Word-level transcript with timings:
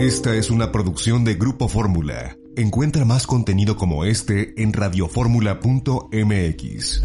Esta 0.00 0.36
es 0.36 0.52
una 0.52 0.70
producción 0.70 1.24
de 1.24 1.34
Grupo 1.34 1.66
Fórmula. 1.66 2.36
Encuentra 2.56 3.04
más 3.04 3.26
contenido 3.26 3.74
como 3.74 4.04
este 4.04 4.54
en 4.62 4.72
radioformula.mx. 4.72 7.02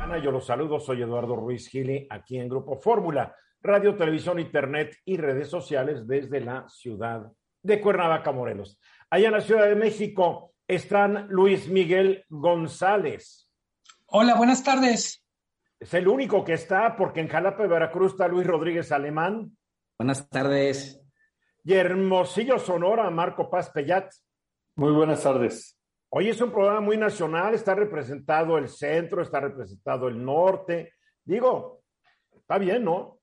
Ana, 0.00 0.16
yo 0.24 0.30
los 0.30 0.46
saludo, 0.46 0.80
soy 0.80 1.02
Eduardo 1.02 1.36
Ruiz 1.36 1.68
Gili, 1.68 2.06
aquí 2.08 2.38
en 2.38 2.48
Grupo 2.48 2.80
Fórmula, 2.80 3.36
radio, 3.60 3.94
televisión, 3.96 4.40
internet 4.40 4.96
y 5.04 5.18
redes 5.18 5.50
sociales 5.50 6.06
desde 6.06 6.40
la 6.40 6.66
ciudad 6.70 7.30
de 7.62 7.80
Cuernavaca, 7.82 8.32
Morelos. 8.32 8.78
Allá 9.10 9.26
en 9.26 9.34
la 9.34 9.42
Ciudad 9.42 9.68
de 9.68 9.76
México 9.76 10.54
están 10.66 11.26
Luis 11.28 11.68
Miguel 11.68 12.24
González. 12.30 13.46
Hola, 14.06 14.36
buenas 14.36 14.64
tardes. 14.64 15.22
Es 15.78 15.92
el 15.92 16.08
único 16.08 16.46
que 16.46 16.54
está 16.54 16.96
porque 16.96 17.20
en 17.20 17.28
Jalapa, 17.28 17.66
Veracruz 17.66 18.12
está 18.12 18.26
Luis 18.26 18.46
Rodríguez 18.46 18.90
Alemán. 18.90 19.54
Buenas 19.98 20.30
tardes 20.30 20.99
y 21.64 21.74
Hermosillo, 21.74 22.58
Sonora, 22.58 23.10
Marco 23.10 23.50
Paz 23.50 23.70
Pellat. 23.70 24.12
Muy 24.76 24.92
buenas 24.92 25.22
tardes. 25.22 25.78
Hoy 26.10 26.28
es 26.28 26.40
un 26.40 26.50
programa 26.50 26.80
muy 26.80 26.96
nacional, 26.96 27.54
está 27.54 27.74
representado 27.74 28.58
el 28.58 28.68
centro, 28.68 29.22
está 29.22 29.40
representado 29.40 30.08
el 30.08 30.24
norte. 30.24 30.94
Digo, 31.24 31.82
está 32.32 32.58
bien, 32.58 32.84
¿no? 32.84 33.20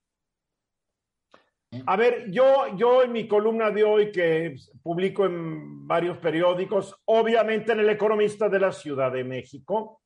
A 1.84 1.96
ver, 1.96 2.30
yo, 2.30 2.74
yo 2.76 3.02
en 3.02 3.12
mi 3.12 3.28
columna 3.28 3.70
de 3.70 3.84
hoy 3.84 4.10
que 4.10 4.56
publico 4.82 5.26
en 5.26 5.86
varios 5.86 6.16
periódicos, 6.16 6.96
obviamente 7.04 7.72
en 7.72 7.80
El 7.80 7.90
Economista 7.90 8.48
de 8.48 8.60
la 8.60 8.72
Ciudad 8.72 9.12
de 9.12 9.24
México, 9.24 10.00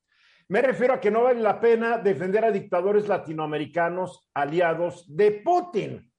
me 0.49 0.61
refiero 0.61 0.95
a 0.95 1.01
que 1.01 1.11
no 1.11 1.23
vale 1.23 1.41
la 1.41 1.61
pena 1.61 1.99
defender 1.99 2.45
a 2.45 2.51
dictadores 2.51 3.07
latinoamericanos 3.07 4.29
aliados 4.35 5.05
de 5.09 5.41
Putin 5.45 6.12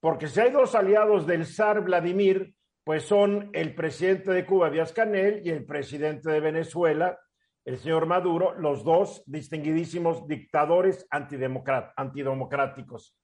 porque 0.00 0.28
si 0.28 0.40
hay 0.40 0.50
dos 0.50 0.74
aliados 0.74 1.26
del 1.26 1.46
zar 1.46 1.82
Vladimir, 1.82 2.54
pues 2.84 3.04
son 3.04 3.50
el 3.52 3.74
presidente 3.74 4.32
de 4.32 4.46
Cuba, 4.46 4.70
Díaz 4.70 4.92
Canel, 4.92 5.42
y 5.44 5.50
el 5.50 5.66
presidente 5.66 6.30
de 6.30 6.40
Venezuela, 6.40 7.18
el 7.64 7.78
señor 7.78 8.06
Maduro, 8.06 8.58
los 8.58 8.82
dos 8.82 9.22
distinguidísimos 9.26 10.26
dictadores 10.26 11.06
antidemocráticos. 11.10 13.16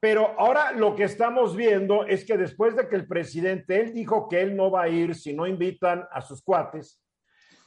Pero 0.00 0.34
ahora 0.38 0.72
lo 0.72 0.96
que 0.96 1.04
estamos 1.04 1.54
viendo 1.54 2.06
es 2.06 2.24
que 2.24 2.36
después 2.36 2.74
de 2.76 2.88
que 2.88 2.96
el 2.96 3.06
presidente, 3.06 3.80
él 3.80 3.92
dijo 3.92 4.28
que 4.28 4.40
él 4.40 4.56
no 4.56 4.70
va 4.70 4.82
a 4.82 4.88
ir 4.88 5.14
si 5.14 5.34
no 5.34 5.46
invitan 5.46 6.06
a 6.10 6.22
sus 6.22 6.42
cuates, 6.42 7.02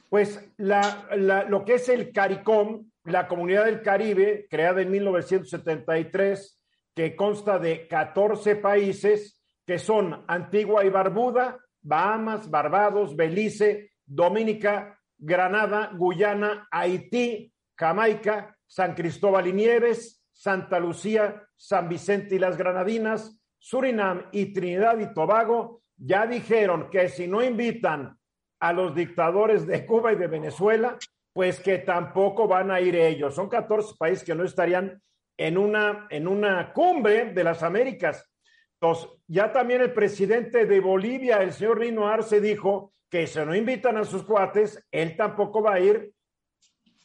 pues 0.08 0.52
lo 0.56 1.64
que 1.64 1.74
es 1.74 1.88
el 1.88 2.12
CARICOM, 2.12 2.90
la 3.04 3.28
Comunidad 3.28 3.66
del 3.66 3.82
Caribe, 3.82 4.46
creada 4.50 4.82
en 4.82 4.90
1973, 4.90 6.59
que 6.94 7.16
consta 7.16 7.58
de 7.58 7.86
14 7.86 8.56
países 8.56 9.40
que 9.66 9.78
son 9.78 10.24
Antigua 10.26 10.84
y 10.84 10.88
Barbuda, 10.88 11.58
Bahamas, 11.82 12.50
Barbados, 12.50 13.14
Belice, 13.14 13.92
Dominica, 14.04 14.98
Granada, 15.16 15.92
Guyana, 15.94 16.66
Haití, 16.70 17.52
Jamaica, 17.76 18.56
San 18.66 18.94
Cristóbal 18.94 19.46
y 19.46 19.52
Nieves, 19.52 20.24
Santa 20.32 20.80
Lucía, 20.80 21.42
San 21.56 21.88
Vicente 21.88 22.34
y 22.34 22.38
las 22.38 22.56
Granadinas, 22.56 23.40
Surinam 23.58 24.26
y 24.32 24.52
Trinidad 24.52 24.98
y 24.98 25.12
Tobago, 25.12 25.82
ya 25.96 26.26
dijeron 26.26 26.88
que 26.90 27.08
si 27.08 27.28
no 27.28 27.42
invitan 27.42 28.18
a 28.58 28.72
los 28.72 28.94
dictadores 28.94 29.66
de 29.66 29.86
Cuba 29.86 30.12
y 30.12 30.16
de 30.16 30.26
Venezuela, 30.26 30.98
pues 31.32 31.60
que 31.60 31.78
tampoco 31.78 32.48
van 32.48 32.70
a 32.70 32.80
ir 32.80 32.96
ellos. 32.96 33.34
Son 33.34 33.48
14 33.48 33.94
países 33.98 34.24
que 34.24 34.34
no 34.34 34.44
estarían 34.44 35.00
en 35.40 35.56
una, 35.56 36.06
en 36.10 36.28
una 36.28 36.70
cumbre 36.70 37.32
de 37.32 37.44
las 37.44 37.62
Américas. 37.62 38.30
Entonces, 38.74 39.08
ya 39.26 39.50
también 39.50 39.80
el 39.80 39.94
presidente 39.94 40.66
de 40.66 40.80
Bolivia, 40.80 41.38
el 41.38 41.54
señor 41.54 41.78
Rino 41.78 42.06
Arce, 42.06 42.42
dijo 42.42 42.92
que 43.08 43.26
si 43.26 43.38
no 43.38 43.54
invitan 43.54 43.96
a 43.96 44.04
sus 44.04 44.22
cuates, 44.22 44.86
él 44.90 45.16
tampoco 45.16 45.62
va 45.62 45.74
a 45.74 45.80
ir, 45.80 46.12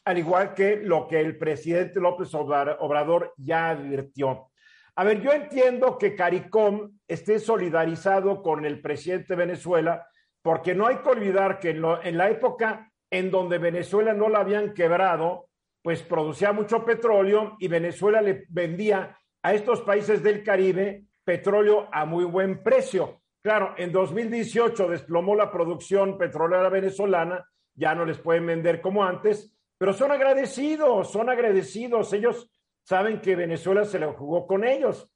al 0.04 0.18
igual 0.18 0.52
que 0.52 0.76
lo 0.76 1.08
que 1.08 1.18
el 1.18 1.38
presidente 1.38 1.98
López 1.98 2.34
Obrador 2.34 3.32
ya 3.38 3.70
advirtió. 3.70 4.50
A 4.96 5.04
ver, 5.04 5.22
yo 5.22 5.32
entiendo 5.32 5.96
que 5.96 6.14
CARICOM 6.14 6.98
esté 7.08 7.38
solidarizado 7.38 8.42
con 8.42 8.66
el 8.66 8.82
presidente 8.82 9.28
de 9.28 9.46
Venezuela, 9.46 10.06
porque 10.42 10.74
no 10.74 10.86
hay 10.86 10.96
que 10.96 11.08
olvidar 11.08 11.58
que 11.58 11.70
en, 11.70 11.82
en 12.02 12.18
la 12.18 12.28
época 12.28 12.92
en 13.10 13.30
donde 13.30 13.56
Venezuela 13.56 14.12
no 14.12 14.28
la 14.28 14.40
habían 14.40 14.74
quebrado, 14.74 15.45
pues 15.86 16.02
producía 16.02 16.52
mucho 16.52 16.84
petróleo 16.84 17.54
y 17.60 17.68
Venezuela 17.68 18.20
le 18.20 18.44
vendía 18.48 19.16
a 19.40 19.54
estos 19.54 19.82
países 19.82 20.20
del 20.20 20.42
Caribe 20.42 21.04
petróleo 21.22 21.88
a 21.92 22.04
muy 22.04 22.24
buen 22.24 22.60
precio. 22.64 23.20
Claro, 23.40 23.72
en 23.78 23.92
2018 23.92 24.88
desplomó 24.88 25.36
la 25.36 25.48
producción 25.48 26.18
petrolera 26.18 26.68
venezolana, 26.70 27.48
ya 27.72 27.94
no 27.94 28.04
les 28.04 28.18
pueden 28.18 28.46
vender 28.46 28.80
como 28.80 29.04
antes, 29.04 29.56
pero 29.78 29.92
son 29.92 30.10
agradecidos, 30.10 31.12
son 31.12 31.30
agradecidos. 31.30 32.12
Ellos 32.12 32.50
saben 32.82 33.20
que 33.20 33.36
Venezuela 33.36 33.84
se 33.84 34.00
le 34.00 34.06
jugó 34.06 34.44
con 34.44 34.64
ellos. 34.64 35.08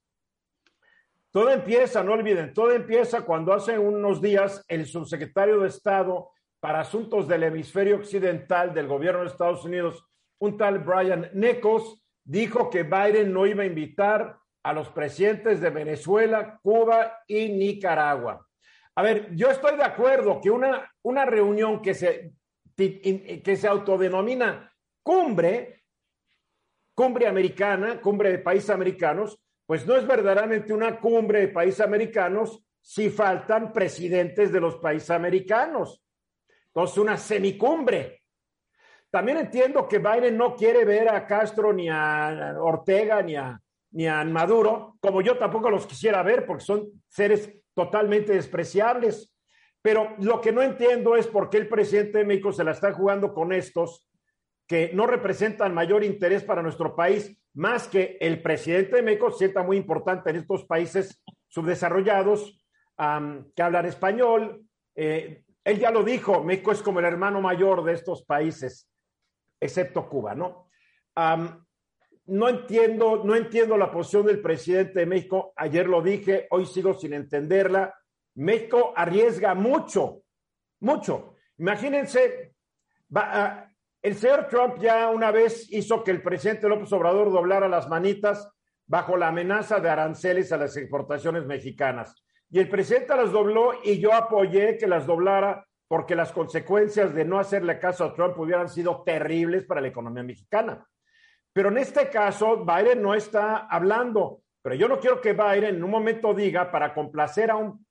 Todo 1.31 1.49
empieza, 1.49 2.01
no 2.01 2.13
olviden, 2.13 2.53
todo 2.53 2.71
empieza 2.71 3.25
cuando 3.25 3.51
hace 3.51 3.77
unos 3.77 4.21
días 4.21 4.63
el 4.69 4.85
subsecretario 4.85 5.59
de 5.59 5.67
Estado 5.67 6.29
para 6.61 6.79
Asuntos 6.79 7.27
del 7.27 7.43
Hemisferio 7.43 7.97
Occidental 7.97 8.73
del 8.73 8.87
gobierno 8.87 9.19
de 9.19 9.27
Estados 9.27 9.65
Unidos, 9.65 10.07
un 10.41 10.57
tal 10.57 10.79
Brian 10.79 11.29
Necos 11.33 12.03
dijo 12.23 12.69
que 12.69 12.83
Biden 12.83 13.31
no 13.31 13.45
iba 13.45 13.63
a 13.63 13.67
invitar 13.67 14.37
a 14.63 14.73
los 14.73 14.89
presidentes 14.89 15.61
de 15.61 15.69
Venezuela, 15.69 16.59
Cuba 16.61 17.19
y 17.27 17.49
Nicaragua. 17.49 18.47
A 18.95 19.03
ver, 19.03 19.35
yo 19.35 19.49
estoy 19.49 19.77
de 19.77 19.83
acuerdo 19.83 20.39
que 20.41 20.49
una, 20.49 20.91
una 21.03 21.25
reunión 21.25 21.81
que 21.81 21.93
se, 21.93 22.33
que 22.75 23.55
se 23.55 23.67
autodenomina 23.67 24.71
cumbre, 25.03 25.83
cumbre 26.95 27.27
americana, 27.27 28.01
cumbre 28.01 28.31
de 28.31 28.39
países 28.39 28.71
americanos, 28.71 29.39
pues 29.65 29.85
no 29.85 29.95
es 29.95 30.05
verdaderamente 30.05 30.73
una 30.73 30.99
cumbre 30.99 31.41
de 31.41 31.47
países 31.49 31.81
americanos 31.81 32.65
si 32.81 33.09
faltan 33.11 33.71
presidentes 33.71 34.51
de 34.51 34.59
los 34.59 34.77
países 34.77 35.11
americanos. 35.11 36.03
Entonces, 36.67 36.97
una 36.97 37.17
semicumbre. 37.17 38.20
También 39.11 39.37
entiendo 39.37 39.89
que 39.89 39.99
Biden 39.99 40.37
no 40.37 40.55
quiere 40.55 40.85
ver 40.85 41.09
a 41.09 41.27
Castro 41.27 41.73
ni 41.73 41.89
a 41.89 42.55
Ortega 42.57 43.21
ni 43.21 43.35
a, 43.35 43.59
ni 43.91 44.07
a 44.07 44.23
Maduro, 44.23 44.95
como 45.01 45.21
yo 45.21 45.37
tampoco 45.37 45.69
los 45.69 45.85
quisiera 45.85 46.23
ver, 46.23 46.45
porque 46.45 46.63
son 46.63 46.87
seres 47.09 47.53
totalmente 47.73 48.31
despreciables. 48.31 49.35
Pero 49.81 50.15
lo 50.19 50.39
que 50.39 50.53
no 50.53 50.61
entiendo 50.61 51.17
es 51.17 51.27
por 51.27 51.49
qué 51.49 51.57
el 51.57 51.67
presidente 51.67 52.19
de 52.19 52.25
México 52.25 52.53
se 52.53 52.63
la 52.63 52.71
está 52.71 52.93
jugando 52.93 53.33
con 53.33 53.51
estos 53.51 54.07
que 54.65 54.91
no 54.93 55.05
representan 55.05 55.73
mayor 55.73 56.05
interés 56.05 56.45
para 56.45 56.61
nuestro 56.61 56.95
país, 56.95 57.37
más 57.53 57.89
que 57.89 58.17
el 58.21 58.41
presidente 58.41 58.95
de 58.95 59.01
México 59.01 59.29
sienta 59.31 59.63
muy 59.63 59.75
importante 59.75 60.29
en 60.29 60.37
estos 60.37 60.63
países 60.63 61.21
subdesarrollados 61.49 62.65
que 63.55 63.61
hablan 63.61 63.85
español. 63.87 64.63
Eh, 64.95 65.43
él 65.65 65.79
ya 65.79 65.91
lo 65.91 66.03
dijo, 66.03 66.43
México 66.45 66.71
es 66.71 66.81
como 66.81 66.99
el 66.99 67.05
hermano 67.05 67.41
mayor 67.41 67.83
de 67.83 67.93
estos 67.93 68.23
países 68.23 68.90
excepto 69.61 70.09
Cuba, 70.09 70.35
¿no? 70.35 70.67
no 72.25 72.49
entiendo, 72.49 73.23
no 73.23 73.35
entiendo 73.35 73.77
la 73.77 73.91
posición 73.91 74.25
del 74.25 74.41
presidente 74.41 74.99
de 74.99 75.05
México. 75.05 75.53
Ayer 75.55 75.87
lo 75.87 76.01
dije, 76.01 76.47
hoy 76.51 76.65
sigo 76.65 76.93
sin 76.93 77.13
entenderla. 77.13 77.93
México 78.35 78.93
arriesga 78.95 79.53
mucho, 79.53 80.23
mucho. 80.79 81.35
Imagínense, 81.57 82.55
ah, 83.15 83.67
el 84.01 84.15
señor 84.15 84.47
Trump 84.47 84.79
ya 84.79 85.09
una 85.09 85.31
vez 85.31 85.71
hizo 85.71 86.03
que 86.03 86.11
el 86.11 86.21
presidente 86.21 86.69
López 86.69 86.91
Obrador 86.93 87.31
doblara 87.31 87.67
las 87.67 87.89
manitas 87.89 88.49
bajo 88.87 89.17
la 89.17 89.27
amenaza 89.27 89.79
de 89.79 89.89
aranceles 89.89 90.51
a 90.51 90.57
las 90.57 90.75
exportaciones 90.77 91.45
mexicanas. 91.45 92.23
Y 92.49 92.59
el 92.59 92.69
presidente 92.69 93.15
las 93.15 93.31
dobló 93.31 93.73
y 93.83 93.99
yo 93.99 94.13
apoyé 94.13 94.77
que 94.77 94.87
las 94.87 95.05
doblara 95.05 95.65
porque 95.91 96.15
las 96.15 96.31
consecuencias 96.31 97.13
de 97.13 97.25
no 97.25 97.37
hacerle 97.37 97.77
caso 97.77 98.05
a 98.05 98.13
Trump 98.13 98.39
hubieran 98.39 98.69
sido 98.69 99.03
terribles 99.03 99.65
para 99.65 99.81
la 99.81 99.89
economía 99.89 100.23
mexicana. 100.23 100.87
Pero 101.51 101.67
en 101.67 101.79
este 101.79 102.09
caso, 102.09 102.65
Biden 102.65 103.01
no 103.01 103.13
está 103.13 103.67
hablando 103.67 104.39
Pero 104.61 104.75
yo 104.75 104.87
no 104.87 105.01
quiero 105.01 105.19
que 105.19 105.33
Biden 105.33 105.75
en 105.75 105.83
un 105.83 105.91
momento 105.91 106.33
diga, 106.33 106.71
para 106.71 106.93
complacer 106.93 107.51
a 107.51 107.57
un 107.57 107.85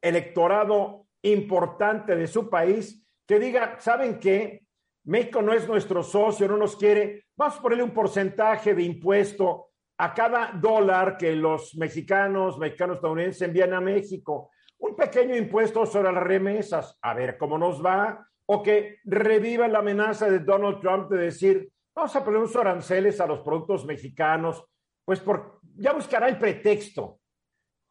electorado 0.00 1.08
importante 1.22 2.14
de 2.14 2.28
su 2.28 2.48
país, 2.48 3.04
que 3.26 3.40
diga, 3.40 3.74
¿saben 3.80 4.20
qué? 4.20 4.62
México 5.06 5.42
no 5.42 5.52
es 5.52 5.66
nuestro 5.66 6.04
socio, 6.04 6.46
no 6.46 6.56
nos 6.56 6.76
quiere. 6.76 7.24
Vamos 7.36 7.58
a 7.58 7.60
ponerle 7.60 7.82
un 7.82 7.90
porcentaje 7.90 8.72
de 8.72 8.84
impuesto 8.84 9.70
a 9.98 10.14
cada 10.14 10.52
dólar 10.52 11.16
que 11.16 11.34
los 11.34 11.74
mexicanos, 11.74 12.56
mexicanos 12.56 12.98
estadounidenses 12.98 13.42
envían 13.42 13.74
a 13.74 13.80
México. 13.80 14.52
Un 14.78 14.94
pequeño 14.94 15.36
impuesto 15.36 15.86
sobre 15.86 16.12
las 16.12 16.22
remesas, 16.22 16.98
a 17.02 17.14
ver 17.14 17.36
cómo 17.38 17.58
nos 17.58 17.84
va. 17.84 18.26
O 18.46 18.62
que 18.62 18.98
reviva 19.04 19.66
la 19.66 19.80
amenaza 19.80 20.30
de 20.30 20.38
Donald 20.38 20.80
Trump 20.80 21.10
de 21.10 21.18
decir, 21.18 21.72
vamos 21.94 22.14
a 22.14 22.24
poner 22.24 22.40
unos 22.40 22.54
aranceles 22.56 23.20
a 23.20 23.26
los 23.26 23.40
productos 23.40 23.84
mexicanos, 23.84 24.64
pues 25.04 25.20
por, 25.20 25.60
ya 25.76 25.92
buscará 25.92 26.28
el 26.28 26.38
pretexto. 26.38 27.20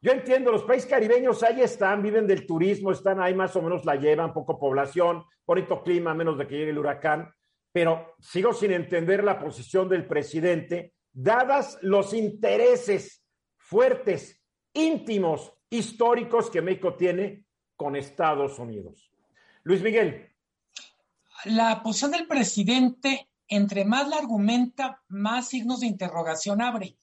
Yo 0.01 0.11
entiendo, 0.11 0.51
los 0.51 0.63
países 0.63 0.89
caribeños 0.89 1.41
ahí 1.41 1.61
están, 1.61 2.03
viven 2.03 2.27
del 2.27 2.45
turismo, 2.45 2.91
están 2.91 3.19
ahí 3.19 3.33
más 3.33 3.55
o 3.55 3.61
menos 3.61 3.85
la 3.85 3.95
llevan, 3.95 4.33
poco 4.33 4.59
población, 4.59 5.23
bonito 5.47 5.81
clima, 5.81 6.13
menos 6.13 6.38
de 6.38 6.47
que 6.47 6.57
llegue 6.57 6.69
el 6.69 6.77
huracán, 6.77 7.33
pero 7.71 8.13
sigo 8.19 8.53
sin 8.53 8.71
entender 8.71 9.23
la 9.23 9.39
posición 9.39 9.89
del 9.89 10.05
presidente, 10.05 10.93
dadas 11.11 11.79
los 11.81 12.13
intereses 12.13 13.25
fuertes, 13.57 14.43
íntimos, 14.73 15.54
históricos 15.77 16.50
que 16.50 16.62
México 16.62 16.95
tiene 16.95 17.45
con 17.75 17.95
Estados 17.95 18.60
Unidos. 18.60 19.12
Luis 19.63 19.81
Miguel. 19.81 20.30
La 21.45 21.83
posición 21.83 22.12
del 22.12 22.27
presidente, 22.27 23.30
entre 23.48 23.86
más 23.86 24.07
la 24.07 24.18
argumenta, 24.18 25.04
más 25.07 25.50
signos 25.50 25.81
de 25.81 25.88
interrogación 25.88 26.62
abre 26.62 26.98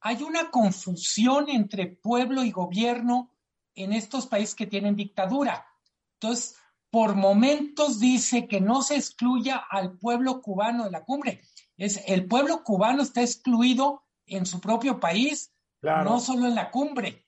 hay 0.00 0.22
una 0.22 0.50
confusión 0.50 1.48
entre 1.48 1.86
pueblo 1.86 2.42
y 2.42 2.50
gobierno 2.50 3.30
en 3.74 3.92
estos 3.92 4.26
países 4.26 4.54
que 4.54 4.66
tienen 4.66 4.96
dictadura. 4.96 5.66
Entonces, 6.14 6.56
por 6.90 7.14
momentos 7.14 8.00
dice 8.00 8.48
que 8.48 8.60
no 8.60 8.82
se 8.82 8.96
excluya 8.96 9.56
al 9.56 9.98
pueblo 9.98 10.40
cubano 10.40 10.84
de 10.84 10.90
la 10.90 11.04
cumbre. 11.04 11.42
Es 11.76 12.02
el 12.06 12.26
pueblo 12.26 12.64
cubano 12.64 13.02
está 13.02 13.20
excluido 13.20 14.02
en 14.26 14.46
su 14.46 14.60
propio 14.60 15.00
país, 15.00 15.52
no 15.82 16.20
solo 16.20 16.46
en 16.46 16.54
la 16.54 16.70
cumbre. 16.70 17.26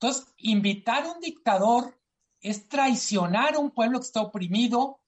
Entonces, 0.00 0.32
invitar 0.36 1.04
a 1.04 1.12
un 1.12 1.20
dictador 1.20 1.98
es 2.40 2.68
traicionar 2.68 3.56
a 3.56 3.58
un 3.58 3.72
pueblo 3.72 3.98
que 3.98 4.06
está 4.06 4.22
oprimido, 4.22 5.00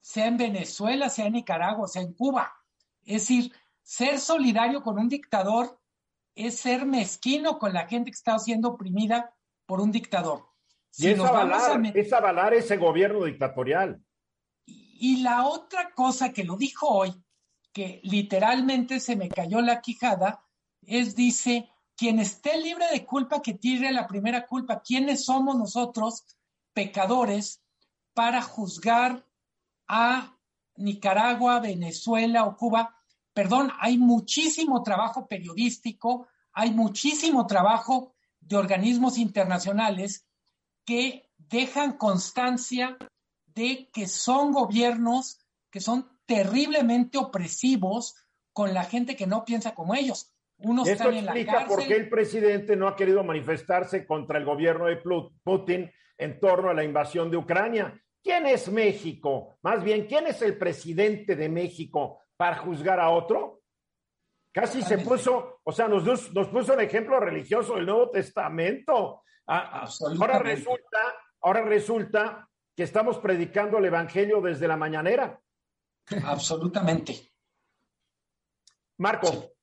sea 0.00 0.26
en 0.26 0.38
Venezuela, 0.38 1.10
sea 1.10 1.26
en 1.26 1.34
Nicaragua, 1.34 1.88
sea 1.88 2.02
en 2.02 2.14
Cuba. 2.14 2.52
Es 3.04 3.22
decir, 3.22 3.52
ser 3.82 4.18
solidario 4.18 4.82
con 4.82 4.98
un 4.98 5.10
dictador 5.10 5.78
es 6.34 6.58
ser 6.58 6.86
mezquino 6.86 7.58
con 7.58 7.74
la 7.74 7.86
gente 7.86 8.10
que 8.10 8.16
está 8.16 8.38
siendo 8.38 8.70
oprimida 8.70 9.34
por 9.66 9.80
un 9.80 9.92
dictador. 9.92 10.46
y 10.96 11.08
es 11.08 12.12
avalar, 12.12 12.54
ese 12.54 12.76
gobierno 12.76 13.24
dictatorial. 13.24 14.02
Y, 14.66 15.22
la 15.22 15.46
otra 15.46 15.92
cosa 15.92 16.32
que 16.32 16.44
lo 16.44 16.56
dijo 16.56 16.88
hoy, 16.88 17.12
que 17.72 18.00
literalmente 18.04 19.00
se 19.00 19.16
me 19.16 19.28
cayó 19.28 19.60
la 19.60 19.82
quijada, 19.82 20.42
es 20.80 21.14
dice, 21.14 21.68
quien 21.96 22.18
esté 22.18 22.58
libre 22.58 22.86
de 22.92 23.04
culpa, 23.04 23.40
que 23.40 23.54
tire 23.54 23.92
la 23.92 24.06
primera 24.06 24.46
culpa. 24.46 24.82
¿Quiénes 24.82 25.24
somos 25.24 25.56
nosotros, 25.56 26.24
pecadores, 26.72 27.60
para 28.12 28.42
juzgar 28.42 29.24
a 29.88 30.36
Nicaragua, 30.76 31.60
Venezuela 31.60 32.44
o 32.44 32.56
Cuba 32.56 32.94
perdón, 33.34 33.72
hay 33.80 33.98
muchísimo 33.98 34.82
trabajo 34.82 35.26
periodístico, 35.26 36.28
hay 36.52 36.70
muchísimo 36.70 37.46
trabajo 37.46 38.14
de 38.40 38.56
organismos 38.56 39.18
internacionales 39.18 40.24
que 40.86 41.28
dejan 41.36 41.98
constancia 41.98 42.96
de 43.46 43.90
que 43.92 44.06
son 44.06 44.52
gobiernos 44.52 45.40
que 45.70 45.80
son 45.80 46.08
terriblemente 46.24 47.18
opresivos 47.18 48.14
con 48.52 48.72
la 48.72 48.84
gente 48.84 49.16
que 49.16 49.26
no 49.26 49.44
piensa 49.44 49.74
como 49.74 49.96
ellos. 49.96 50.32
Unos 50.64 50.88
Esto 50.88 51.10
están 51.10 51.16
en 51.16 51.24
la 51.26 51.52
cárcel. 51.52 51.68
por 51.68 51.86
qué 51.86 51.94
el 51.94 52.08
presidente 52.08 52.76
no 52.76 52.88
ha 52.88 52.96
querido 52.96 53.22
manifestarse 53.22 54.06
contra 54.06 54.38
el 54.38 54.44
gobierno 54.44 54.86
de 54.86 55.00
Putin 55.42 55.90
en 56.18 56.40
torno 56.40 56.70
a 56.70 56.74
la 56.74 56.84
invasión 56.84 57.30
de 57.30 57.36
Ucrania. 57.36 58.00
¿Quién 58.22 58.46
es 58.46 58.70
México? 58.70 59.58
Más 59.62 59.84
bien, 59.84 60.06
¿quién 60.06 60.26
es 60.26 60.40
el 60.42 60.56
presidente 60.56 61.36
de 61.36 61.48
México 61.48 62.20
para 62.36 62.56
juzgar 62.56 63.00
a 63.00 63.10
otro. 63.10 63.60
Casi 64.52 64.82
se 64.82 64.98
puso, 64.98 65.60
o 65.64 65.72
sea, 65.72 65.88
nos, 65.88 66.04
nos 66.32 66.48
puso 66.48 66.74
un 66.74 66.80
ejemplo 66.80 67.18
religioso 67.18 67.74
del 67.74 67.86
Nuevo 67.86 68.10
Testamento. 68.10 69.22
Ah, 69.46 69.84
ah, 69.84 69.88
ahora 70.20 70.38
resulta, 70.38 70.98
ahora 71.40 71.62
resulta 71.62 72.48
que 72.76 72.84
estamos 72.84 73.18
predicando 73.18 73.78
el 73.78 73.86
Evangelio 73.86 74.40
desde 74.40 74.68
la 74.68 74.76
mañanera. 74.76 75.40
Absolutamente. 76.24 77.32
Marco. 78.98 79.53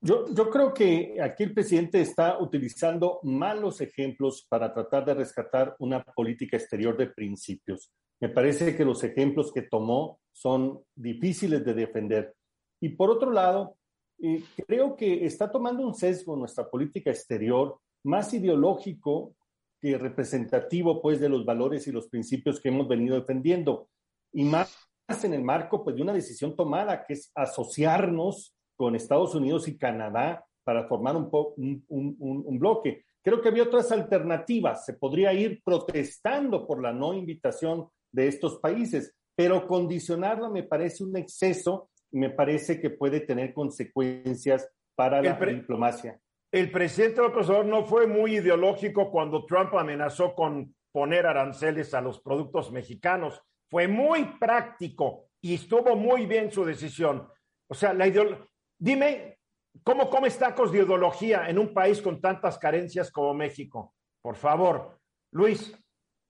Yo, 0.00 0.32
yo, 0.32 0.48
creo 0.48 0.72
que 0.72 1.16
aquí 1.20 1.42
el 1.42 1.52
presidente 1.52 2.00
está 2.00 2.40
utilizando 2.40 3.18
malos 3.24 3.80
ejemplos 3.80 4.46
para 4.48 4.72
tratar 4.72 5.04
de 5.04 5.14
rescatar 5.14 5.74
una 5.80 6.04
política 6.04 6.56
exterior 6.56 6.96
de 6.96 7.08
principios. 7.08 7.92
Me 8.20 8.28
parece 8.28 8.76
que 8.76 8.84
los 8.84 9.02
ejemplos 9.02 9.52
que 9.52 9.62
tomó 9.62 10.20
son 10.32 10.80
difíciles 10.94 11.64
de 11.64 11.74
defender. 11.74 12.34
Y 12.80 12.90
por 12.90 13.10
otro 13.10 13.32
lado, 13.32 13.76
eh, 14.20 14.42
creo 14.66 14.96
que 14.96 15.24
está 15.24 15.50
tomando 15.50 15.84
un 15.84 15.94
sesgo 15.94 16.36
nuestra 16.36 16.68
política 16.68 17.10
exterior 17.10 17.78
más 18.04 18.32
ideológico 18.34 19.34
que 19.80 19.96
representativo 19.96 21.00
pues 21.00 21.20
de 21.20 21.28
los 21.28 21.44
valores 21.44 21.86
y 21.86 21.92
los 21.92 22.08
principios 22.08 22.60
que 22.60 22.68
hemos 22.68 22.88
venido 22.88 23.16
defendiendo 23.16 23.88
y 24.32 24.44
más 24.44 24.74
en 25.22 25.34
el 25.34 25.42
marco 25.42 25.84
pues 25.84 25.96
de 25.96 26.02
una 26.02 26.12
decisión 26.12 26.56
tomada 26.56 27.04
que 27.04 27.14
es 27.14 27.30
asociarnos 27.34 28.57
con 28.78 28.94
Estados 28.94 29.34
Unidos 29.34 29.66
y 29.68 29.76
Canadá 29.76 30.46
para 30.64 30.86
formar 30.86 31.16
un, 31.16 31.28
un, 31.88 32.16
un 32.18 32.58
bloque. 32.58 33.04
Creo 33.22 33.42
que 33.42 33.48
había 33.48 33.64
otras 33.64 33.90
alternativas. 33.90 34.86
Se 34.86 34.94
podría 34.94 35.32
ir 35.32 35.60
protestando 35.64 36.66
por 36.66 36.80
la 36.80 36.92
no 36.92 37.12
invitación 37.12 37.88
de 38.12 38.28
estos 38.28 38.58
países, 38.60 39.14
pero 39.34 39.66
condicionarlo 39.66 40.50
me 40.50 40.62
parece 40.62 41.04
un 41.04 41.16
exceso 41.16 41.90
y 42.10 42.18
me 42.18 42.30
parece 42.30 42.80
que 42.80 42.90
puede 42.90 43.20
tener 43.20 43.52
consecuencias 43.52 44.70
para 44.94 45.20
la 45.20 45.34
diplomacia. 45.34 46.18
El 46.50 46.70
presidente 46.70 47.20
López 47.20 47.48
Obrador 47.48 47.66
no 47.66 47.84
fue 47.84 48.06
muy 48.06 48.36
ideológico 48.36 49.10
cuando 49.10 49.44
Trump 49.44 49.74
amenazó 49.74 50.34
con 50.34 50.74
poner 50.92 51.26
aranceles 51.26 51.92
a 51.92 52.00
los 52.00 52.20
productos 52.20 52.72
mexicanos. 52.72 53.42
Fue 53.68 53.86
muy 53.86 54.24
práctico 54.38 55.26
y 55.42 55.54
estuvo 55.54 55.94
muy 55.96 56.26
bien 56.26 56.50
su 56.50 56.64
decisión. 56.64 57.28
O 57.68 57.74
sea, 57.74 57.92
la 57.92 58.06
dime, 58.78 59.38
¿cómo 59.82 60.08
comes 60.08 60.38
tacos 60.38 60.72
de 60.72 60.78
ideología 60.78 61.48
en 61.48 61.58
un 61.58 61.74
país 61.74 62.00
con 62.00 62.20
tantas 62.20 62.58
carencias 62.58 63.10
como 63.10 63.34
México? 63.34 63.94
Por 64.22 64.36
favor, 64.36 64.98
Luis. 65.32 65.72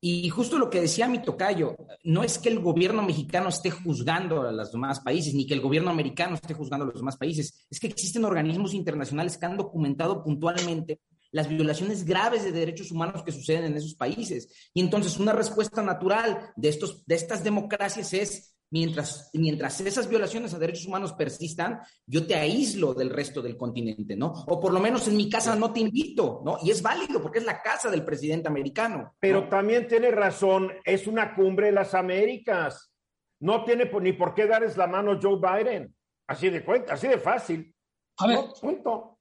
Y 0.01 0.29
justo 0.29 0.59
lo 0.59 0.71
que 0.71 0.81
decía 0.81 1.09
mi 1.09 1.21
tocayo, 1.21 1.75
no 2.05 2.23
es 2.23 2.39
que 2.39 2.49
el 2.49 2.61
gobierno 2.61 3.03
mexicano 3.03 3.49
esté 3.49 3.71
juzgando 3.71 4.43
a 4.43 4.53
los 4.53 4.71
demás 4.71 5.01
países, 5.01 5.35
ni 5.35 5.45
que 5.45 5.55
el 5.55 5.61
gobierno 5.61 5.91
americano 5.91 6.37
esté 6.37 6.55
juzgando 6.55 6.85
a 6.85 6.89
los 6.89 6.99
demás 6.99 7.17
países, 7.17 7.67
es 7.69 7.81
que 7.81 7.89
existen 7.89 8.25
organismos 8.25 8.75
internacionales 8.75 9.37
que 9.37 9.47
han 9.47 9.57
documentado 9.57 10.23
puntualmente 10.23 11.01
las 11.33 11.49
violaciones 11.49 12.05
graves 12.05 12.45
de 12.45 12.53
derechos 12.53 12.93
humanos 12.93 13.25
que 13.25 13.33
suceden 13.33 13.65
en 13.65 13.77
esos 13.77 13.95
países. 13.95 14.71
Y 14.73 14.81
entonces 14.81 15.19
una 15.19 15.33
respuesta 15.33 15.83
natural 15.83 16.53
de, 16.57 16.69
estos, 16.69 17.05
de 17.05 17.17
estas 17.17 17.43
democracias 17.43 18.13
es 18.15 18.58
mientras, 18.71 19.31
mientras 19.33 19.81
esas 19.81 20.09
violaciones 20.09 20.55
a 20.55 20.59
derechos 20.59 20.87
humanos 20.87 21.13
persistan, 21.13 21.81
yo 22.07 22.27
te 22.27 22.35
aíslo 22.35 22.95
del 22.95 23.11
resto 23.11 23.41
del 23.43 23.57
continente, 23.57 24.17
¿no? 24.17 24.33
O 24.47 24.61
por 24.61 24.73
lo 24.73 24.81
menos 24.81 25.09
en 25.09 25.17
mi 25.17 25.29
casa 25.29 25.55
no 25.55 25.73
te 25.73 25.81
invito, 25.81 26.43
¿no? 26.45 26.59
Y 26.63 26.71
es 26.71 26.83
válido 26.83 27.23
porque 27.23 27.39
es 27.39 27.45
la 27.45 27.63
casa 27.63 27.91
del 27.91 28.05
presidente 28.05 28.49
americano. 28.49 29.15
Pero 29.21 29.49
también 29.49 29.89
tiene 29.89 30.11
razón, 30.11 30.73
es 30.85 31.07
una 31.07 31.35
cumbre 31.35 31.67
de 31.67 31.73
las 31.73 31.95
Américas. 31.95 32.93
No 33.41 33.65
tiene 33.65 33.91
ni 34.01 34.13
por 34.13 34.35
qué 34.35 34.47
darles 34.47 34.77
la 34.77 34.87
mano 34.87 35.19
Joe 35.21 35.39
Biden. 35.39 35.95
Así 36.27 36.51
de 36.51 36.65
cuenta, 36.65 36.95
así 36.95 37.09
de 37.09 37.19
fácil. 37.19 37.75
A 38.19 38.27
ver, 38.27 38.39
punto. 38.61 39.19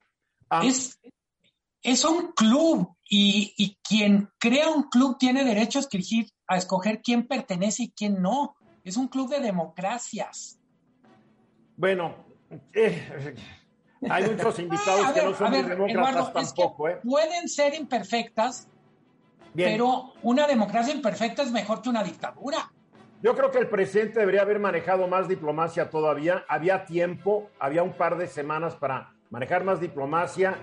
Ah. 0.50 0.62
Es, 0.64 0.98
es 1.82 2.04
un 2.04 2.32
club 2.32 2.96
y, 3.08 3.54
y, 3.56 3.78
quien 3.82 4.28
crea 4.38 4.70
un 4.70 4.84
club 4.84 5.16
tiene 5.18 5.44
derecho 5.44 5.78
a 5.78 5.82
escoger, 5.82 6.26
a 6.46 6.56
escoger 6.56 7.00
quién 7.02 7.26
pertenece 7.26 7.84
y 7.84 7.90
quién 7.92 8.20
no. 8.20 8.56
Es 8.88 8.96
un 8.96 9.08
club 9.08 9.28
de 9.28 9.40
democracias. 9.40 10.58
Bueno, 11.76 12.14
eh, 12.72 13.34
hay 14.08 14.30
muchos 14.30 14.58
invitados 14.60 15.12
que 15.12 15.22
no 15.22 15.34
son 15.34 15.52
demócratas 15.52 16.32
tampoco. 16.32 16.88
¿eh? 16.88 16.98
Pueden 17.04 17.48
ser 17.50 17.74
imperfectas, 17.74 18.66
pero 19.54 20.14
una 20.22 20.46
democracia 20.46 20.94
imperfecta 20.94 21.42
es 21.42 21.52
mejor 21.52 21.82
que 21.82 21.90
una 21.90 22.02
dictadura. 22.02 22.72
Yo 23.20 23.36
creo 23.36 23.50
que 23.50 23.58
el 23.58 23.68
presidente 23.68 24.20
debería 24.20 24.40
haber 24.40 24.58
manejado 24.58 25.06
más 25.06 25.28
diplomacia 25.28 25.90
todavía. 25.90 26.46
Había 26.48 26.86
tiempo, 26.86 27.50
había 27.58 27.82
un 27.82 27.92
par 27.92 28.16
de 28.16 28.26
semanas 28.26 28.74
para 28.74 29.12
manejar 29.28 29.64
más 29.64 29.80
diplomacia 29.80 30.56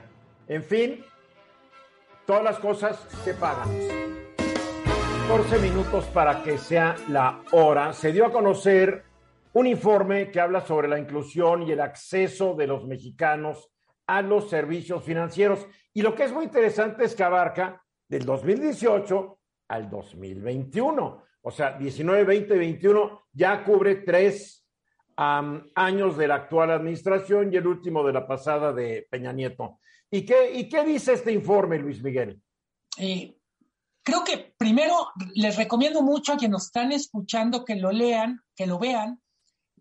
En 0.48 0.64
fin, 0.64 1.06
todas 2.26 2.44
las 2.44 2.58
cosas 2.58 3.06
se 3.24 3.36
pagan. 3.36 3.70
14 5.28 5.58
minutos 5.58 6.06
para 6.14 6.44
que 6.44 6.60
sea 6.60 6.96
la 7.10 7.42
hora. 7.52 7.94
Se 7.94 8.12
dio 8.12 8.28
a 8.28 8.32
conocer 8.32 9.06
un 9.54 9.66
informe 9.66 10.30
que 10.30 10.40
habla 10.40 10.62
sobre 10.62 10.88
la 10.88 11.00
inclusión 11.00 11.64
y 11.64 11.72
el 11.72 11.82
acceso 11.82 12.54
de 12.54 12.68
los 12.68 12.86
mexicanos 12.86 13.72
a 14.06 14.22
los 14.22 14.52
servicios 14.52 15.04
financieros. 15.04 15.66
Y 15.96 16.04
lo 16.04 16.14
que 16.14 16.26
es 16.26 16.32
muy 16.32 16.46
interesante 16.46 17.06
es 17.06 17.16
que 17.16 17.24
abarca 17.24 17.84
del 18.08 18.24
2018 18.24 19.40
al 19.70 19.90
2021. 19.90 21.24
O 21.42 21.52
sea, 21.52 21.76
19, 21.76 22.24
20, 22.24 22.56
21 22.56 23.26
ya 23.34 23.64
cubre 23.64 23.96
tres 23.96 24.64
años 25.16 26.18
de 26.18 26.28
la 26.28 26.36
actual 26.36 26.70
administración 26.70 27.52
y 27.52 27.58
el 27.58 27.66
último 27.66 28.06
de 28.06 28.14
la 28.14 28.28
pasada 28.28 28.72
de 28.72 29.08
Peña 29.10 29.34
Nieto. 29.34 29.80
¿Y 30.12 30.24
qué, 30.24 30.54
y 30.54 30.70
qué 30.70 30.86
dice 30.86 31.14
este 31.14 31.32
informe, 31.32 31.80
Luis 31.80 32.04
Miguel? 32.04 32.40
Eh, 33.00 33.36
creo 34.06 34.24
que 34.24 34.56
primero 34.58 35.10
les 35.34 35.58
recomiendo 35.58 36.02
mucho 36.04 36.32
a 36.32 36.38
quienes 36.38 36.52
nos 36.52 36.66
están 36.68 36.92
escuchando 36.92 37.66
que 37.66 37.74
lo 37.76 37.92
lean, 37.92 38.44
que 38.56 38.68
lo 38.68 38.78
vean. 38.78 39.20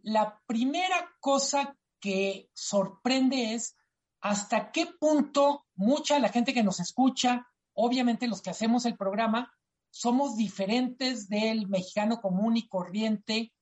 La 0.02 0.40
primera 0.46 1.14
cosa 1.20 1.76
que 2.00 2.48
sorprende 2.54 3.52
es 3.54 3.76
hasta 4.22 4.72
qué 4.72 4.86
punto 4.86 5.66
mucha 5.74 6.14
de 6.14 6.20
la 6.20 6.30
gente 6.30 6.54
que 6.54 6.62
nos 6.62 6.80
escucha, 6.80 7.46
obviamente 7.74 8.26
los 8.26 8.40
que 8.40 8.48
hacemos 8.48 8.86
el 8.86 8.96
programa, 8.96 9.52
somos 9.90 10.36
diferentes 10.36 11.28
del 11.28 11.68
mexicano 11.68 12.22
común 12.22 12.56
y 12.56 12.66
corriente 12.66 13.52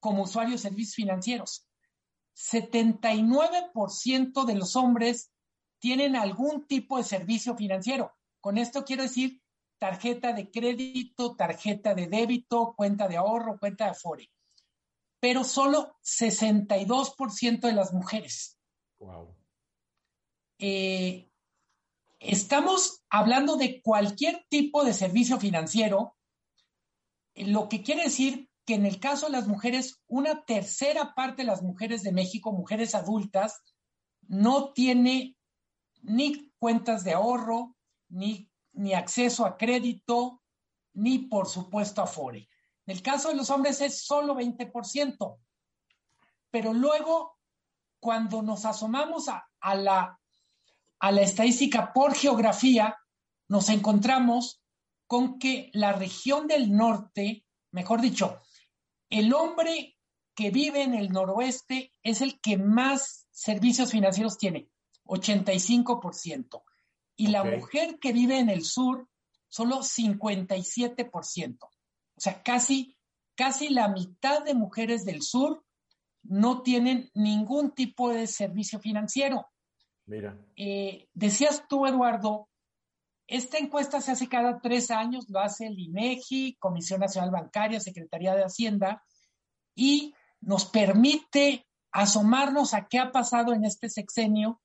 como 0.00 0.24
usuario 0.24 0.54
de 0.54 0.58
servicios 0.58 0.96
financieros. 0.96 1.68
79% 2.34 4.44
de 4.44 4.54
los 4.56 4.74
hombres 4.74 5.30
tienen 5.78 6.16
algún 6.16 6.66
tipo 6.66 6.98
de 6.98 7.04
servicio 7.04 7.56
financiero. 7.56 8.12
Con 8.40 8.58
esto 8.58 8.84
quiero 8.84 9.04
decir 9.04 9.39
tarjeta 9.80 10.34
de 10.34 10.50
crédito, 10.50 11.34
tarjeta 11.34 11.94
de 11.94 12.06
débito, 12.06 12.74
cuenta 12.76 13.08
de 13.08 13.16
ahorro, 13.16 13.58
cuenta 13.58 13.86
de 13.86 13.90
Afore. 13.92 14.30
Pero 15.18 15.42
solo 15.42 15.96
62% 16.04 17.60
de 17.60 17.72
las 17.72 17.92
mujeres. 17.92 18.58
Wow. 18.98 19.34
Eh, 20.58 21.30
estamos 22.18 23.02
hablando 23.08 23.56
de 23.56 23.80
cualquier 23.80 24.44
tipo 24.50 24.84
de 24.84 24.92
servicio 24.92 25.40
financiero, 25.40 26.14
lo 27.34 27.70
que 27.70 27.82
quiere 27.82 28.04
decir 28.04 28.50
que 28.66 28.74
en 28.74 28.84
el 28.84 29.00
caso 29.00 29.26
de 29.26 29.32
las 29.32 29.48
mujeres, 29.48 30.02
una 30.06 30.44
tercera 30.44 31.14
parte 31.14 31.42
de 31.42 31.48
las 31.48 31.62
mujeres 31.62 32.02
de 32.02 32.12
México, 32.12 32.52
mujeres 32.52 32.94
adultas, 32.94 33.62
no 34.28 34.74
tiene 34.74 35.38
ni 36.02 36.52
cuentas 36.58 37.02
de 37.02 37.14
ahorro, 37.14 37.76
ni, 38.10 38.49
ni 38.80 38.94
acceso 38.94 39.44
a 39.44 39.58
crédito, 39.58 40.42
ni 40.94 41.18
por 41.18 41.46
supuesto 41.46 42.00
a 42.00 42.06
FORE. 42.06 42.48
En 42.86 42.96
el 42.96 43.02
caso 43.02 43.28
de 43.28 43.34
los 43.34 43.50
hombres 43.50 43.80
es 43.82 44.04
solo 44.04 44.34
20%. 44.34 45.38
Pero 46.50 46.72
luego, 46.72 47.38
cuando 48.00 48.40
nos 48.40 48.64
asomamos 48.64 49.28
a, 49.28 49.46
a, 49.60 49.74
la, 49.74 50.18
a 50.98 51.12
la 51.12 51.20
estadística 51.20 51.92
por 51.92 52.14
geografía, 52.14 52.96
nos 53.48 53.68
encontramos 53.68 54.62
con 55.06 55.38
que 55.38 55.70
la 55.74 55.92
región 55.92 56.46
del 56.46 56.74
norte, 56.74 57.44
mejor 57.72 58.00
dicho, 58.00 58.40
el 59.10 59.34
hombre 59.34 59.98
que 60.34 60.50
vive 60.50 60.82
en 60.82 60.94
el 60.94 61.10
noroeste 61.10 61.92
es 62.02 62.22
el 62.22 62.40
que 62.40 62.56
más 62.56 63.26
servicios 63.30 63.90
financieros 63.90 64.38
tiene, 64.38 64.70
85%. 65.04 66.62
Y 67.20 67.26
la 67.26 67.44
mujer 67.44 67.98
que 67.98 68.14
vive 68.14 68.38
en 68.38 68.48
el 68.48 68.64
sur, 68.64 69.06
solo 69.46 69.80
57%. 69.80 71.58
O 71.60 71.68
sea, 72.16 72.42
casi, 72.42 72.96
casi 73.34 73.68
la 73.68 73.88
mitad 73.88 74.42
de 74.42 74.54
mujeres 74.54 75.04
del 75.04 75.20
sur 75.20 75.62
no 76.22 76.62
tienen 76.62 77.10
ningún 77.12 77.72
tipo 77.72 78.08
de 78.08 78.26
servicio 78.26 78.80
financiero. 78.80 79.46
Mira. 80.06 80.34
Eh, 80.56 81.08
decías 81.12 81.66
tú, 81.68 81.84
Eduardo, 81.84 82.48
esta 83.26 83.58
encuesta 83.58 84.00
se 84.00 84.12
hace 84.12 84.26
cada 84.26 84.58
tres 84.62 84.90
años, 84.90 85.28
lo 85.28 85.40
hace 85.40 85.66
el 85.66 85.78
INEGI, 85.78 86.56
Comisión 86.58 87.00
Nacional 87.00 87.30
Bancaria, 87.30 87.80
Secretaría 87.80 88.34
de 88.34 88.44
Hacienda, 88.44 89.04
y 89.74 90.14
nos 90.40 90.64
permite 90.64 91.66
asomarnos 91.92 92.72
a 92.72 92.88
qué 92.88 92.98
ha 92.98 93.12
pasado 93.12 93.52
en 93.52 93.66
este 93.66 93.90
sexenio. 93.90 94.62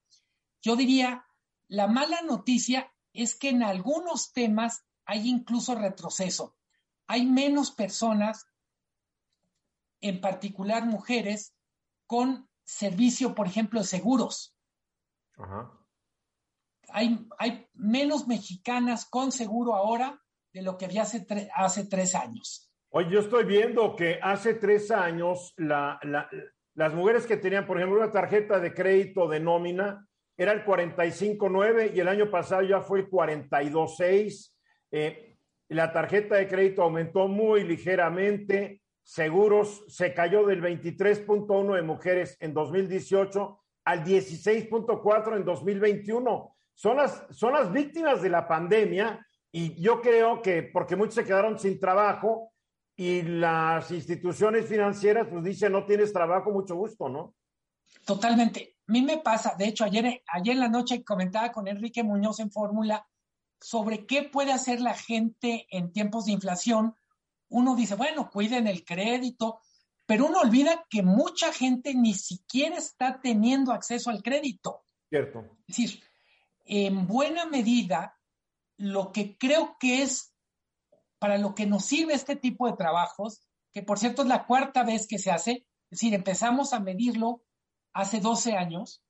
Yo 0.62 0.78
diría, 0.78 1.25
la 1.68 1.88
mala 1.88 2.22
noticia 2.22 2.92
es 3.14 3.36
que 3.36 3.50
en 3.50 3.64
algunos 3.64 4.34
temas 4.34 4.86
hay 5.06 5.30
incluso 5.30 5.76
retroceso. 5.76 6.56
Hay 7.08 7.26
menos 7.26 7.72
personas, 7.72 8.48
en 10.02 10.20
particular 10.22 10.86
mujeres, 10.86 11.56
con 12.08 12.50
servicio, 12.64 13.36
por 13.36 13.48
ejemplo, 13.48 13.80
de 13.80 13.86
seguros. 13.86 14.56
Ajá 15.38 15.72
hay, 16.90 17.68
menos 17.74 18.28
mexicanas 18.28 19.06
con 19.06 19.32
seguro 19.32 19.76
ahora 19.76 20.22
de 20.54 20.62
lo 20.62 20.78
que 20.78 20.86
había 20.86 21.04
hace, 21.04 21.26
hace 21.54 21.86
tres 21.86 22.16
años. 22.16 22.72
Oye, 22.90 23.10
yo 23.10 23.20
estoy 23.20 23.44
viendo 23.44 23.96
que 23.96 24.20
hace 24.22 24.54
tres 24.54 24.90
años 24.92 25.54
las 25.58 26.94
mujeres 26.94 27.26
que 27.26 27.38
tenían, 27.38 27.66
por 27.66 27.78
ejemplo, 27.78 28.00
una 28.00 28.12
tarjeta 28.12 28.60
de 28.60 28.74
crédito 28.74 29.28
de 29.28 29.40
nómina 29.40 30.08
era 30.38 30.52
el 30.52 30.66
45.9 30.66 31.94
y 31.96 32.00
el 32.00 32.08
año 32.08 32.30
pasado 32.30 32.62
ya 32.64 32.82
fue 32.82 33.00
el 33.00 33.10
42.6. 33.10 34.54
Eh, 34.92 35.38
la 35.70 35.92
tarjeta 35.92 36.36
de 36.36 36.48
crédito 36.48 36.84
aumentó 36.84 37.28
muy 37.28 37.64
ligeramente. 37.64 38.82
Seguros 39.04 39.86
se 39.88 40.14
cayó 40.14 40.46
del 40.46 40.62
23.1 40.62 41.76
de 41.76 41.82
mujeres 41.82 42.38
en 42.40 42.54
2018 42.54 43.60
al 43.86 44.04
16.4 44.04 45.38
en 45.38 45.46
2021 45.46 46.56
son 46.76 46.98
las, 46.98 47.26
son 47.32 47.54
las 47.54 47.72
víctimas 47.72 48.22
de 48.22 48.30
la 48.30 48.48
pandemia 48.48 49.26
y 49.52 49.82
yo 49.82 50.02
creo 50.02 50.42
que 50.42 50.64
porque 50.64 50.98
muchos 50.98 51.16
se 51.16 51.24
quedaron 51.24 51.58
sin 51.58 51.80
trabajo 51.80 52.52
y 52.98 53.22
las 53.22 53.90
instituciones 53.92 54.68
financieras 54.68 55.28
pues 55.30 55.44
dicen 55.44 55.72
no 55.72 55.86
tienes 55.86 56.12
trabajo, 56.12 56.52
mucho 56.52 56.76
gusto, 56.76 57.08
¿no? 57.08 57.34
Totalmente. 58.06 58.75
A 58.88 58.92
mí 58.92 59.02
me 59.02 59.18
pasa, 59.18 59.56
de 59.58 59.68
hecho, 59.68 59.84
ayer, 59.84 60.24
ayer 60.28 60.54
en 60.54 60.60
la 60.60 60.70
noche 60.70 61.04
comentaba 61.04 61.52
con 61.52 61.68
Enrique 61.68 62.04
Muñoz 62.04 62.40
en 62.40 62.52
Fórmula 62.52 63.08
sobre 63.60 64.06
qué 64.06 64.24
puede 64.24 64.52
hacer 64.52 64.80
la 64.80 64.94
gente 64.94 65.66
en 65.72 65.92
tiempos 65.92 66.26
de 66.26 66.34
inflación. 66.34 66.96
Uno 67.50 67.76
dice, 67.76 67.96
bueno, 67.96 68.30
cuiden 68.30 68.68
el 68.68 68.86
crédito, 68.86 69.60
pero 70.06 70.28
uno 70.28 70.42
olvida 70.42 70.86
que 70.90 71.02
mucha 71.02 71.52
gente 71.52 71.96
ni 71.96 72.14
siquiera 72.14 72.78
está 72.78 73.20
teniendo 73.22 73.72
acceso 73.72 74.12
al 74.12 74.22
crédito. 74.22 74.86
Cierto. 75.10 75.40
Es 75.68 75.78
decir, 75.78 76.04
en 76.66 77.08
buena 77.08 77.46
medida 77.46 78.20
lo 78.78 79.12
que 79.12 79.38
creo 79.38 79.78
que 79.80 80.04
es 80.04 80.34
para 81.18 81.38
lo 81.38 81.56
que 81.56 81.66
nos 81.66 81.86
sirve 81.86 82.14
este 82.14 82.36
tipo 82.36 82.68
de 82.68 82.78
trabajos, 82.78 83.42
que 83.72 83.82
por 83.82 83.98
cierto 83.98 84.22
es 84.22 84.28
la 84.28 84.46
cuarta 84.46 84.84
vez 84.84 85.08
que 85.08 85.18
se 85.18 85.32
hace, 85.32 85.66
es 85.90 86.00
decir, 86.02 86.14
empezamos 86.14 86.74
a 86.74 86.80
medirlo 86.80 87.45
hace 87.96 88.20
12 88.20 88.58
años, 88.58 89.02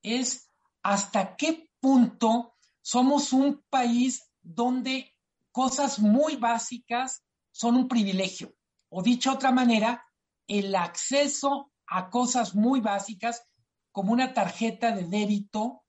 es 0.00 0.48
hasta 0.82 1.36
qué 1.36 1.68
punto 1.80 2.54
somos 2.80 3.32
un 3.32 3.62
país 3.68 4.30
donde 4.40 5.12
cosas 5.50 5.98
muy 5.98 6.36
básicas 6.36 7.24
son 7.50 7.76
un 7.76 7.88
privilegio. 7.88 8.54
O 8.88 9.02
dicho 9.02 9.30
de 9.30 9.36
otra 9.36 9.50
manera, 9.50 10.06
el 10.46 10.74
acceso 10.76 11.72
a 11.86 12.10
cosas 12.10 12.54
muy 12.54 12.80
básicas 12.80 13.42
como 13.90 14.12
una 14.12 14.32
tarjeta 14.32 14.92
de 14.92 15.04
débito 15.04 15.84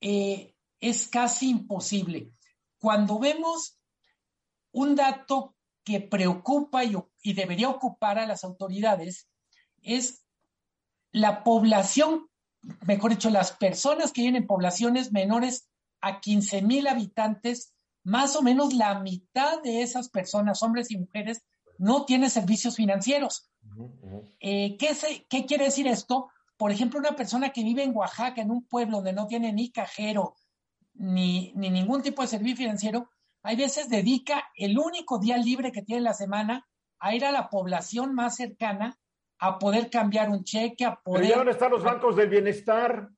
eh, 0.00 0.56
es 0.80 1.06
casi 1.06 1.50
imposible. 1.50 2.32
Cuando 2.78 3.18
vemos 3.18 3.78
un 4.72 4.96
dato 4.96 5.54
que 5.84 6.00
preocupa 6.00 6.82
y, 6.84 6.94
debería 7.34 7.68
ocupar 7.68 8.18
a 8.18 8.26
las 8.26 8.42
autoridades, 8.42 9.28
es 9.82 10.21
la 11.12 11.44
población, 11.44 12.28
mejor 12.86 13.12
dicho, 13.12 13.30
las 13.30 13.52
personas 13.52 14.12
que 14.12 14.22
viven 14.22 14.36
en 14.36 14.46
poblaciones 14.46 15.12
menores 15.12 15.68
a 16.00 16.20
15 16.20 16.62
mil 16.62 16.86
habitantes, 16.86 17.74
más 18.02 18.34
o 18.34 18.42
menos 18.42 18.74
la 18.74 18.98
mitad 19.00 19.62
de 19.62 19.82
esas 19.82 20.08
personas, 20.08 20.62
hombres 20.62 20.90
y 20.90 20.98
mujeres, 20.98 21.42
no 21.78 22.04
tienen 22.04 22.30
servicios 22.30 22.76
financieros. 22.76 23.50
Eh, 24.40 24.76
¿qué, 24.76 24.96
¿Qué 25.28 25.46
quiere 25.46 25.66
decir 25.66 25.86
esto? 25.86 26.28
Por 26.56 26.70
ejemplo, 26.70 26.98
una 26.98 27.16
persona 27.16 27.50
que 27.50 27.62
vive 27.62 27.82
en 27.82 27.94
Oaxaca, 27.94 28.40
en 28.40 28.50
un 28.50 28.64
pueblo 28.64 28.98
donde 28.98 29.12
no 29.12 29.26
tiene 29.26 29.52
ni 29.52 29.70
cajero, 29.70 30.34
ni, 30.94 31.52
ningún 31.54 32.02
tipo 32.02 32.22
de 32.22 32.28
servicio 32.28 32.56
financiero, 32.56 33.08
hay 33.42 33.56
veces 33.56 33.88
dedica 33.88 34.44
el 34.54 34.78
único 34.78 35.18
día 35.18 35.36
libre 35.36 35.72
que 35.72 35.82
tiene 35.82 36.02
la 36.02 36.14
semana 36.14 36.66
a 36.98 37.14
ir 37.14 37.24
a 37.24 37.32
la 37.32 37.48
población 37.48 38.14
más 38.14 38.36
cercana 38.36 38.96
a 39.44 39.58
poder 39.58 39.90
cambiar 39.90 40.30
un 40.30 40.44
cheque, 40.44 40.84
a 40.84 40.94
poder... 40.94 41.24
¿Y 41.24 41.32
dónde 41.32 41.50
están 41.50 41.72
los 41.72 41.82
bancos 41.82 42.14
del 42.14 42.28
bienestar? 42.28 43.08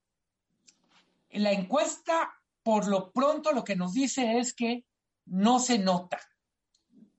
la 1.33 1.53
encuesta, 1.53 2.33
por 2.63 2.89
lo 2.89 3.13
pronto, 3.13 3.53
lo 3.53 3.63
que 3.63 3.77
nos 3.77 3.93
dice 3.93 4.39
es 4.39 4.55
que 4.55 4.87
no 5.27 5.59
se 5.59 5.79
nota. 5.79 6.19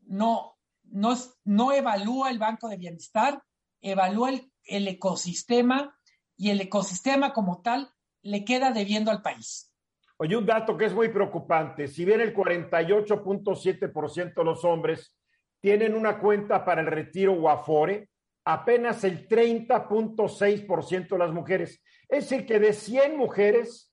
No, 0.08 0.58
no, 0.86 1.14
no 1.44 1.72
evalúa 1.72 2.32
el 2.32 2.40
Banco 2.40 2.68
de 2.68 2.78
Bienestar, 2.78 3.44
evalúa 3.82 4.30
el, 4.30 4.52
el 4.64 4.88
ecosistema 4.88 5.96
y 6.36 6.50
el 6.50 6.62
ecosistema 6.62 7.32
como 7.32 7.62
tal 7.62 7.94
le 8.24 8.44
queda 8.44 8.72
debiendo 8.72 9.12
al 9.12 9.22
país. 9.22 9.72
Oye, 10.18 10.36
un 10.36 10.48
dato 10.48 10.76
que 10.78 10.86
es 10.86 10.96
muy 10.96 11.10
preocupante. 11.10 11.88
Si 11.88 12.06
bien 12.06 12.22
el 12.22 12.34
48.7% 12.34 14.34
de 14.34 14.44
los 14.44 14.66
hombres 14.66 15.16
tienen 15.60 15.94
una 15.94 16.20
cuenta 16.20 16.66
para 16.66 16.82
el 16.82 16.88
retiro 16.88 17.34
o 17.34 17.50
afore, 17.50 18.10
apenas 18.46 19.04
el 19.04 19.28
30.6% 19.28 21.10
de 21.10 21.18
las 21.18 21.34
mujeres. 21.34 21.82
Es 22.08 22.30
decir, 22.30 22.46
que 22.46 22.60
de 22.60 22.74
100 22.74 23.18
mujeres, 23.18 23.92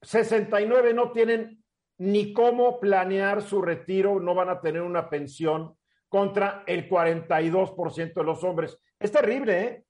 69 0.00 0.94
no 0.94 1.12
tienen 1.12 1.62
ni 1.98 2.32
cómo 2.32 2.80
planear 2.80 3.42
su 3.42 3.62
retiro, 3.62 4.18
no 4.18 4.34
van 4.34 4.48
a 4.48 4.60
tener 4.60 4.82
una 4.82 5.08
pensión 5.08 5.76
contra 6.08 6.64
el 6.66 6.88
42% 6.88 8.14
de 8.14 8.24
los 8.24 8.42
hombres. 8.42 8.78
Es 8.98 9.12
terrible, 9.12 9.60
¿eh? 9.62 9.84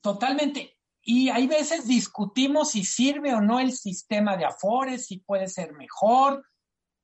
Totalmente. 0.00 0.78
Y 1.02 1.28
hay 1.30 1.46
veces 1.46 1.86
discutimos 1.86 2.70
si 2.70 2.84
sirve 2.84 3.34
o 3.34 3.40
no 3.40 3.60
el 3.60 3.72
sistema 3.72 4.36
de 4.36 4.44
afores, 4.44 5.06
si 5.06 5.18
puede 5.18 5.48
ser 5.48 5.72
mejor, 5.74 6.44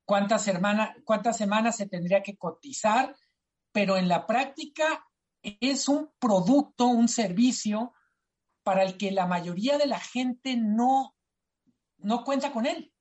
cuántas, 0.04 0.50
cuántas 1.04 1.36
semanas 1.36 1.76
se 1.76 1.88
tendría 1.88 2.22
que 2.22 2.36
cotizar, 2.36 3.14
pero 3.72 3.96
en 3.96 4.08
la 4.08 4.26
práctica 4.26 5.05
es 5.61 5.88
un 5.88 6.11
producto, 6.19 6.87
un 6.87 7.09
servicio 7.09 7.93
para 8.62 8.83
el 8.83 8.97
que 8.97 9.12
la 9.12 9.26
mayoría 9.26 9.79
de 9.79 9.87
la 9.87 10.00
gente 10.00 10.57
no, 10.57 11.15
no 11.99 12.25
cuenta 12.25 12.53
con 12.53 12.67
él. 12.67 12.93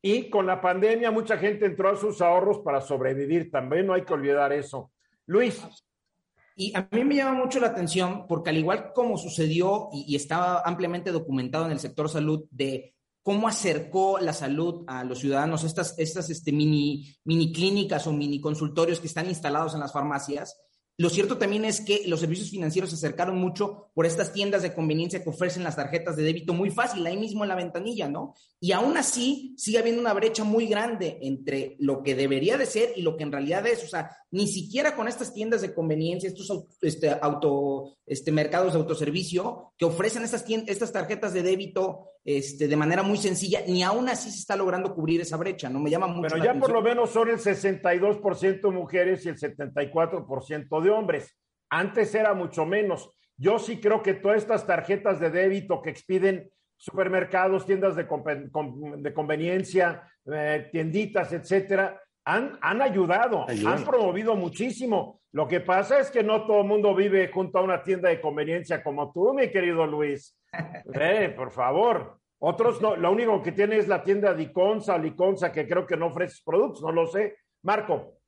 Y 0.00 0.28
con 0.28 0.46
la 0.46 0.60
pandemia 0.60 1.10
mucha 1.10 1.38
gente 1.38 1.66
entró 1.66 1.90
a 1.90 1.96
sus 1.96 2.20
ahorros 2.20 2.58
para 2.60 2.80
sobrevivir, 2.80 3.50
también 3.50 3.86
no 3.86 3.94
hay 3.94 4.04
que 4.04 4.12
olvidar 4.12 4.52
eso. 4.52 4.92
Luis. 5.26 5.62
Y 6.56 6.76
a 6.76 6.88
mí 6.90 7.04
me 7.04 7.16
llama 7.16 7.42
mucho 7.42 7.58
la 7.58 7.68
atención 7.68 8.26
porque 8.28 8.50
al 8.50 8.58
igual 8.58 8.92
como 8.94 9.16
sucedió 9.18 9.88
y, 9.92 10.14
estaba 10.14 10.62
ampliamente 10.64 11.10
documentado 11.10 11.66
en 11.66 11.72
el 11.72 11.80
sector 11.80 12.08
salud 12.08 12.44
de 12.50 12.94
cómo 13.22 13.48
acercó 13.48 14.18
la 14.20 14.32
salud 14.32 14.84
a 14.86 15.02
los 15.04 15.18
ciudadanos, 15.18 15.64
estas, 15.64 15.98
estas 15.98 16.30
este, 16.30 16.52
mini, 16.52 17.16
mini 17.24 17.52
clínicas 17.52 18.06
o 18.06 18.12
mini 18.12 18.40
consultorios 18.40 19.00
que 19.00 19.06
están 19.06 19.26
instalados 19.26 19.74
en 19.74 19.80
las 19.80 19.92
farmacias, 19.92 20.60
lo 20.96 21.10
cierto 21.10 21.38
también 21.38 21.64
es 21.64 21.80
que 21.80 22.02
los 22.06 22.20
servicios 22.20 22.50
financieros 22.50 22.90
se 22.90 22.96
acercaron 22.96 23.36
mucho 23.36 23.90
por 23.94 24.06
estas 24.06 24.32
tiendas 24.32 24.62
de 24.62 24.72
conveniencia 24.72 25.24
que 25.24 25.30
ofrecen 25.30 25.64
las 25.64 25.74
tarjetas 25.74 26.14
de 26.14 26.22
débito 26.22 26.54
muy 26.54 26.70
fácil, 26.70 27.04
ahí 27.04 27.16
mismo 27.16 27.42
en 27.42 27.48
la 27.48 27.56
ventanilla, 27.56 28.08
¿no? 28.08 28.34
Y 28.60 28.70
aún 28.70 28.96
así 28.96 29.54
sigue 29.58 29.78
habiendo 29.78 30.00
una 30.00 30.12
brecha 30.12 30.44
muy 30.44 30.66
grande 30.68 31.18
entre 31.22 31.74
lo 31.80 32.04
que 32.04 32.14
debería 32.14 32.56
de 32.56 32.66
ser 32.66 32.92
y 32.94 33.02
lo 33.02 33.16
que 33.16 33.24
en 33.24 33.32
realidad 33.32 33.66
es. 33.66 33.82
O 33.82 33.88
sea, 33.88 34.16
ni 34.30 34.46
siquiera 34.46 34.94
con 34.94 35.08
estas 35.08 35.34
tiendas 35.34 35.62
de 35.62 35.74
conveniencia, 35.74 36.28
estos 36.28 36.66
este, 36.80 37.10
auto, 37.10 37.96
este, 38.06 38.30
mercados 38.30 38.74
de 38.74 38.78
autoservicio 38.78 39.72
que 39.76 39.86
ofrecen 39.86 40.22
estas, 40.22 40.44
estas 40.48 40.92
tarjetas 40.92 41.32
de 41.32 41.42
débito 41.42 42.10
este, 42.24 42.68
de 42.68 42.76
manera 42.76 43.02
muy 43.02 43.18
sencilla, 43.18 43.60
ni 43.66 43.82
aún 43.82 44.08
así 44.08 44.30
se 44.30 44.38
está 44.38 44.56
logrando 44.56 44.94
cubrir 44.94 45.20
esa 45.20 45.36
brecha, 45.36 45.68
¿no? 45.68 45.78
Me 45.78 45.90
llama 45.90 46.06
mucho 46.06 46.28
Pero 46.34 46.42
ya 46.42 46.58
por 46.58 46.72
lo 46.72 46.80
menos 46.80 47.10
son 47.10 47.28
el 47.28 47.38
62% 47.38 48.72
mujeres 48.72 49.26
y 49.26 49.28
el 49.28 49.36
74% 49.36 50.82
de 50.82 50.90
hombres. 50.90 51.36
Antes 51.68 52.14
era 52.14 52.32
mucho 52.32 52.64
menos. 52.64 53.10
Yo 53.36 53.58
sí 53.58 53.78
creo 53.78 54.02
que 54.02 54.14
todas 54.14 54.38
estas 54.38 54.66
tarjetas 54.66 55.20
de 55.20 55.30
débito 55.30 55.82
que 55.82 55.90
expiden 55.90 56.50
supermercados, 56.76 57.66
tiendas 57.66 57.94
de, 57.96 58.06
conveniencia, 59.14 60.08
eh, 60.32 60.68
tienditas, 60.72 61.32
etcétera, 61.32 62.00
han, 62.24 62.58
han 62.62 62.80
ayudado, 62.80 63.46
han 63.48 63.84
promovido 63.84 64.34
muchísimo. 64.34 65.20
Lo 65.32 65.46
que 65.46 65.60
pasa 65.60 65.98
es 65.98 66.10
que 66.10 66.22
no 66.22 66.46
todo 66.46 66.60
el 66.60 66.68
mundo 66.68 66.94
vive 66.94 67.28
junto 67.28 67.58
a 67.58 67.62
una 67.62 67.82
tienda 67.82 68.08
de 68.08 68.20
conveniencia 68.20 68.82
como 68.82 69.12
tú, 69.12 69.34
mi 69.34 69.50
querido 69.50 69.86
Luis. 69.86 70.38
Eh, 70.94 71.34
por 71.36 71.50
favor. 71.50 72.20
Otros 72.40 72.80
no, 72.80 72.96
lo 72.96 73.12
único 73.12 73.42
que 73.42 73.52
tiene 73.52 73.78
es 73.78 73.88
la 73.88 74.02
tienda 74.02 74.34
Diconsa, 74.34 74.98
Liconza, 74.98 75.52
que 75.52 75.66
creo 75.66 75.86
que 75.86 75.96
no 75.96 76.08
ofrece 76.08 76.42
productos, 76.44 76.82
no 76.82 76.92
lo 76.92 77.06
sé. 77.06 77.36
Marco. 77.62 78.18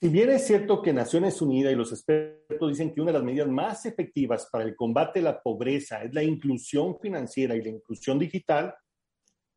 Si 0.00 0.08
bien 0.08 0.30
es 0.30 0.46
cierto 0.46 0.80
que 0.80 0.92
Naciones 0.92 1.42
Unidas 1.42 1.72
y 1.72 1.76
los 1.76 1.90
expertos 1.90 2.68
dicen 2.68 2.94
que 2.94 3.00
una 3.00 3.10
de 3.10 3.18
las 3.18 3.24
medidas 3.24 3.48
más 3.48 3.84
efectivas 3.84 4.48
para 4.52 4.62
el 4.62 4.76
combate 4.76 5.18
a 5.18 5.22
la 5.22 5.42
pobreza 5.42 6.04
es 6.04 6.14
la 6.14 6.22
inclusión 6.22 7.00
financiera 7.00 7.56
y 7.56 7.62
la 7.62 7.70
inclusión 7.70 8.16
digital, 8.16 8.74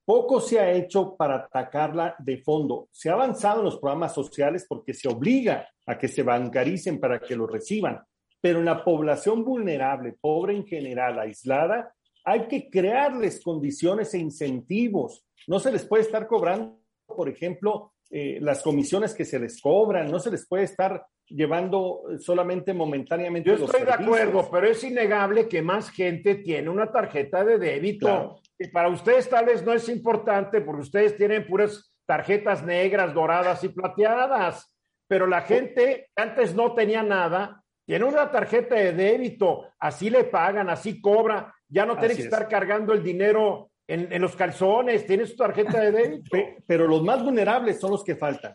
poco 0.03 0.41
se 0.41 0.59
ha 0.59 0.71
hecho 0.71 1.15
para 1.15 1.35
atacarla 1.35 2.15
de 2.17 2.37
fondo. 2.39 2.87
Se 2.91 3.09
ha 3.09 3.13
avanzado 3.13 3.59
en 3.59 3.65
los 3.65 3.77
programas 3.77 4.13
sociales 4.13 4.65
porque 4.67 4.93
se 4.93 5.07
obliga 5.07 5.67
a 5.85 5.97
que 5.97 6.07
se 6.07 6.23
bancaricen 6.23 6.99
para 6.99 7.19
que 7.19 7.35
lo 7.35 7.45
reciban, 7.45 8.01
pero 8.41 8.59
en 8.59 8.65
la 8.65 8.83
población 8.83 9.45
vulnerable, 9.45 10.15
pobre 10.19 10.55
en 10.55 10.65
general, 10.65 11.19
aislada, 11.19 11.93
hay 12.23 12.47
que 12.47 12.69
crearles 12.69 13.41
condiciones 13.43 14.13
e 14.13 14.19
incentivos. 14.19 15.25
No 15.47 15.59
se 15.59 15.71
les 15.71 15.85
puede 15.85 16.03
estar 16.03 16.27
cobrando, 16.27 16.79
por 17.05 17.29
ejemplo, 17.29 17.93
eh, 18.09 18.39
las 18.41 18.61
comisiones 18.61 19.13
que 19.13 19.25
se 19.25 19.39
les 19.39 19.61
cobran, 19.61 20.11
no 20.11 20.19
se 20.19 20.31
les 20.31 20.47
puede 20.47 20.65
estar 20.65 21.05
llevando 21.27 22.01
solamente 22.19 22.73
momentáneamente. 22.73 23.49
Yo 23.49 23.65
estoy 23.65 23.85
de 23.85 23.93
acuerdo, 23.93 24.49
pero 24.51 24.67
es 24.67 24.83
innegable 24.83 25.47
que 25.47 25.61
más 25.61 25.89
gente 25.89 26.35
tiene 26.35 26.69
una 26.69 26.91
tarjeta 26.91 27.43
de 27.43 27.57
débito. 27.57 28.41
Y 28.59 28.67
para 28.67 28.89
ustedes 28.89 29.29
tal 29.29 29.45
vez 29.45 29.63
no 29.65 29.73
es 29.73 29.87
importante 29.89 30.61
porque 30.61 30.81
ustedes 30.81 31.15
tienen 31.15 31.47
puras 31.47 31.93
tarjetas 32.05 32.63
negras, 32.63 33.13
doradas 33.13 33.63
y 33.63 33.69
plateadas, 33.69 34.75
pero 35.07 35.25
la 35.25 35.41
gente 35.41 36.09
antes 36.15 36.53
no 36.53 36.73
tenía 36.73 37.03
nada, 37.03 37.63
tiene 37.85 38.05
una 38.05 38.29
tarjeta 38.29 38.75
de 38.75 38.93
débito, 38.93 39.65
así 39.79 40.09
le 40.09 40.25
pagan, 40.25 40.69
así 40.69 41.01
cobra, 41.01 41.53
ya 41.71 41.85
no 41.85 41.97
tiene 41.97 42.15
que 42.15 42.23
estar 42.23 42.47
cargando 42.47 42.93
el 42.93 43.01
dinero 43.01 43.71
en, 43.87 44.21
los 44.21 44.35
calzones, 44.35 45.05
tiene 45.05 45.25
su 45.25 45.35
tarjeta 45.35 45.79
de 45.79 45.91
débito. 45.91 46.37
Pero 46.67 46.87
los 46.87 47.03
más 47.03 47.23
vulnerables 47.23 47.79
son 47.79 47.91
los 47.91 48.03
que 48.03 48.15
faltan. 48.15 48.53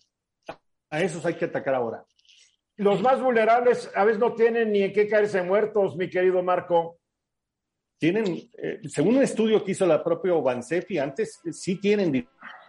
A 0.91 1.01
esos 1.01 1.25
hay 1.27 1.35
que 1.35 1.47
atacar 1.47 1.75
ahora. 1.75 2.05
Los 2.77 3.03
más 3.03 3.21
vulnerables 3.21 3.91
a 3.95 4.05
veces 4.05 4.21
no 4.21 4.35
tienen 4.35 4.71
ni 4.71 4.83
en 4.83 4.93
qué 4.93 5.09
caerse 5.09 5.43
muertos, 5.43 5.97
mi 5.97 6.09
querido 6.09 6.43
Marco. 6.43 6.99
Tienen, 7.99 8.51
eh, 8.59 8.81
según 8.85 9.17
un 9.17 9.23
estudio 9.23 9.65
que 9.65 9.73
hizo 9.73 9.87
la 9.87 10.05
propia 10.05 10.35
Bansefi 10.35 10.99
antes, 10.99 11.41
sí 11.51 11.81
tienen 11.81 12.13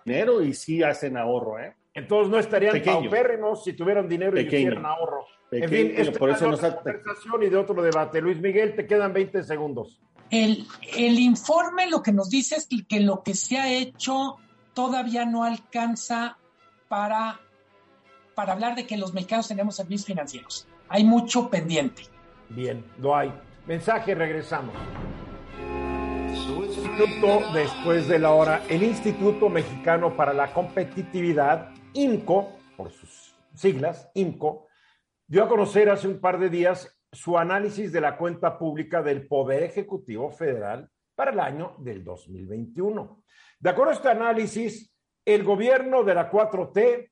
dinero 0.06 0.42
y 0.42 0.54
sí 0.54 0.82
hacen 0.82 1.18
ahorro, 1.18 1.60
¿eh? 1.60 1.76
Entonces 1.94 2.32
no 2.32 2.38
estarían 2.38 2.82
paupérrimos 2.84 3.64
si 3.64 3.74
tuvieran 3.74 4.08
dinero 4.08 4.40
y 4.40 4.46
hicieran 4.46 4.86
ahorro. 4.86 5.26
en 5.52 5.68
fin, 5.68 5.94
esta 5.98 6.18
por 6.18 6.30
eso 6.30 6.54
es 6.54 6.60
conversación 6.60 7.44
y 7.44 7.50
de 7.50 7.58
otro 7.58 7.82
debate. 7.82 8.22
Luis 8.22 8.40
Miguel, 8.40 8.76
te 8.76 8.86
quedan 8.86 9.12
20 9.12 9.44
segundos. 9.44 10.00
El, 10.30 10.68
el 10.96 11.20
informe 11.20 11.90
lo 11.90 12.02
que 12.02 12.12
nos 12.12 12.30
dice 12.30 12.56
es 12.56 12.68
que 12.88 13.00
lo 13.00 13.24
que 13.24 13.34
se 13.34 13.58
ha 13.58 13.72
hecho 13.72 14.38
todavía 14.74 15.26
no 15.26 15.44
alcanza 15.44 16.38
para 16.88 17.40
para 18.38 18.54
hablar 18.54 18.76
de 18.76 18.86
que 18.86 18.98
los 18.98 19.16
mexicanos 19.16 19.48
tenemos 19.48 19.76
servicios 19.76 20.06
financieros. 20.06 20.68
Hay 20.90 21.04
mucho 21.04 21.50
pendiente. 21.50 22.04
Bien, 22.50 22.86
lo 23.00 23.16
hay. 23.16 23.34
Mensaje, 23.66 24.14
regresamos. 24.14 24.76
Instituto 26.30 27.52
después 27.52 28.08
de 28.08 28.20
la 28.20 28.32
hora, 28.34 28.64
el 28.70 28.84
Instituto 28.84 29.50
Mexicano 29.50 30.16
para 30.16 30.34
la 30.34 30.54
Competitividad, 30.54 31.72
INCO, 31.94 32.50
por 32.78 32.92
sus 32.92 33.36
siglas, 33.56 34.08
INCO, 34.14 34.68
dio 35.26 35.44
a 35.44 35.48
conocer 35.48 35.90
hace 35.90 36.08
un 36.08 36.20
par 36.20 36.38
de 36.38 36.52
días 36.52 36.96
su 37.12 37.38
análisis 37.38 37.92
de 37.92 38.02
la 38.02 38.18
cuenta 38.18 38.58
pública 38.58 39.02
del 39.02 39.28
Poder 39.28 39.64
Ejecutivo 39.64 40.30
Federal 40.30 40.90
para 41.16 41.32
el 41.32 41.40
año 41.40 41.76
del 41.80 42.04
2021. 42.04 43.24
De 43.60 43.70
acuerdo 43.70 43.92
a 43.92 43.96
este 43.96 44.10
análisis, 44.10 44.94
el 45.26 45.44
gobierno 45.44 46.04
de 46.04 46.14
la 46.14 46.30
4T 46.30 47.12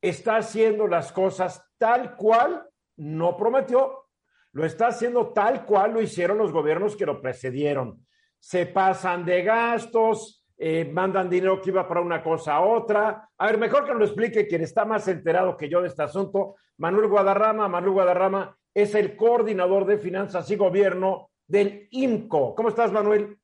está 0.00 0.36
haciendo 0.36 0.86
las 0.86 1.12
cosas 1.12 1.64
tal 1.78 2.16
cual 2.16 2.66
no 2.96 3.36
prometió, 3.36 4.06
lo 4.52 4.64
está 4.64 4.88
haciendo 4.88 5.32
tal 5.32 5.64
cual 5.64 5.94
lo 5.94 6.02
hicieron 6.02 6.38
los 6.38 6.52
gobiernos 6.52 6.96
que 6.96 7.06
lo 7.06 7.20
precedieron. 7.20 8.06
Se 8.38 8.66
pasan 8.66 9.24
de 9.24 9.42
gastos, 9.42 10.44
eh, 10.58 10.84
mandan 10.84 11.30
dinero 11.30 11.60
que 11.60 11.70
iba 11.70 11.88
para 11.88 12.00
una 12.00 12.22
cosa 12.22 12.54
a 12.54 12.60
otra. 12.60 13.28
A 13.38 13.46
ver, 13.46 13.58
mejor 13.58 13.86
que 13.86 13.94
lo 13.94 14.04
explique 14.04 14.46
quien 14.46 14.62
está 14.62 14.84
más 14.84 15.08
enterado 15.08 15.56
que 15.56 15.68
yo 15.68 15.80
de 15.80 15.88
este 15.88 16.02
asunto, 16.02 16.56
Manuel 16.76 17.08
Guadarrama. 17.08 17.68
Manuel 17.68 17.92
Guadarrama 17.92 18.56
es 18.74 18.94
el 18.94 19.16
coordinador 19.16 19.86
de 19.86 19.98
finanzas 19.98 20.50
y 20.50 20.56
gobierno 20.56 21.30
del 21.46 21.88
INCO. 21.90 22.54
¿Cómo 22.54 22.68
estás, 22.68 22.92
Manuel? 22.92 23.36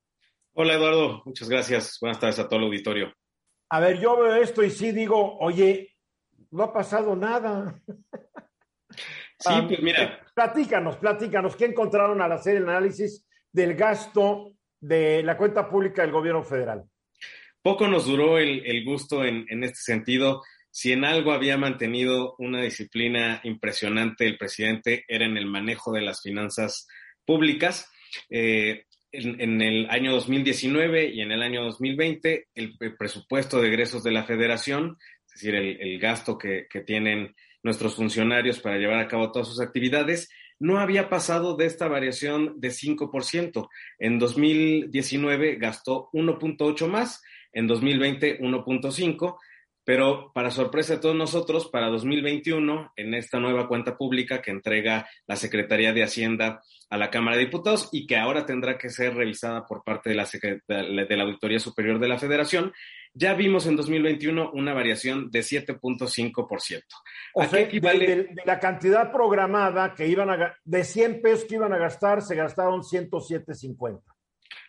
Hola, 0.55 0.75
Eduardo. 0.75 1.23
Muchas 1.25 1.49
gracias. 1.49 1.99
Buenas 2.01 2.19
tardes 2.19 2.39
a 2.39 2.49
todo 2.49 2.61
el 2.61 2.67
auditorio. 2.67 3.13
A 3.71 3.81
ver, 3.81 4.01
yo 4.01 4.17
veo 4.19 4.35
esto 4.37 4.63
y 4.63 4.71
sí 4.71 4.93
digo, 4.93 5.39
oye, 5.39 5.95
no 6.51 6.65
ha 6.65 6.73
pasado 6.73 7.15
nada. 7.17 7.81
Sí, 9.41 9.53
pues 9.69 9.81
mira. 9.81 10.03
Eh, 10.03 10.19
platícanos, 10.35 10.97
platícanos, 10.97 11.55
¿qué 11.55 11.67
encontraron 11.67 12.21
al 12.21 12.33
hacer 12.33 12.57
el 12.57 12.69
análisis 12.69 13.25
del 13.53 13.75
gasto 13.77 14.55
de 14.81 15.23
la 15.23 15.37
cuenta 15.37 15.71
pública 15.71 16.03
del 16.03 16.11
gobierno 16.11 16.43
federal? 16.43 16.85
poco 17.63 17.87
nos 17.87 18.07
duró 18.07 18.39
el, 18.39 18.85
gusto 18.85 19.25
en, 19.25 19.63
este 19.63 19.77
sentido. 19.77 20.43
Si 20.79 20.93
en 20.93 21.05
algo 21.05 21.33
había 21.33 21.57
mantenido 21.57 22.37
una 22.39 22.63
disciplina 22.63 23.41
impresionante 23.43 24.29
el 24.29 24.39
presidente 24.39 25.05
era 25.09 25.25
en 25.27 25.37
el 25.37 25.47
manejo 25.47 25.91
de 25.91 26.03
las 26.03 26.23
finanzas 26.23 26.87
públicas. 27.25 27.91
Eh, 28.31 28.85
en, 29.11 29.61
el 29.61 29.91
año 29.91 30.13
2019 30.13 31.09
y 31.13 31.21
en 31.21 31.33
el 31.33 31.43
año 31.43 31.65
2020, 31.65 32.47
el, 32.55 32.79
presupuesto 32.97 33.61
de 33.61 33.71
egresos 33.71 34.05
de 34.05 34.13
la 34.13 34.23
federación, 34.23 34.97
es 35.27 35.33
decir, 35.33 35.57
el, 35.57 35.99
gasto 35.99 36.39
que, 36.39 36.69
que 36.71 36.83
tienen 36.83 37.35
nuestros 37.65 37.97
funcionarios 37.97 38.61
para 38.61 38.77
llevar 38.77 39.01
a 39.01 39.09
cabo 39.09 39.33
todas 39.33 39.49
sus 39.49 39.61
actividades, 39.61 40.29
no 40.61 40.79
había 40.79 41.09
pasado 41.09 41.57
de 41.57 41.67
esta 41.67 41.89
variación 41.89 42.61
de 42.61 42.69
5%. 42.69 43.69
En 43.99 44.21
2019 44.21 45.57
gastó 45.57 46.09
1.8 46.13 46.87
más, 46.87 47.21
en 47.53 47.67
2020 47.67 48.39
1.5 48.39 49.39
pero 49.89 50.33
para 50.35 50.51
sorpresa 50.51 50.97
de 50.97 51.01
todos 51.01 51.17
nosotros, 51.17 51.71
para 51.71 51.89
2021, 51.89 52.93
en 52.95 53.15
esta 53.15 53.41
nueva 53.41 53.67
cuenta 53.67 53.97
pública 53.97 54.43
que 54.43 54.51
entrega 54.51 55.09
la 55.27 55.35
Secretaría 55.35 55.95
de 55.95 56.03
Hacienda 56.03 56.61
a 56.91 56.99
la 56.99 57.09
Cámara 57.09 57.39
de 57.39 57.47
Diputados 57.47 57.89
y 57.91 58.07
que 58.07 58.19
ahora 58.19 58.45
tendrá 58.45 58.77
que 58.77 58.91
ser 58.91 59.15
revisada 59.15 59.65
por 59.65 59.83
parte 59.83 60.11
de 60.11 60.17
la, 60.17 60.27
de 60.27 61.17
la 61.17 61.23
Auditoría 61.23 61.59
Superior 61.59 61.99
de 61.99 62.09
la 62.09 62.19
Federación, 62.19 62.71
ya 63.15 63.33
vimos 63.33 63.67
en 63.67 63.77
2021 63.77 64.51
una 64.53 64.75
variación 64.75 65.31
de 65.31 65.41
7.5%. 65.41 66.83
O 67.33 67.45
sea, 67.45 67.61
equivale? 67.61 68.07
de, 68.07 68.17
de, 68.25 68.43
la 68.45 68.61
cantidad 68.61 69.11
programada 69.11 69.95
que 69.95 70.07
iban 70.07 70.29
a, 70.29 70.55
de 70.67 70.85
100 70.85 71.23
pesos 71.23 71.47
que 71.47 71.55
iban 71.55 71.73
a 71.73 71.79
gastar, 71.79 72.21
se 72.21 72.35
gastaron 72.35 72.83
107.50. 72.83 74.03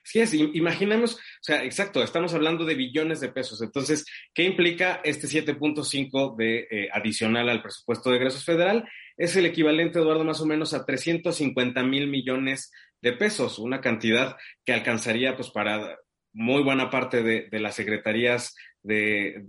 Sí 0.03 0.19
es, 0.19 0.33
imaginemos, 0.33 1.15
o 1.15 1.41
sea, 1.41 1.63
exacto, 1.63 2.01
estamos 2.03 2.33
hablando 2.33 2.65
de 2.65 2.75
billones 2.75 3.19
de 3.19 3.29
pesos. 3.29 3.61
Entonces, 3.61 4.05
¿qué 4.33 4.43
implica 4.43 5.01
este 5.03 5.27
7.5 5.27 6.35
de 6.35 6.67
eh, 6.69 6.89
adicional 6.91 7.49
al 7.49 7.61
presupuesto 7.61 8.09
de 8.09 8.17
egresos 8.17 8.45
federal? 8.45 8.87
Es 9.17 9.35
el 9.35 9.45
equivalente, 9.45 9.99
Eduardo, 9.99 10.23
más 10.23 10.41
o 10.41 10.45
menos 10.45 10.73
a 10.73 10.85
350 10.85 11.83
mil 11.83 12.07
millones 12.07 12.71
de 13.01 13.13
pesos, 13.13 13.59
una 13.59 13.81
cantidad 13.81 14.37
que 14.65 14.73
alcanzaría 14.73 15.35
pues 15.35 15.49
para 15.49 15.97
muy 16.33 16.63
buena 16.63 16.89
parte 16.89 17.23
de, 17.23 17.59
las 17.59 17.75
secretarías 17.75 18.55
de, 18.81 19.45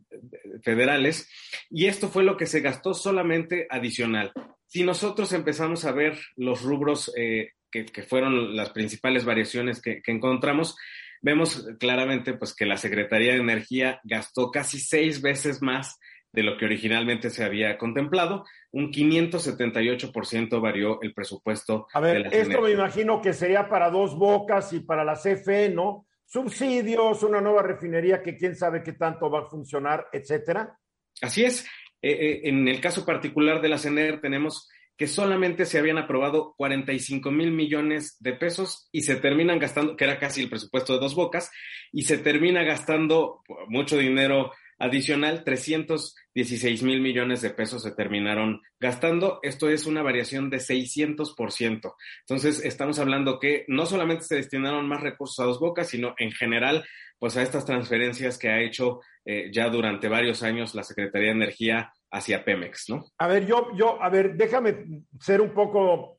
federales. 0.62 1.28
Y 1.68 1.86
esto 1.86 2.08
fue 2.08 2.24
lo 2.24 2.36
que 2.36 2.46
se 2.46 2.60
gastó 2.60 2.94
solamente 2.94 3.66
adicional. 3.70 4.32
Si 4.66 4.84
nosotros 4.84 5.32
empezamos 5.32 5.84
a 5.84 5.92
ver 5.92 6.18
los 6.36 6.62
rubros 6.62 7.12
eh, 7.16 7.50
que, 7.70 8.02
fueron 8.02 8.56
las 8.56 8.70
principales 8.70 9.24
variaciones 9.24 9.80
que, 9.80 10.02
encontramos, 10.06 10.76
vemos 11.20 11.66
claramente 11.78 12.34
pues, 12.34 12.54
que 12.54 12.66
la 12.66 12.76
Secretaría 12.76 13.32
de 13.32 13.40
Energía 13.40 14.00
gastó 14.04 14.50
casi 14.50 14.78
seis 14.78 15.22
veces 15.22 15.62
más 15.62 15.98
de 16.32 16.42
lo 16.42 16.56
que 16.56 16.64
originalmente 16.64 17.30
se 17.30 17.44
había 17.44 17.76
contemplado. 17.76 18.44
Un 18.72 18.92
578% 18.92 20.60
varió 20.60 21.00
el 21.02 21.12
presupuesto. 21.12 21.88
A 21.92 22.00
ver, 22.00 22.28
esto 22.32 22.60
me 22.62 22.70
imagino 22.70 23.20
que 23.20 23.32
sería 23.32 23.68
para 23.68 23.90
dos 23.90 24.16
bocas 24.16 24.72
y 24.72 24.80
para 24.80 25.04
la 25.04 25.14
CFE, 25.14 25.70
¿no? 25.70 26.06
Subsidios, 26.26 27.24
una 27.24 27.40
nueva 27.40 27.62
refinería 27.62 28.22
que 28.22 28.36
quién 28.36 28.54
sabe 28.54 28.84
qué 28.84 28.92
tanto 28.92 29.28
va 29.28 29.40
a 29.40 29.46
funcionar, 29.46 30.06
etcétera. 30.12 30.78
Así 31.20 31.44
es. 31.44 31.66
Eh, 32.02 32.12
eh, 32.12 32.40
en 32.44 32.68
el 32.68 32.80
caso 32.80 33.04
particular 33.04 33.60
de 33.60 33.68
la 33.68 33.78
CENER 33.78 34.20
tenemos 34.20 34.70
que 35.00 35.06
solamente 35.06 35.64
se 35.64 35.78
habían 35.78 35.96
aprobado 35.96 36.52
45 36.58 37.30
mil 37.30 37.52
millones 37.52 38.18
de 38.20 38.34
pesos 38.34 38.86
y 38.92 39.00
se 39.00 39.16
terminan 39.16 39.58
gastando, 39.58 39.96
que 39.96 40.04
era 40.04 40.18
casi 40.18 40.42
el 40.42 40.50
presupuesto 40.50 40.92
de 40.92 40.98
dos 40.98 41.14
bocas, 41.14 41.50
y 41.90 42.02
se 42.02 42.18
termina 42.18 42.64
gastando 42.64 43.42
mucho 43.68 43.96
dinero 43.96 44.52
adicional, 44.78 45.42
316 45.42 46.82
mil 46.82 47.00
millones 47.00 47.40
de 47.40 47.48
pesos 47.48 47.82
se 47.82 47.92
terminaron 47.92 48.60
gastando. 48.78 49.38
Esto 49.42 49.70
es 49.70 49.86
una 49.86 50.02
variación 50.02 50.50
de 50.50 50.58
600%. 50.58 51.94
Entonces, 52.20 52.62
estamos 52.62 52.98
hablando 52.98 53.38
que 53.40 53.64
no 53.68 53.86
solamente 53.86 54.24
se 54.24 54.36
destinaron 54.36 54.86
más 54.86 55.00
recursos 55.00 55.40
a 55.40 55.46
dos 55.46 55.60
bocas, 55.60 55.88
sino 55.88 56.14
en 56.18 56.30
general, 56.32 56.84
pues 57.18 57.38
a 57.38 57.42
estas 57.42 57.64
transferencias 57.64 58.36
que 58.36 58.50
ha 58.50 58.60
hecho 58.60 59.00
eh, 59.24 59.50
ya 59.50 59.70
durante 59.70 60.08
varios 60.08 60.42
años 60.42 60.74
la 60.74 60.82
Secretaría 60.82 61.28
de 61.28 61.36
Energía 61.36 61.90
hacia 62.10 62.44
Pemex, 62.44 62.90
¿no? 62.90 63.04
A 63.18 63.26
ver, 63.26 63.46
yo, 63.46 63.74
yo, 63.74 64.02
a 64.02 64.08
ver, 64.08 64.34
déjame 64.36 65.04
ser 65.20 65.40
un 65.40 65.50
poco, 65.50 66.18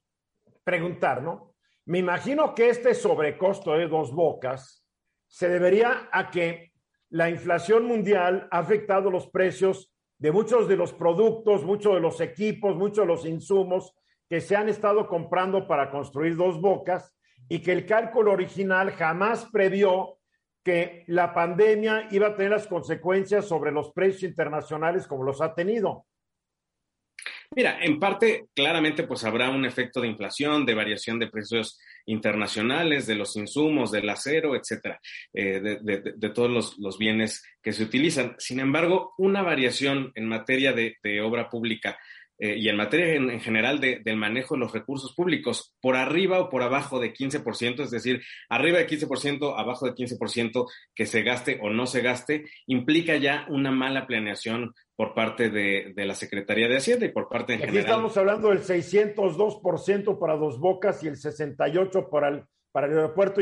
preguntar, 0.63 1.21
¿no? 1.21 1.53
Me 1.85 1.99
imagino 1.99 2.53
que 2.53 2.69
este 2.69 2.93
sobrecosto 2.93 3.73
de 3.73 3.87
dos 3.87 4.13
bocas 4.13 4.85
se 5.27 5.49
debería 5.49 6.09
a 6.11 6.29
que 6.29 6.71
la 7.09 7.29
inflación 7.29 7.85
mundial 7.85 8.47
ha 8.51 8.59
afectado 8.59 9.09
los 9.09 9.27
precios 9.27 9.91
de 10.17 10.31
muchos 10.31 10.67
de 10.67 10.77
los 10.77 10.93
productos, 10.93 11.65
muchos 11.65 11.95
de 11.95 11.99
los 11.99 12.21
equipos, 12.21 12.75
muchos 12.75 13.05
de 13.05 13.07
los 13.07 13.25
insumos 13.25 13.93
que 14.29 14.39
se 14.39 14.55
han 14.55 14.69
estado 14.69 15.07
comprando 15.07 15.67
para 15.67 15.89
construir 15.89 16.37
dos 16.37 16.61
bocas 16.61 17.13
y 17.49 17.59
que 17.59 17.73
el 17.73 17.85
cálculo 17.85 18.31
original 18.31 18.91
jamás 18.91 19.45
previó 19.51 20.19
que 20.63 21.03
la 21.07 21.33
pandemia 21.33 22.07
iba 22.11 22.27
a 22.27 22.35
tener 22.35 22.51
las 22.51 22.67
consecuencias 22.67 23.47
sobre 23.47 23.71
los 23.71 23.91
precios 23.91 24.23
internacionales 24.23 25.07
como 25.07 25.23
los 25.23 25.41
ha 25.41 25.53
tenido. 25.53 26.05
Mira, 27.53 27.79
en 27.81 27.99
parte, 27.99 28.45
claramente, 28.55 29.03
pues 29.03 29.25
habrá 29.25 29.49
un 29.49 29.65
efecto 29.65 29.99
de 29.99 30.07
inflación, 30.07 30.65
de 30.65 30.73
variación 30.73 31.19
de 31.19 31.27
precios 31.27 31.77
internacionales, 32.05 33.07
de 33.07 33.15
los 33.15 33.35
insumos, 33.35 33.91
del 33.91 34.09
acero, 34.09 34.55
etcétera, 34.55 35.01
eh, 35.33 35.59
de, 35.81 36.29
todos 36.29 36.77
los, 36.77 36.97
bienes 36.97 37.43
que 37.61 37.73
se 37.73 37.83
utilizan. 37.83 38.35
Sin 38.37 38.61
embargo, 38.61 39.13
una 39.17 39.41
variación 39.41 40.13
en 40.15 40.29
materia 40.29 40.71
de, 40.71 40.95
obra 41.21 41.49
pública 41.49 41.99
eh, 42.43 42.57
y 42.57 42.69
en 42.69 42.75
materia 42.75 43.13
en, 43.13 43.39
general 43.39 43.79
del 43.79 44.17
manejo 44.17 44.55
de 44.55 44.61
los 44.61 44.73
recursos 44.73 45.13
públicos, 45.13 45.75
por 45.79 45.95
arriba 45.95 46.39
o 46.39 46.49
por 46.49 46.63
abajo 46.63 46.99
de 46.99 47.13
15%, 47.13 47.83
es 47.83 47.91
decir, 47.91 48.23
arriba 48.49 48.79
de 48.79 48.87
15%, 48.87 49.53
abajo 49.55 49.85
de 49.85 49.93
15% 49.93 50.65
que 50.95 51.05
se 51.05 51.21
gaste 51.21 51.59
o 51.61 51.69
no 51.69 51.85
se 51.85 52.01
gaste, 52.01 52.45
implica 52.65 53.15
ya 53.17 53.45
una 53.49 53.69
mala 53.69 54.07
planeación 54.07 54.73
por 54.95 55.13
parte 55.13 55.51
de, 55.51 55.93
la 55.95 56.15
Secretaría 56.15 56.67
de 56.67 56.77
Hacienda 56.77 57.05
y 57.05 57.09
por 57.09 57.29
parte 57.29 57.53
en 57.53 57.61
Aquí 57.61 57.77
estamos 57.77 58.17
hablando 58.17 58.49
del 58.49 58.63
602% 58.63 60.17
para 60.17 60.35
Dos 60.35 60.59
Bocas 60.59 61.03
y 61.03 61.09
el 61.09 61.17
68% 61.17 62.09
para 62.09 62.29
el, 62.29 62.43
para 62.71 62.87
el 62.87 62.93
aeropuerto 62.93 63.41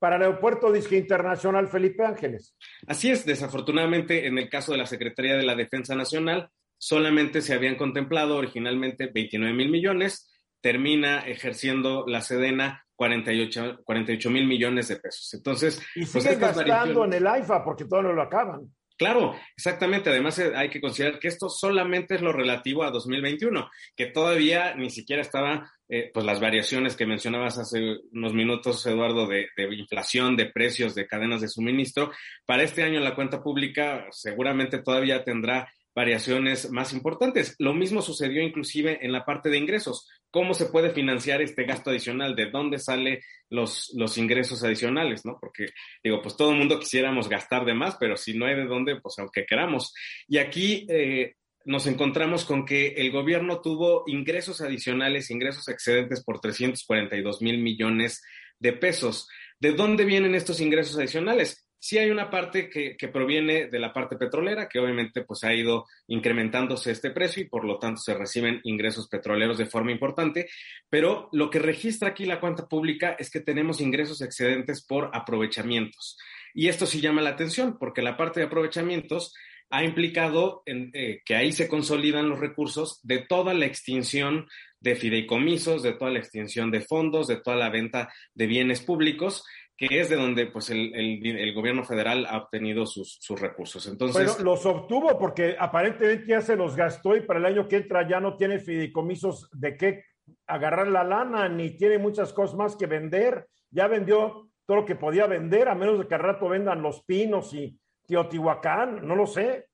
para 0.00 0.16
el 0.16 0.22
aeropuerto 0.22 0.72
Disque 0.72 0.96
Internacional 0.96 1.68
Felipe 1.68 2.04
Ángeles. 2.04 2.56
Así 2.88 3.08
es, 3.08 3.24
desafortunadamente 3.24 4.26
en 4.26 4.36
el 4.36 4.48
caso 4.48 4.72
de 4.72 4.78
la 4.78 4.86
Secretaría 4.86 5.36
de 5.36 5.44
la 5.44 5.54
Defensa 5.54 5.94
Nacional, 5.94 6.50
solamente 6.82 7.42
se 7.42 7.54
habían 7.54 7.76
contemplado 7.76 8.36
originalmente 8.36 9.06
29 9.06 9.54
mil 9.54 9.70
millones, 9.70 10.28
termina 10.60 11.20
ejerciendo 11.20 12.04
la 12.08 12.22
Sedena 12.22 12.84
48 12.96 14.30
mil 14.30 14.48
millones 14.48 14.88
de 14.88 14.96
pesos. 14.96 15.32
Entonces, 15.32 15.80
y 15.94 16.04
pues 16.04 16.24
sigue 16.24 16.34
gastando 16.34 17.04
en 17.04 17.12
el 17.12 17.24
AIFA 17.24 17.62
porque 17.62 17.84
todo 17.84 18.02
no 18.02 18.12
lo 18.12 18.22
acaban. 18.22 18.68
Claro, 18.98 19.36
exactamente. 19.56 20.10
Además, 20.10 20.40
eh, 20.40 20.54
hay 20.56 20.70
que 20.70 20.80
considerar 20.80 21.20
que 21.20 21.28
esto 21.28 21.48
solamente 21.48 22.16
es 22.16 22.20
lo 22.20 22.32
relativo 22.32 22.82
a 22.82 22.90
2021, 22.90 23.70
que 23.96 24.06
todavía 24.06 24.74
ni 24.74 24.90
siquiera 24.90 25.22
estaba, 25.22 25.70
eh, 25.88 26.10
pues 26.12 26.26
las 26.26 26.40
variaciones 26.40 26.96
que 26.96 27.06
mencionabas 27.06 27.58
hace 27.58 27.98
unos 28.12 28.34
minutos, 28.34 28.84
Eduardo, 28.86 29.28
de, 29.28 29.46
de, 29.56 29.72
inflación, 29.72 30.36
de 30.36 30.46
precios, 30.46 30.96
de 30.96 31.06
cadenas 31.06 31.40
de 31.40 31.48
suministro. 31.48 32.10
Para 32.44 32.64
este 32.64 32.82
año 32.82 32.98
la 32.98 33.14
cuenta 33.14 33.40
pública 33.40 34.06
seguramente 34.10 34.78
todavía 34.78 35.22
tendrá 35.22 35.72
variaciones 35.94 36.70
más 36.70 36.92
importantes. 36.92 37.54
Lo 37.58 37.74
mismo 37.74 38.02
sucedió 38.02 38.42
inclusive 38.42 38.98
en 39.02 39.12
la 39.12 39.24
parte 39.24 39.50
de 39.50 39.58
ingresos. 39.58 40.08
¿Cómo 40.30 40.54
se 40.54 40.66
puede 40.66 40.90
financiar 40.90 41.42
este 41.42 41.64
gasto 41.64 41.90
adicional? 41.90 42.34
¿De 42.34 42.50
dónde 42.50 42.78
salen 42.78 43.20
los, 43.50 43.92
los 43.94 44.16
ingresos 44.16 44.64
adicionales? 44.64 45.24
¿no? 45.24 45.38
Porque 45.40 45.66
digo, 46.02 46.22
pues 46.22 46.36
todo 46.36 46.52
el 46.52 46.58
mundo 46.58 46.78
quisiéramos 46.78 47.28
gastar 47.28 47.64
de 47.64 47.74
más, 47.74 47.96
pero 48.00 48.16
si 48.16 48.34
no 48.34 48.46
hay 48.46 48.56
de 48.56 48.64
dónde, 48.64 49.00
pues 49.00 49.18
aunque 49.18 49.44
queramos. 49.44 49.92
Y 50.26 50.38
aquí 50.38 50.86
eh, 50.88 51.34
nos 51.64 51.86
encontramos 51.86 52.44
con 52.44 52.64
que 52.64 52.88
el 52.96 53.10
gobierno 53.10 53.60
tuvo 53.60 54.04
ingresos 54.06 54.60
adicionales, 54.60 55.30
ingresos 55.30 55.68
excedentes 55.68 56.24
por 56.24 56.40
342 56.40 57.42
mil 57.42 57.58
millones 57.58 58.22
de 58.58 58.72
pesos. 58.72 59.28
¿De 59.60 59.72
dónde 59.72 60.04
vienen 60.04 60.34
estos 60.34 60.60
ingresos 60.60 60.96
adicionales? 60.96 61.61
Sí 61.84 61.98
hay 61.98 62.10
una 62.12 62.30
parte 62.30 62.70
que, 62.70 63.08
proviene 63.08 63.66
de 63.66 63.80
la 63.80 63.92
parte 63.92 64.14
petrolera, 64.14 64.68
que 64.68 64.78
obviamente 64.78 65.22
pues 65.24 65.42
ha 65.42 65.52
ido 65.52 65.86
incrementándose 66.06 66.92
este 66.92 67.10
precio 67.10 67.42
y 67.42 67.48
por 67.48 67.64
lo 67.64 67.80
tanto 67.80 68.00
se 68.00 68.14
reciben 68.14 68.60
ingresos 68.62 69.08
petroleros 69.08 69.58
de 69.58 69.66
forma 69.66 69.90
importante, 69.90 70.48
pero 70.88 71.28
lo 71.32 71.50
que 71.50 71.58
registra 71.58 72.10
aquí 72.10 72.24
la 72.24 72.38
cuenta 72.38 72.68
pública 72.68 73.16
es 73.18 73.30
que 73.30 73.40
tenemos 73.40 73.80
ingresos 73.80 74.20
excedentes 74.20 74.86
por 74.86 75.10
aprovechamientos. 75.12 76.16
Y 76.54 76.68
esto 76.68 76.86
sí 76.86 77.00
llama 77.00 77.20
la 77.20 77.30
atención 77.30 77.76
porque 77.76 78.00
la 78.00 78.16
parte 78.16 78.38
de 78.38 78.46
aprovechamientos 78.46 79.34
ha 79.70 79.82
implicado 79.82 80.62
eh, 80.66 81.22
que 81.24 81.34
ahí 81.34 81.50
se 81.50 81.66
consolidan 81.66 82.28
los 82.28 82.38
recursos 82.38 83.00
de 83.02 83.26
toda 83.26 83.54
la 83.54 83.66
extinción 83.66 84.46
de 84.78 84.94
fideicomisos, 84.96 85.82
de 85.82 85.94
toda 85.94 86.10
la 86.10 86.18
extinción 86.18 86.70
de 86.70 86.82
fondos, 86.82 87.26
de 87.26 87.36
toda 87.36 87.56
la 87.56 87.70
venta 87.70 88.12
de 88.34 88.46
bienes 88.46 88.82
públicos 88.82 89.44
que 89.88 90.00
es 90.00 90.08
de 90.08 90.16
donde 90.16 90.46
pues 90.46 90.70
el, 90.70 90.94
el, 90.94 91.52
gobierno 91.54 91.84
federal 91.84 92.26
ha 92.26 92.38
obtenido 92.38 92.86
sus, 92.86 93.18
sus 93.20 93.40
recursos. 93.40 93.86
Entonces, 93.88 94.36
bueno, 94.36 94.44
los 94.44 94.64
obtuvo 94.64 95.18
porque 95.18 95.56
aparentemente 95.58 96.26
ya 96.26 96.40
se 96.40 96.56
los 96.56 96.76
gastó 96.76 97.16
y 97.16 97.22
para 97.22 97.40
el 97.40 97.46
año 97.46 97.66
que 97.66 97.76
entra 97.76 98.08
ya 98.08 98.20
no 98.20 98.36
tiene 98.36 98.60
fideicomisos 98.60 99.48
de 99.52 99.76
qué 99.76 100.04
agarrar 100.46 100.88
la 100.88 101.02
lana, 101.02 101.48
ni 101.48 101.76
tiene 101.76 101.98
muchas 101.98 102.32
cosas 102.32 102.56
más 102.56 102.76
que 102.76 102.86
vender. 102.86 103.48
Ya 103.70 103.88
vendió 103.88 104.50
todo 104.66 104.78
lo 104.78 104.84
que 104.84 104.94
podía 104.94 105.26
vender, 105.26 105.68
a 105.68 105.74
menos 105.74 105.98
de 105.98 106.06
que 106.06 106.14
al 106.14 106.22
rato 106.22 106.48
vendan 106.48 106.82
Los 106.82 107.02
Pinos 107.04 107.52
y 107.52 107.76
Teotihuacán, 108.06 109.06
no 109.06 109.16
lo 109.16 109.26
sé. 109.26 109.66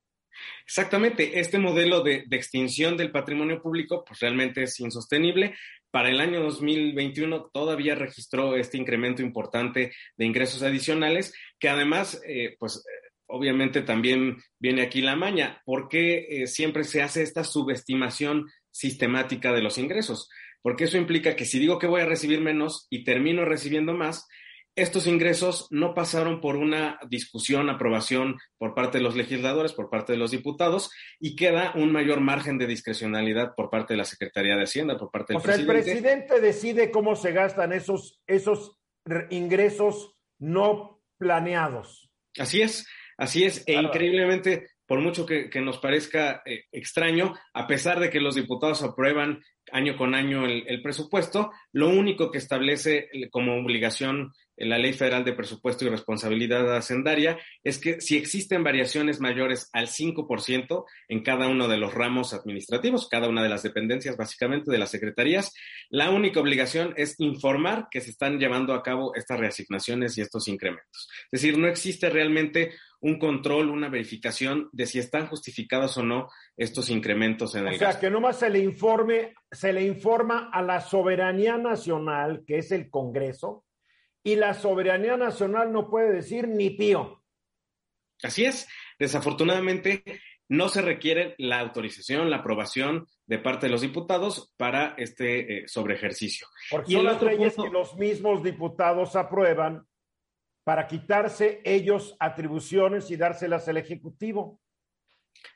Exactamente, 0.65 1.39
este 1.39 1.57
modelo 1.57 2.01
de, 2.01 2.25
extinción 2.31 2.95
del 2.95 3.11
patrimonio 3.11 3.61
público 3.61 4.03
pues 4.05 4.19
realmente 4.19 4.63
es 4.63 4.79
insostenible. 4.79 5.55
Para 5.91 6.09
el 6.09 6.19
año 6.19 6.41
2021 6.43 7.49
todavía 7.51 7.95
registró 7.95 8.55
este 8.55 8.77
incremento 8.77 9.21
importante 9.21 9.91
de 10.17 10.25
ingresos 10.25 10.61
adicionales, 10.61 11.33
que 11.59 11.69
además, 11.69 12.21
eh, 12.27 12.55
pues 12.59 12.83
obviamente 13.27 13.81
también 13.81 14.37
viene 14.59 14.81
aquí 14.81 15.01
la 15.01 15.15
maña, 15.15 15.61
porque 15.65 16.27
eh, 16.29 16.47
siempre 16.47 16.83
se 16.83 17.01
hace 17.01 17.23
esta 17.23 17.43
subestimación 17.43 18.45
sistemática 18.71 19.51
de 19.51 19.61
los 19.61 19.77
ingresos, 19.77 20.29
porque 20.61 20.85
eso 20.85 20.97
implica 20.97 21.35
que 21.35 21.45
si 21.45 21.59
digo 21.59 21.79
que 21.79 21.87
voy 21.87 22.01
a 22.01 22.05
recibir 22.05 22.41
menos 22.41 22.87
y 22.89 23.03
termino 23.03 23.45
recibiendo 23.45 23.93
más, 23.93 24.27
estos 24.81 25.07
ingresos 25.07 25.67
no 25.69 25.93
pasaron 25.93 26.41
por 26.41 26.55
una 26.55 26.99
discusión, 27.09 27.69
aprobación 27.69 28.37
por 28.57 28.73
parte 28.73 28.97
de 28.97 29.03
los 29.03 29.15
legisladores, 29.15 29.73
por 29.73 29.89
parte 29.89 30.13
de 30.13 30.19
los 30.19 30.31
diputados, 30.31 30.91
y 31.19 31.35
queda 31.35 31.73
un 31.75 31.91
mayor 31.91 32.19
margen 32.21 32.57
de 32.57 32.67
discrecionalidad 32.67 33.53
por 33.55 33.69
parte 33.69 33.93
de 33.93 33.97
la 33.97 34.05
Secretaría 34.05 34.55
de 34.55 34.63
Hacienda, 34.63 34.97
por 34.97 35.11
parte 35.11 35.33
del 35.33 35.41
presidente. 35.41 35.71
O 35.71 35.73
sea, 35.73 35.79
el 35.79 35.83
presidente 35.83 36.41
decide 36.41 36.91
cómo 36.91 37.15
se 37.15 37.31
gastan 37.31 37.73
esos, 37.73 38.21
esos 38.27 38.77
ingresos 39.29 40.15
no 40.39 41.01
planeados. 41.17 42.09
Así 42.37 42.61
es, 42.61 42.87
así 43.17 43.43
es, 43.43 43.63
e 43.67 43.73
increíblemente, 43.73 44.67
por 44.89 45.01
mucho 45.01 45.23
que, 45.23 45.49
nos 45.61 45.77
parezca 45.77 46.41
eh, 46.47 46.63
extraño, 46.71 47.35
a 47.53 47.67
pesar 47.67 47.99
de 47.99 48.09
que 48.09 48.19
los 48.19 48.33
diputados 48.33 48.81
aprueban 48.81 49.39
año 49.71 49.95
con 49.95 50.15
año 50.15 50.47
el, 50.47 50.81
presupuesto. 50.81 51.51
Lo 51.71 51.89
único 51.89 52.31
que 52.31 52.39
establece 52.39 53.07
como 53.29 53.55
obligación 53.55 54.31
en 54.57 54.69
la 54.69 54.79
Ley 54.79 54.93
Federal 54.93 55.23
de 55.23 55.33
Presupuesto 55.33 55.85
y 55.85 55.89
Responsabilidad 55.89 56.75
Hacendaria 56.75 57.37
es 57.63 57.77
que 57.77 58.01
si 58.01 58.17
existen 58.17 58.63
variaciones 58.63 59.19
mayores 59.19 59.69
al 59.73 59.87
5% 59.87 60.85
en 61.07 61.23
cada 61.23 61.47
uno 61.47 61.67
de 61.67 61.77
los 61.77 61.93
ramos 61.93 62.33
administrativos, 62.33 63.07
cada 63.07 63.29
una 63.29 63.43
de 63.43 63.49
las 63.49 63.61
dependencias 63.61 64.17
básicamente 64.17 64.71
de 64.71 64.79
las 64.79 64.89
secretarías, 64.89 65.53
la 65.89 66.09
única 66.09 66.39
obligación 66.39 66.95
es 66.97 67.13
informar 67.19 67.89
que 67.91 68.01
se 68.01 68.09
están 68.09 68.39
llevando 68.39 68.73
a 68.73 68.81
cabo 68.81 69.13
estas 69.13 69.39
reasignaciones 69.39 70.17
y 70.17 70.21
estos 70.21 70.47
incrementos. 70.47 71.07
Es 71.31 71.41
decir, 71.41 71.59
no 71.59 71.67
existe 71.67 72.09
realmente 72.09 72.71
un 73.01 73.17
control, 73.17 73.69
una 73.69 73.89
verificación 73.89 74.69
de 74.71 74.85
si 74.85 74.99
están 74.99 75.27
justificados 75.27 75.97
o 75.97 76.03
no 76.03 76.29
estos 76.57 76.89
incrementos 76.89 77.55
en 77.55 77.67
el 77.67 77.75
O 77.75 77.77
sea, 77.77 77.99
que 77.99 78.09
nomás 78.09 78.39
se 78.39 78.49
le 78.49 78.59
informe, 78.59 79.33
se 79.51 79.71
le 79.71 79.83
informa 79.83 80.49
a 80.51 80.61
la 80.61 80.81
soberanía 80.81 81.57
nacional, 81.57 82.43
que 82.45 82.57
es 82.57 82.71
el 82.71 82.89
Congreso, 82.89 83.65
y 84.23 84.35
la 84.35 84.53
soberanía 84.53 85.15
nacional 85.15 85.71
no 85.71 85.89
puede 85.89 86.11
decir 86.11 86.47
ni 86.47 86.71
pío. 86.71 87.23
Así 88.21 88.43
es. 88.43 88.67
Desafortunadamente, 88.97 90.03
no 90.49 90.67
se 90.67 90.81
requiere 90.81 91.35
la 91.37 91.59
autorización, 91.59 92.29
la 92.29 92.37
aprobación 92.37 93.07
de 93.27 93.39
parte 93.39 93.67
de 93.67 93.71
los 93.71 93.81
diputados 93.81 94.53
para 94.57 94.95
este 94.97 95.59
eh, 95.59 95.67
sobre 95.67 95.95
ejercicio. 95.95 96.47
Porque 96.69 96.91
y 96.91 96.95
son 96.95 97.05
las 97.05 97.21
leyes 97.21 97.55
que 97.55 97.69
los 97.69 97.95
mismos 97.95 98.43
diputados 98.43 99.15
aprueban 99.15 99.85
para 100.69 100.85
quitarse 100.85 101.61
ellos 101.63 102.15
atribuciones 102.19 103.09
y 103.09 103.15
dárselas 103.15 103.67
al 103.67 103.77
Ejecutivo. 103.77 104.61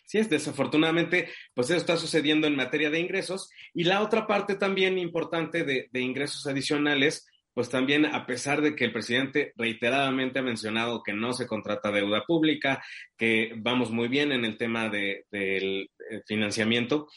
Sí, 0.08 0.18
es 0.18 0.28
desafortunadamente, 0.28 1.30
pues 1.54 1.70
eso 1.70 1.78
está 1.78 1.98
sucediendo 1.98 2.48
en 2.48 2.56
materia 2.56 2.90
de 2.90 3.00
ingresos. 3.00 3.52
Y 3.76 3.84
la 3.84 4.02
otra 4.02 4.26
parte 4.26 4.56
también 4.56 4.98
importante 4.98 5.64
de, 5.66 5.88
ingresos 6.02 6.48
adicionales, 6.48 7.28
pues 7.54 7.70
también 7.70 8.08
a 8.08 8.26
pesar 8.26 8.62
de 8.62 8.76
que 8.76 8.86
el 8.86 8.92
presidente 8.92 9.54
reiteradamente 9.56 10.40
ha 10.40 10.42
mencionado 10.42 11.04
que 11.04 11.14
no 11.14 11.34
se 11.34 11.46
contrata 11.46 11.92
deuda 11.92 12.24
pública, 12.26 12.84
que 13.16 13.54
vamos 13.58 13.92
muy 13.92 14.08
bien 14.08 14.32
en 14.32 14.46
el 14.46 14.58
tema 14.58 14.90
del 14.90 15.26
de, 15.30 15.90
financiamiento, 16.26 17.08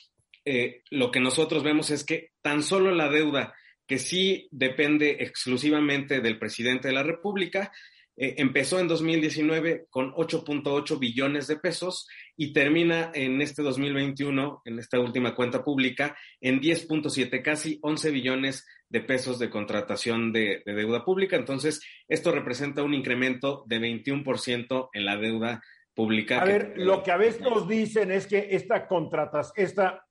eh, 0.44 0.82
lo 0.90 1.11
que 1.11 1.20
nosotros 1.20 1.62
vemos 1.62 1.90
es 1.90 2.04
que 2.04 2.32
tan 2.42 2.62
solo 2.62 2.90
la 2.90 3.09
deuda 3.09 3.54
que 3.87 3.99
sí 3.99 4.49
depende 4.51 5.18
exclusivamente 5.20 6.20
del 6.20 6.38
presidente 6.38 6.88
de 6.88 6.94
la 6.94 7.03
República, 7.03 7.72
eh, 8.18 8.37
empezó 8.38 8.81
en 8.81 8.88
2019 8.88 9.87
con 9.90 10.12
8.8 10.14 10.99
billones 10.99 11.46
de 11.49 11.57
pesos 11.57 12.09
y 12.35 12.55
termina 12.55 13.11
en 13.12 13.42
este 13.42 13.62
2021, 13.62 14.62
en 14.64 14.79
esta 14.79 14.99
última 14.99 15.35
cuenta 15.35 15.62
pública, 15.62 16.16
en 16.40 16.61
10.7, 16.61 17.42
casi 17.42 17.79
11 17.83 18.11
billones 18.11 18.66
de 18.88 19.03
pesos 19.03 19.38
de 19.38 19.51
contratación 19.51 20.33
de, 20.33 20.62
deuda 20.64 21.05
pública. 21.05 21.37
Entonces, 21.37 21.83
esto 22.09 22.33
representa 22.33 22.83
un 22.83 22.94
incremento 22.94 23.64
de 23.66 23.81
21% 23.81 24.88
en 24.94 25.05
la 25.05 25.18
deuda 25.18 25.62
pública. 25.94 26.40
A 26.40 26.44
ver, 26.46 26.72
lo 26.77 27.03
que 27.03 27.11
a 27.11 27.18
veces 27.18 27.42
nos 27.42 27.68
dicen 27.68 28.11
es 28.11 28.27
que 28.27 28.49
esta 28.53 28.87
contratas, 28.87 29.53
esta 29.57 30.07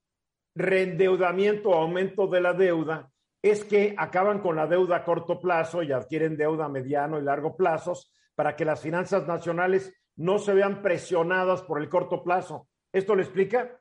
reendeudamiento 0.54 1.70
o 1.70 1.76
aumento 1.76 2.28
de 2.28 2.42
la 2.42 2.54
deuda 2.54 3.12
es 3.46 3.64
que 3.64 3.94
acaban 3.96 4.40
con 4.40 4.56
la 4.56 4.66
deuda 4.66 4.96
a 4.96 5.04
corto 5.04 5.40
plazo 5.40 5.84
y 5.84 5.92
adquieren 5.92 6.36
deuda 6.36 6.66
a 6.66 6.70
mediano 6.70 7.20
y 7.20 7.22
largo 7.22 7.56
plazos 7.56 8.12
para 8.34 8.56
que 8.56 8.66
las 8.66 8.82
finanzas 8.82 9.28
nacionales 9.28 9.94
no 10.16 10.40
se 10.40 10.56
vean 10.56 10.82
presionadas 10.82 11.62
por 11.62 11.80
el 11.80 11.88
corto 11.88 12.24
plazo. 12.24 12.68
¿Esto 12.92 13.14
lo 13.14 13.22
explica? 13.22 13.80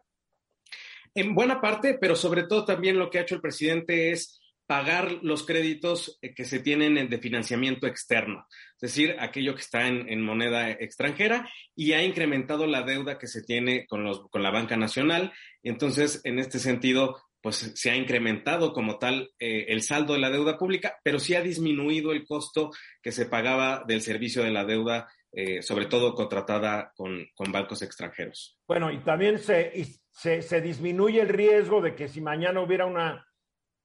En 1.15 1.35
buena 1.35 1.63
parte, 1.63 1.97
pero 1.99 2.15
sobre 2.15 2.43
todo 2.43 2.67
también 2.67 2.99
lo 2.99 3.09
que 3.09 3.19
ha 3.19 3.23
hecho 3.23 3.37
el 3.37 3.41
presidente 3.41 4.11
es 4.11 4.39
pagar 4.67 5.21
los 5.23 5.47
créditos 5.47 6.19
eh, 6.21 6.35
que 6.35 6.45
se 6.45 6.59
tienen 6.59 7.09
de 7.09 7.19
financiamiento 7.19 7.87
externo, 7.87 8.47
es 8.75 8.81
decir, 8.81 9.17
aquello 9.19 9.55
que 9.55 9.63
está 9.63 9.87
en, 9.87 10.21
moneda 10.23 10.71
extranjera 10.73 11.49
y 11.75 11.93
ha 11.93 12.03
incrementado 12.03 12.67
la 12.67 12.83
deuda 12.83 13.19
que 13.19 13.29
se 13.29 13.43
tiene 13.43 13.87
con, 13.87 14.05
los, 14.05 14.29
con 14.29 14.43
la 14.43 14.51
banca 14.51 14.77
nacional. 14.77 15.33
Entonces, 15.63 16.21
en 16.25 16.39
este 16.39 16.59
sentido, 16.59 17.17
pues 17.45 17.73
se 17.75 17.91
ha 17.91 17.95
incrementado 17.95 18.73
como 18.73 18.99
tal 18.99 19.31
eh, 19.39 19.67
el 19.69 19.83
saldo 19.83 20.15
de 20.15 20.19
la 20.19 20.31
deuda 20.31 20.57
pública, 20.57 20.99
pero 21.05 21.19
sí 21.19 21.35
ha 21.35 21.43
disminuido 21.43 22.13
el 22.13 22.25
costo 22.25 22.71
que 23.03 23.13
se 23.13 23.27
pagaba 23.27 23.85
del 23.87 24.01
servicio 24.01 24.43
de 24.43 24.51
la 24.51 24.65
deuda, 24.65 25.13
eh, 25.31 25.61
sobre 25.61 25.85
todo 25.85 26.15
contratada 26.15 26.91
con, 26.97 27.27
bancos 27.53 27.83
extranjeros. 27.83 28.59
Bueno, 28.67 28.91
y 28.91 29.05
también 29.05 29.39
se, 29.39 29.75
se, 30.11 30.41
se, 30.41 30.63
disminuye 30.63 31.21
el 31.21 31.29
riesgo 31.29 31.83
de 31.83 31.95
que 31.95 32.09
si 32.09 32.23
mañana 32.23 32.63
hubiera 32.63 32.87
una 32.87 33.29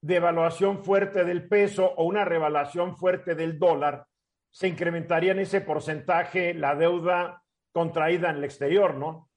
devaluación 0.01 0.85
fuerte 0.85 1.25
del 1.25 1.49
peso 1.49 1.85
o 1.97 2.05
una 2.05 2.23
revaluación 2.23 2.95
fuerte 2.95 3.35
del 3.35 3.59
dólar, 3.59 4.05
se 4.51 4.69
incrementaría 4.69 5.33
en 5.33 5.39
ese 5.39 5.59
porcentaje 5.59 6.53
la 6.53 6.75
deuda 6.75 7.43
contraída 7.73 8.29
en 8.29 8.37
el 8.37 8.45
exterior, 8.45 8.95
¿no? 8.95 9.28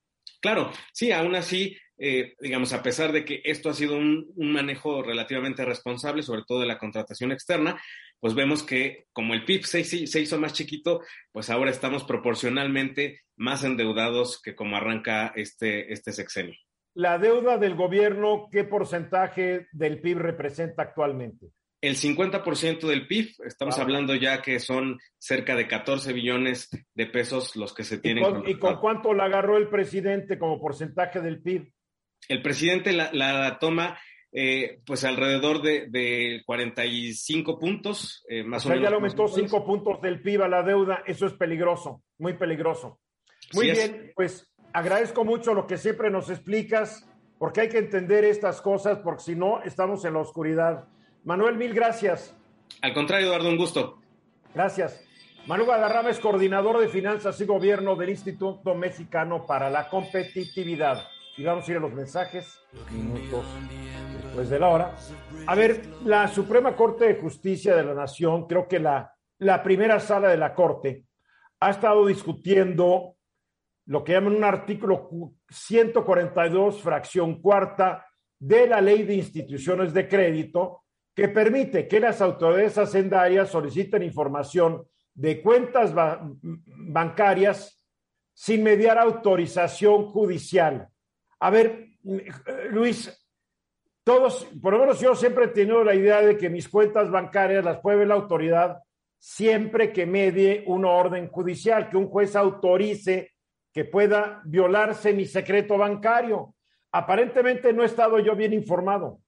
Claro, 0.43 0.71
sí, 0.93 1.13
aún 1.13 1.35
así 1.35 1.77
eh, 2.05 2.35
digamos, 2.41 2.73
a 2.73 2.83
pesar 2.83 3.13
de 3.13 3.25
que 3.25 3.43
esto 3.45 3.71
ha 3.71 3.75
sido 3.75 3.97
un, 3.97 4.33
manejo 4.37 5.05
relativamente 5.05 5.65
responsable, 5.65 6.25
sobre 6.25 6.43
todo 6.45 6.59
de 6.59 6.67
la 6.67 6.77
contratación 6.77 7.31
externa, 7.31 7.81
pues 8.19 8.35
vemos 8.35 8.65
que 8.65 9.07
como 9.13 9.35
el 9.35 9.45
PIB 9.45 9.65
se, 9.65 9.85
se, 9.85 10.21
hizo 10.21 10.37
más 10.37 10.53
chiquito, 10.53 11.03
pues 11.31 11.49
ahora 11.49 11.71
estamos 11.71 12.03
proporcionalmente 12.03 13.21
más 13.37 13.63
endeudados 13.63 14.43
que 14.43 14.57
como 14.57 14.77
arranca 14.77 15.33
este, 15.37 15.93
este 15.93 16.11
sexenio. 16.11 16.57
La 16.95 17.19
deuda 17.19 17.57
del 17.57 17.77
gobierno, 17.77 18.49
¿qué 18.51 18.65
porcentaje 18.65 19.69
del 19.71 20.01
PIB 20.01 20.19
representa 20.19 20.83
actualmente? 20.83 21.53
El 21.83 21.97
50% 21.97 22.87
del 22.87 23.07
PIB, 23.07 23.35
estamos 23.45 23.79
hablando 23.79 24.15
ya 24.15 24.41
que 24.41 24.61
son 24.61 24.99
cerca 25.19 25.57
de 25.57 25.69
14 25.69 26.15
billones 26.15 26.71
de 26.95 27.07
pesos 27.07 27.57
los 27.57 27.75
que 27.75 27.85
se 27.85 27.99
tienen. 27.99 28.25
¿Y 28.25 28.27
con, 28.27 28.49
¿y 28.49 28.55
con 28.59 28.77
cuánto 28.77 29.13
la 29.13 29.25
agarró 29.25 29.59
el 29.59 29.69
presidente 29.69 30.39
como 30.39 30.59
porcentaje 30.61 31.21
del 31.21 31.43
PIB? 31.43 31.71
el 32.29 32.43
presidente 32.43 32.93
la, 32.93 33.59
toma 33.59 33.99
eh, 34.33 34.81
pues 34.87 35.05
alrededor 35.05 35.61
de, 35.63 36.43
45 36.47 37.59
puntos, 37.59 38.25
eh, 38.29 38.43
más 38.43 38.65
o, 38.65 38.71
menos. 38.71 38.85
ya 38.85 38.91
le 38.91 38.97
aumentó 38.97 39.29
5 39.29 39.65
puntos 39.65 40.01
del 40.01 40.23
PIB 40.23 40.43
a 40.43 40.49
la 40.49 40.63
deuda, 40.63 41.03
eso 41.07 41.27
es 41.27 41.35
peligroso, 41.35 42.03
muy 42.19 42.35
peligroso. 42.35 43.01
Muy 43.53 43.71
bien, 43.71 44.13
pues 44.15 44.51
agradezco 44.73 45.25
mucho 45.25 45.53
lo 45.53 45.67
que 45.67 45.77
siempre 45.77 46.11
nos 46.11 46.31
explicas, 46.31 47.07
porque 47.39 47.63
hay 47.63 47.69
que 47.69 47.79
entender 47.79 48.25
estas 48.25 48.63
cosas, 48.63 48.99
porque 48.99 49.23
si 49.23 49.37
no, 49.37 49.63
estamos 49.63 50.05
en 50.05 50.15
la 50.15 50.21
oscuridad. 50.21 50.89
Manuel, 51.25 51.57
mil 51.57 51.73
gracias. 51.73 52.37
Al 52.81 52.95
contrario, 52.95 53.29
Eduardo, 53.29 53.49
un 53.49 53.57
gusto. 53.57 53.99
Gracias. 54.55 55.05
Manuel 55.47 55.67
Guadarrama 55.67 56.11
es 56.11 56.21
coordinador 56.21 56.79
de 56.79 56.89
finanzas 56.89 57.41
y 57.41 57.45
gobierno 57.47 57.97
del 57.97 58.11
Instituto 58.11 58.75
Mexicano 58.75 59.47
para 59.47 59.71
la 59.71 59.89
Competitividad 59.89 61.03
y 61.37 61.45
vamos 61.45 61.67
a 61.67 61.71
ir 61.71 61.79
a 61.79 61.81
los 61.81 61.93
mensajes, 61.93 62.61
minutos 62.91 63.45
después 64.23 64.51
de 64.51 64.59
la 64.59 64.69
hora. 64.69 64.97
A 65.47 65.55
ver, 65.55 65.83
la 66.05 66.29
Suprema 66.29 66.77
Corte 66.77 67.07
de 67.07 67.21
Justicia 67.21 67.75
de 67.75 67.85
la 67.85 67.95
Nación, 67.95 68.47
creo 68.47 68.69
que 68.69 68.79
la, 68.79 69.13
la 69.39 69.63
primera 69.63 69.99
sala 69.99 70.29
de 70.29 70.37
la 70.37 70.55
Corte 70.55 71.07
ha 71.61 71.71
estado 71.71 72.07
discutiendo 72.07 73.17
lo 73.87 74.05
que 74.05 74.13
llaman 74.13 74.37
un 74.37 74.45
artículo 74.45 75.09
142, 75.49 76.81
fracción 76.81 77.41
cuarta 77.41 78.07
de 78.39 78.67
la 78.67 78.81
Ley 78.81 79.03
de 79.05 79.15
Instituciones 79.15 79.93
de 79.93 80.09
Crédito, 80.09 80.85
que 81.15 81.29
permite 81.29 81.87
que 81.87 82.01
las 82.01 82.21
autoridades 82.21 82.79
hacendarias 82.79 83.51
soliciten 83.51 84.03
información 84.03 84.87
de 85.15 85.43
cuentas 85.43 85.93
bancarias 86.43 87.83
sin 88.33 88.63
mediar 88.63 88.99
autorización 88.99 90.07
judicial. 90.07 90.89
A 91.41 91.51
ver, 91.51 91.89
Luis, 92.71 93.23
todos, 94.05 94.49
por 94.61 94.73
lo 94.73 94.81
menos 94.81 95.01
yo 95.01 95.15
siempre 95.15 95.47
he 95.47 95.49
tenido 95.49 95.85
la 95.85 95.95
idea 95.95 96.23
de 96.23 96.37
que 96.37 96.51
mis 96.51 96.69
cuentas 96.69 97.11
bancarias 97.11 97.65
las 97.65 97.81
puede 97.81 97.99
ver 97.99 98.09
la 98.09 98.15
autoridad 98.15 98.79
siempre 99.19 99.93
que 99.93 100.05
medie 100.05 100.65
una 100.67 100.89
orden 100.89 101.29
judicial, 101.29 101.89
que 101.89 101.97
un 101.97 102.09
juez 102.09 102.35
autorice 102.35 103.33
que 103.73 103.85
pueda 103.85 104.43
violarse 104.45 105.13
mi 105.13 105.27
secreto 105.27 105.79
bancario. 105.79 106.55
Aparentemente 106.91 107.73
no 107.73 107.83
he 107.83 107.87
estado 107.87 108.19
yo 108.19 108.35
bien 108.35 108.53
informado. 108.53 109.22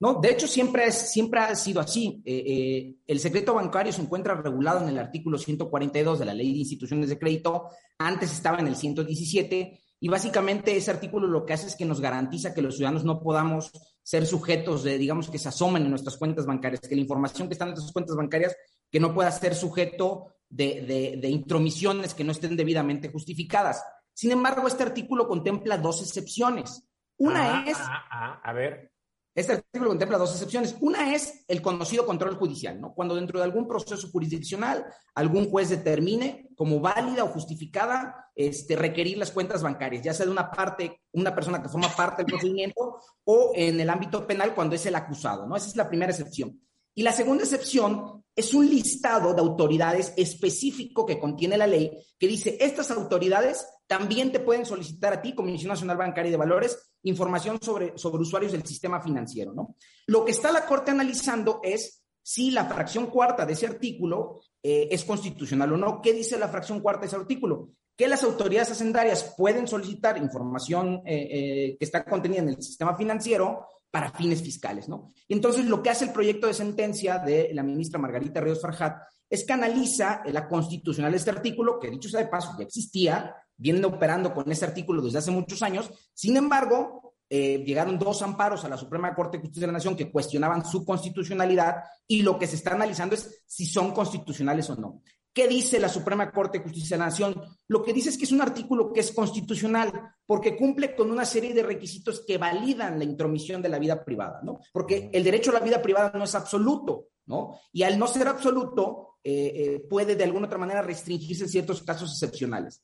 No, 0.00 0.20
de 0.20 0.30
hecho 0.30 0.46
siempre, 0.46 0.86
es, 0.86 1.12
siempre 1.12 1.40
ha 1.40 1.54
sido 1.54 1.80
así. 1.80 2.22
Eh, 2.24 2.44
eh, 2.46 2.96
el 3.06 3.20
secreto 3.20 3.54
bancario 3.54 3.92
se 3.92 4.02
encuentra 4.02 4.34
regulado 4.34 4.82
en 4.82 4.88
el 4.88 4.98
artículo 4.98 5.38
142 5.38 6.18
de 6.18 6.24
la 6.24 6.34
Ley 6.34 6.52
de 6.52 6.58
Instituciones 6.58 7.08
de 7.08 7.18
Crédito. 7.18 7.68
Antes 7.98 8.32
estaba 8.32 8.58
en 8.58 8.66
el 8.66 8.76
117 8.76 9.80
y 10.00 10.08
básicamente 10.08 10.76
ese 10.76 10.90
artículo 10.90 11.26
lo 11.26 11.46
que 11.46 11.54
hace 11.54 11.66
es 11.66 11.76
que 11.76 11.84
nos 11.84 12.00
garantiza 12.00 12.52
que 12.52 12.60
los 12.60 12.76
ciudadanos 12.76 13.04
no 13.04 13.22
podamos 13.22 13.70
ser 14.02 14.26
sujetos 14.26 14.82
de, 14.84 14.98
digamos, 14.98 15.30
que 15.30 15.38
se 15.38 15.48
asomen 15.48 15.84
en 15.84 15.90
nuestras 15.90 16.18
cuentas 16.18 16.44
bancarias, 16.44 16.82
que 16.82 16.94
la 16.94 17.00
información 17.00 17.48
que 17.48 17.54
está 17.54 17.64
en 17.64 17.70
nuestras 17.70 17.92
cuentas 17.92 18.14
bancarias, 18.14 18.54
que 18.90 19.00
no 19.00 19.14
pueda 19.14 19.30
ser 19.30 19.54
sujeto 19.54 20.34
de, 20.48 21.16
de, 21.20 21.28
intromisiones 21.28 22.14
que 22.14 22.22
no 22.22 22.32
estén 22.32 22.56
debidamente 22.56 23.08
justificadas. 23.10 23.82
Sin 24.12 24.30
embargo, 24.30 24.68
este 24.68 24.82
artículo 24.82 25.26
contempla 25.26 25.78
dos 25.78 26.02
excepciones. 26.02 26.86
Una 27.16 27.60
ah, 27.60 27.64
es... 27.66 27.78
Ah, 27.80 28.04
ah, 28.10 28.40
a 28.44 28.52
ver. 28.52 28.92
Este 29.34 29.54
artículo 29.54 29.90
contempla 29.90 30.16
dos 30.16 30.32
excepciones. 30.32 30.76
Una 30.80 31.12
es 31.12 31.44
el 31.48 31.60
conocido 31.60 32.06
control 32.06 32.36
judicial, 32.36 32.80
¿no? 32.80 32.94
Cuando 32.94 33.16
dentro 33.16 33.40
de 33.40 33.44
algún 33.44 33.66
proceso 33.66 34.08
jurisdiccional 34.08 34.86
algún 35.14 35.50
juez 35.50 35.70
determine 35.70 36.50
como 36.56 36.78
válida 36.78 37.24
o 37.24 37.28
justificada 37.28 38.30
este, 38.36 38.76
requerir 38.76 39.18
las 39.18 39.32
cuentas 39.32 39.62
bancarias, 39.62 40.04
ya 40.04 40.14
sea 40.14 40.26
de 40.26 40.32
una 40.32 40.50
parte, 40.52 41.00
una 41.12 41.34
persona 41.34 41.60
que 41.60 41.68
forma 41.68 41.88
parte 41.88 42.22
del 42.22 42.32
procedimiento 42.32 43.00
o 43.24 43.52
en 43.56 43.80
el 43.80 43.90
ámbito 43.90 44.24
penal 44.24 44.54
cuando 44.54 44.76
es 44.76 44.86
el 44.86 44.94
acusado, 44.94 45.46
¿no? 45.46 45.56
Esa 45.56 45.68
es 45.68 45.76
la 45.76 45.88
primera 45.88 46.12
excepción. 46.12 46.60
Y 46.94 47.02
la 47.02 47.12
segunda 47.12 47.42
excepción 47.42 48.24
es 48.36 48.54
un 48.54 48.68
listado 48.68 49.34
de 49.34 49.40
autoridades 49.40 50.12
específico 50.16 51.04
que 51.04 51.18
contiene 51.18 51.56
la 51.56 51.66
ley 51.66 51.90
que 52.18 52.28
dice, 52.28 52.56
estas 52.60 52.90
autoridades 52.92 53.66
también 53.86 54.32
te 54.32 54.40
pueden 54.40 54.64
solicitar 54.64 55.12
a 55.12 55.22
ti, 55.22 55.34
Comisión 55.34 55.68
Nacional 55.68 55.96
Bancaria 55.96 56.30
de 56.30 56.36
Valores, 56.36 56.92
información 57.02 57.58
sobre, 57.60 57.96
sobre 57.98 58.22
usuarios 58.22 58.52
del 58.52 58.64
sistema 58.64 59.00
financiero, 59.00 59.52
¿no? 59.52 59.76
Lo 60.06 60.24
que 60.24 60.32
está 60.32 60.50
la 60.50 60.66
Corte 60.66 60.90
analizando 60.90 61.60
es 61.62 62.04
si 62.22 62.50
la 62.50 62.64
fracción 62.64 63.06
cuarta 63.06 63.44
de 63.44 63.52
ese 63.52 63.66
artículo 63.66 64.40
eh, 64.62 64.88
es 64.90 65.04
constitucional 65.04 65.74
o 65.74 65.76
no. 65.76 66.00
¿Qué 66.00 66.14
dice 66.14 66.38
la 66.38 66.48
fracción 66.48 66.80
cuarta 66.80 67.02
de 67.02 67.08
ese 67.08 67.16
artículo? 67.16 67.68
Que 67.94 68.08
las 68.08 68.24
autoridades 68.24 68.70
hacendarias 68.70 69.34
pueden 69.36 69.68
solicitar 69.68 70.16
información 70.16 71.02
eh, 71.04 71.28
eh, 71.30 71.76
que 71.78 71.84
está 71.84 72.04
contenida 72.04 72.40
en 72.40 72.48
el 72.48 72.62
sistema 72.62 72.96
financiero 72.96 73.68
para 73.94 74.10
fines 74.10 74.42
fiscales, 74.42 74.88
¿no? 74.88 75.12
Y 75.28 75.34
entonces 75.34 75.66
lo 75.66 75.80
que 75.80 75.88
hace 75.88 76.06
el 76.06 76.10
proyecto 76.10 76.48
de 76.48 76.54
sentencia 76.54 77.20
de 77.20 77.50
la 77.54 77.62
ministra 77.62 77.96
Margarita 77.96 78.40
Ríos 78.40 78.60
Farjat 78.60 78.96
es 79.30 79.44
que 79.44 79.52
analiza 79.52 80.20
la 80.32 80.48
constitucional 80.48 81.12
de 81.12 81.18
este 81.18 81.30
artículo, 81.30 81.78
que 81.78 81.90
dicho 81.90 82.08
sea 82.08 82.18
de 82.18 82.26
paso, 82.26 82.56
ya 82.58 82.64
existía, 82.64 83.36
viene 83.56 83.86
operando 83.86 84.34
con 84.34 84.50
ese 84.50 84.64
artículo 84.64 85.00
desde 85.00 85.18
hace 85.18 85.30
muchos 85.30 85.62
años. 85.62 85.92
Sin 86.12 86.36
embargo, 86.36 87.14
eh, 87.30 87.62
llegaron 87.64 87.96
dos 87.96 88.20
amparos 88.22 88.64
a 88.64 88.68
la 88.68 88.76
Suprema 88.76 89.14
Corte 89.14 89.36
de 89.36 89.42
Justicia 89.42 89.68
de 89.68 89.68
la 89.68 89.78
Nación 89.78 89.94
que 89.94 90.10
cuestionaban 90.10 90.64
su 90.64 90.84
constitucionalidad 90.84 91.76
y 92.08 92.22
lo 92.22 92.36
que 92.36 92.48
se 92.48 92.56
está 92.56 92.74
analizando 92.74 93.14
es 93.14 93.44
si 93.46 93.64
son 93.64 93.92
constitucionales 93.92 94.70
o 94.70 94.74
no. 94.74 95.02
¿Qué 95.34 95.48
dice 95.48 95.80
la 95.80 95.88
Suprema 95.88 96.30
Corte 96.30 96.58
de 96.58 96.64
Justicia 96.64 96.96
de 96.96 97.00
la 97.00 97.06
Nación? 97.06 97.34
Lo 97.66 97.82
que 97.82 97.92
dice 97.92 98.08
es 98.08 98.16
que 98.16 98.24
es 98.24 98.30
un 98.30 98.40
artículo 98.40 98.92
que 98.92 99.00
es 99.00 99.10
constitucional 99.10 99.92
porque 100.24 100.56
cumple 100.56 100.94
con 100.94 101.10
una 101.10 101.24
serie 101.24 101.52
de 101.52 101.64
requisitos 101.64 102.22
que 102.24 102.38
validan 102.38 103.00
la 103.00 103.04
intromisión 103.04 103.60
de 103.60 103.68
la 103.68 103.80
vida 103.80 104.04
privada, 104.04 104.40
¿no? 104.44 104.60
Porque 104.72 105.10
el 105.12 105.24
derecho 105.24 105.50
a 105.50 105.54
la 105.54 105.60
vida 105.60 105.82
privada 105.82 106.12
no 106.14 106.22
es 106.22 106.36
absoluto, 106.36 107.08
¿no? 107.26 107.58
Y 107.72 107.82
al 107.82 107.98
no 107.98 108.06
ser 108.06 108.28
absoluto, 108.28 109.16
eh, 109.24 109.52
eh, 109.56 109.86
puede 109.90 110.14
de 110.14 110.22
alguna 110.22 110.46
otra 110.46 110.58
manera 110.58 110.82
restringirse 110.82 111.42
en 111.42 111.50
ciertos 111.50 111.82
casos 111.82 112.12
excepcionales. 112.12 112.80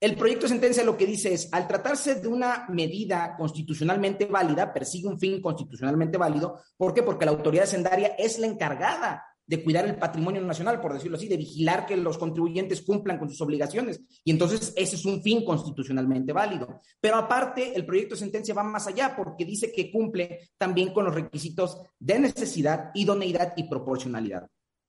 El 0.00 0.16
proyecto 0.16 0.46
de 0.46 0.48
sentencia 0.48 0.82
lo 0.82 0.96
que 0.96 1.06
dice 1.06 1.32
es, 1.32 1.48
al 1.52 1.68
tratarse 1.68 2.16
de 2.16 2.26
una 2.26 2.66
medida 2.70 3.36
constitucionalmente 3.38 4.26
válida, 4.26 4.72
persigue 4.72 5.06
un 5.06 5.20
fin 5.20 5.40
constitucionalmente 5.40 6.18
válido. 6.18 6.60
¿Por 6.76 6.92
qué? 6.92 7.04
Porque 7.04 7.24
la 7.24 7.30
autoridad 7.30 7.66
sendaria 7.66 8.16
es 8.18 8.40
la 8.40 8.48
encargada 8.48 9.24
de 9.46 9.62
cuidar 9.62 9.84
el 9.86 9.96
patrimonio 9.96 10.40
nacional, 10.40 10.80
por 10.80 10.92
decirlo 10.92 11.16
así, 11.16 11.28
de 11.28 11.36
vigilar 11.36 11.86
que 11.86 11.96
los 11.96 12.18
contribuyentes 12.18 12.82
cumplan 12.82 13.18
con 13.18 13.28
sus 13.28 13.40
obligaciones. 13.40 14.00
Y 14.24 14.30
entonces 14.30 14.72
ese 14.76 14.96
es 14.96 15.04
un 15.04 15.22
fin 15.22 15.44
constitucionalmente 15.44 16.32
válido. 16.32 16.80
Pero 17.00 17.16
aparte, 17.16 17.74
el 17.74 17.84
proyecto 17.84 18.14
de 18.14 18.20
sentencia 18.20 18.54
va 18.54 18.62
más 18.62 18.86
allá 18.86 19.14
porque 19.16 19.44
dice 19.44 19.72
que 19.72 19.90
cumple 19.90 20.50
también 20.56 20.92
con 20.92 21.04
los 21.04 21.14
requisitos 21.14 21.80
de 21.98 22.18
necesidad, 22.18 22.90
idoneidad 22.94 23.54
y 23.56 23.64
proporcionalidad. 23.64 24.48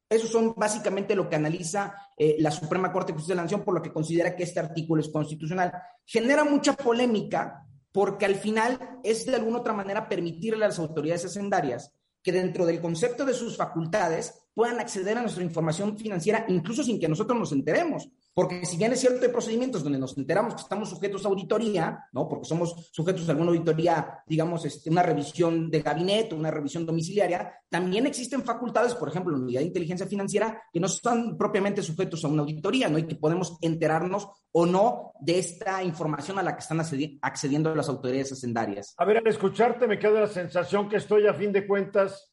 Esos 0.09 0.29
son 0.29 0.53
básicamente 0.55 1.15
lo 1.15 1.27
que 1.27 1.35
analiza 1.35 1.95
eh, 2.15 2.35
la 2.39 2.51
Suprema 2.51 2.91
Corte 2.91 3.11
de 3.11 3.13
Justicia 3.15 3.33
de 3.33 3.37
la 3.37 3.43
Nación 3.43 3.63
por 3.63 3.73
lo 3.73 3.81
que 3.81 3.91
considera 3.91 4.35
que 4.35 4.43
este 4.43 4.59
artículo 4.59 5.01
es 5.01 5.09
constitucional. 5.09 5.73
Genera 6.05 6.43
mucha 6.43 6.73
polémica 6.73 7.65
porque 7.91 8.25
al 8.25 8.35
final 8.35 8.99
es 9.03 9.25
de 9.25 9.35
alguna 9.35 9.59
otra 9.59 9.73
manera 9.73 10.07
permitirle 10.07 10.65
a 10.65 10.67
las 10.67 10.79
autoridades 10.79 11.25
hacendarias 11.25 11.91
que 12.21 12.31
dentro 12.31 12.65
del 12.65 12.81
concepto 12.81 13.25
de 13.25 13.33
sus 13.33 13.57
facultades 13.57 14.42
puedan 14.53 14.79
acceder 14.79 15.17
a 15.17 15.21
nuestra 15.21 15.43
información 15.43 15.97
financiera 15.97 16.45
incluso 16.47 16.83
sin 16.83 16.99
que 16.99 17.07
nosotros 17.07 17.37
nos 17.37 17.51
enteremos. 17.51 18.09
Porque 18.33 18.65
si 18.65 18.77
bien 18.77 18.91
es 18.91 18.99
cierto, 18.99 19.23
hay 19.23 19.31
procedimientos 19.31 19.83
donde 19.83 19.99
nos 19.99 20.17
enteramos 20.17 20.55
que 20.55 20.61
estamos 20.61 20.89
sujetos 20.89 21.23
a 21.23 21.29
auditoría, 21.29 22.05
¿no? 22.13 22.27
Porque 22.27 22.45
somos 22.45 22.89
sujetos 22.91 23.27
a 23.27 23.31
alguna 23.31 23.51
auditoría, 23.51 24.23
digamos, 24.25 24.65
este, 24.65 24.89
una 24.89 25.03
revisión 25.03 25.69
de 25.69 25.81
gabinete, 25.81 26.33
una 26.33 26.49
revisión 26.49 26.83
domiciliaria, 26.83 27.53
también 27.69 28.07
existen 28.07 28.43
facultades, 28.43 28.95
por 28.95 29.09
ejemplo, 29.09 29.35
la 29.35 29.43
unidad 29.43 29.59
de 29.59 29.67
inteligencia 29.67 30.07
financiera, 30.07 30.63
que 30.71 30.79
no 30.79 30.87
están 30.87 31.37
propiamente 31.37 31.83
sujetos 31.83 32.25
a 32.25 32.27
una 32.27 32.41
auditoría, 32.41 32.89
¿no? 32.89 32.97
Y 32.97 33.05
que 33.05 33.15
podemos 33.15 33.57
enterarnos 33.61 34.27
o 34.51 34.65
no 34.65 35.11
de 35.19 35.37
esta 35.37 35.83
información 35.83 36.39
a 36.39 36.43
la 36.43 36.55
que 36.55 36.61
están 36.61 36.81
accediendo 37.21 37.75
las 37.75 37.89
autoridades 37.89 38.31
hacendarias. 38.31 38.95
A 38.97 39.05
ver, 39.05 39.17
al 39.17 39.27
escucharte 39.27 39.87
me 39.87 39.99
queda 39.99 40.21
la 40.21 40.27
sensación 40.27 40.89
que 40.89 40.97
estoy 40.97 41.27
a 41.27 41.33
fin 41.33 41.51
de 41.51 41.67
cuentas 41.67 42.32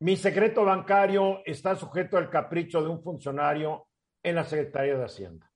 mi 0.00 0.16
secreto 0.16 0.64
bancario 0.64 1.40
está 1.44 1.74
sujeto 1.74 2.16
al 2.16 2.30
capricho 2.30 2.82
de 2.82 2.88
un 2.88 3.02
funcionario 3.02 3.88
en 4.22 4.36
la 4.36 4.44
Secretaría 4.44 4.96
de 4.96 5.04
Hacienda. 5.04 5.50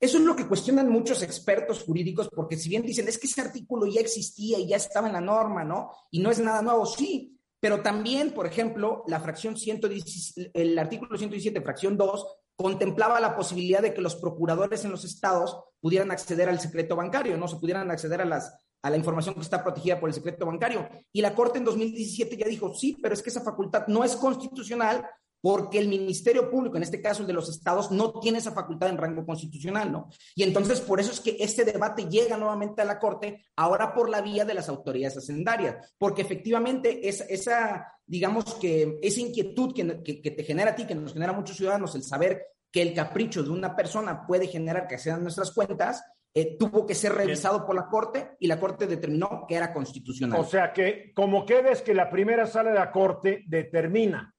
Eso 0.00 0.18
es 0.18 0.24
lo 0.24 0.36
que 0.36 0.46
cuestionan 0.46 0.88
muchos 0.88 1.22
expertos 1.22 1.82
jurídicos, 1.82 2.28
porque 2.28 2.56
si 2.56 2.68
bien 2.68 2.82
dicen, 2.82 3.08
es 3.08 3.18
que 3.18 3.26
ese 3.26 3.40
artículo 3.40 3.86
ya 3.86 4.00
existía 4.00 4.58
y 4.58 4.68
ya 4.68 4.76
estaba 4.76 5.08
en 5.08 5.14
la 5.14 5.20
norma, 5.20 5.64
¿no? 5.64 5.90
Y 6.12 6.20
no 6.20 6.30
es 6.30 6.38
nada 6.38 6.62
nuevo, 6.62 6.86
sí, 6.86 7.36
pero 7.58 7.82
también, 7.82 8.32
por 8.32 8.46
ejemplo, 8.46 9.02
la 9.08 9.18
fracción 9.18 9.56
117, 9.56 10.52
el 10.54 10.78
artículo 10.78 11.18
117, 11.18 11.60
fracción 11.62 11.96
2, 11.96 12.26
contemplaba 12.54 13.18
la 13.18 13.34
posibilidad 13.36 13.82
de 13.82 13.92
que 13.92 14.00
los 14.00 14.14
procuradores 14.14 14.84
en 14.84 14.92
los 14.92 15.04
estados 15.04 15.58
pudieran 15.80 16.12
acceder 16.12 16.48
al 16.48 16.60
secreto 16.60 16.94
bancario, 16.94 17.36
no 17.36 17.48
se 17.48 17.56
pudieran 17.56 17.90
acceder 17.90 18.20
a 18.20 18.24
las 18.24 18.52
a 18.82 18.90
la 18.90 18.96
información 18.96 19.34
que 19.34 19.40
está 19.40 19.62
protegida 19.62 19.98
por 19.98 20.08
el 20.08 20.14
secreto 20.14 20.46
bancario. 20.46 20.88
Y 21.12 21.20
la 21.20 21.34
Corte 21.34 21.58
en 21.58 21.64
2017 21.64 22.36
ya 22.36 22.46
dijo, 22.46 22.74
sí, 22.74 22.96
pero 23.02 23.14
es 23.14 23.22
que 23.22 23.30
esa 23.30 23.42
facultad 23.42 23.86
no 23.88 24.04
es 24.04 24.16
constitucional 24.16 25.04
porque 25.40 25.78
el 25.78 25.88
Ministerio 25.88 26.50
Público, 26.50 26.76
en 26.76 26.82
este 26.82 27.00
caso 27.00 27.22
el 27.22 27.28
de 27.28 27.32
los 27.32 27.48
estados, 27.48 27.90
no 27.90 28.18
tiene 28.20 28.38
esa 28.38 28.52
facultad 28.52 28.88
en 28.88 28.98
rango 28.98 29.24
constitucional, 29.24 29.92
¿no? 29.92 30.08
Y 30.34 30.42
entonces 30.42 30.80
por 30.80 31.00
eso 31.00 31.12
es 31.12 31.20
que 31.20 31.36
este 31.38 31.64
debate 31.64 32.08
llega 32.08 32.36
nuevamente 32.36 32.82
a 32.82 32.84
la 32.84 32.98
Corte, 32.98 33.44
ahora 33.56 33.94
por 33.94 34.08
la 34.08 34.20
vía 34.20 34.44
de 34.44 34.54
las 34.54 34.68
autoridades 34.68 35.18
hacendarias, 35.18 35.94
porque 35.96 36.22
efectivamente 36.22 37.08
esa, 37.08 37.86
digamos 38.04 38.54
que 38.56 38.98
esa 39.02 39.20
inquietud 39.20 39.72
que, 39.72 40.02
que, 40.02 40.20
que, 40.20 40.30
te 40.32 40.44
genera 40.44 40.72
a 40.72 40.74
ti, 40.74 40.86
que 40.86 40.94
nos 40.94 41.12
genera 41.12 41.32
a 41.32 41.36
muchos 41.36 41.56
ciudadanos, 41.56 41.94
el 41.94 42.02
saber 42.02 42.44
que 42.70 42.82
el 42.82 42.94
capricho 42.94 43.42
de 43.42 43.50
una 43.50 43.74
persona 43.74 44.26
puede 44.26 44.46
generar 44.46 44.86
que 44.86 44.98
sean 44.98 45.22
nuestras 45.22 45.52
cuentas, 45.52 46.02
eh, 46.34 46.56
tuvo 46.58 46.86
que 46.86 46.94
ser 46.94 47.14
revisado 47.14 47.66
por 47.66 47.74
la 47.74 47.86
Corte 47.86 48.36
y 48.38 48.46
la 48.46 48.60
Corte 48.60 48.86
determinó 48.86 49.44
que 49.48 49.56
era 49.56 49.72
constitucional. 49.72 50.40
O 50.40 50.44
sea 50.44 50.72
que, 50.72 51.12
como 51.14 51.44
queda 51.44 51.70
es 51.70 51.82
que 51.82 51.94
la 51.94 52.10
primera 52.10 52.46
sala 52.46 52.70
de 52.70 52.78
la 52.78 52.92
Corte 52.92 53.44
determina 53.46 54.34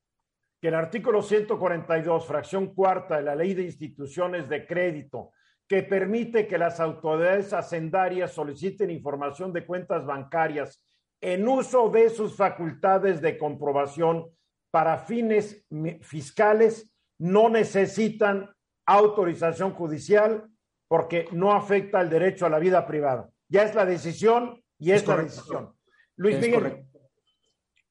que 0.62 0.68
el 0.68 0.76
artículo 0.76 1.22
142, 1.22 2.26
fracción 2.26 2.74
cuarta 2.74 3.18
de 3.18 3.24
la 3.24 3.36
Ley 3.36 3.54
de 3.54 3.64
Instituciones 3.64 4.50
de 4.50 4.66
Crédito, 4.68 5.32
que 5.68 5.84
permite 5.84 6.48
que 6.48 6.58
las 6.58 6.80
autoridades 6.80 7.54
hacendarias 7.54 8.34
soliciten 8.34 8.90
información 8.90 9.54
de 9.54 9.66
cuentas 9.66 10.06
bancarias 10.06 10.84
en 11.22 11.48
uso 11.48 11.90
de 11.90 12.10
sus 12.10 12.36
facultades 12.36 13.22
de 13.22 13.38
comprobación 13.38 14.26
para 14.72 14.98
fines 15.00 15.66
fiscales, 16.02 16.94
no 17.18 17.50
necesitan 17.50 18.50
autorización 18.86 19.74
judicial 19.74 20.49
porque 20.90 21.30
no 21.32 21.54
afecta 21.54 22.02
el 22.02 22.10
derecho 22.10 22.48
a 22.48 22.50
la 22.50 22.60
vida 22.60 22.86
privada. 22.86 23.30
Ya 23.48 23.62
es 23.64 23.76
la 23.76 23.86
decisión 23.86 24.62
y 24.80 24.92
es, 24.92 25.08
la 25.08 25.18
decisión. 25.18 25.78
Luis 26.16 26.40
Miguel. 26.40 26.86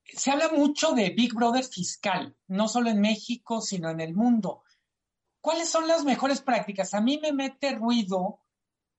Se 0.04 0.32
habla 0.32 0.48
mucho 0.48 0.92
de 0.92 1.10
Big 1.10 1.32
Brother 1.32 1.64
fiscal, 1.64 2.36
no 2.48 2.66
solo 2.66 2.90
en 2.90 3.00
México, 3.00 3.60
sino 3.60 3.88
en 3.88 4.00
el 4.00 4.14
mundo. 4.14 4.64
¿Cuáles 5.40 5.68
son 5.70 5.86
las 5.86 6.04
mejores 6.04 6.42
prácticas? 6.42 6.92
A 6.92 7.00
mí 7.00 7.20
me 7.22 7.32
mete 7.32 7.76
ruido 7.76 8.40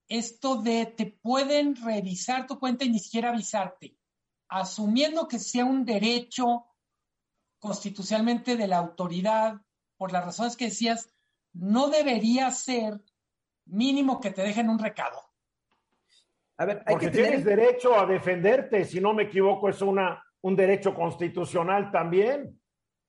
esto 0.07 0.61
de 0.61 0.85
te 0.85 1.05
pueden 1.05 1.75
revisar 1.75 2.47
tu 2.47 2.57
cuenta 2.57 2.85
y 2.85 2.89
ni 2.89 2.99
siquiera 2.99 3.29
avisarte, 3.29 3.97
asumiendo 4.47 5.27
que 5.27 5.39
sea 5.39 5.65
un 5.65 5.83
derecho 5.83 6.67
constitucionalmente 7.59 8.55
de 8.55 8.67
la 8.67 8.77
autoridad, 8.77 9.61
por 9.97 10.13
las 10.13 10.23
razones 10.23 10.55
que 10.55 10.65
decías, 10.65 11.09
no 11.51 11.89
debería 11.89 12.49
ser 12.51 13.03
mínimo 13.69 14.19
que 14.19 14.31
te 14.31 14.41
dejen 14.41 14.69
un 14.69 14.79
recado. 14.79 15.19
A 16.57 16.65
ver, 16.65 16.83
hay 16.85 16.93
Porque 16.93 17.09
tienes 17.09 17.45
derecho 17.45 17.97
a 17.97 18.05
defenderte, 18.05 18.83
si 18.83 18.99
no 18.99 19.13
me 19.13 19.23
equivoco, 19.23 19.69
es 19.69 19.81
una, 19.81 20.21
un 20.41 20.55
derecho 20.55 20.93
constitucional 20.93 21.89
también. 21.91 22.59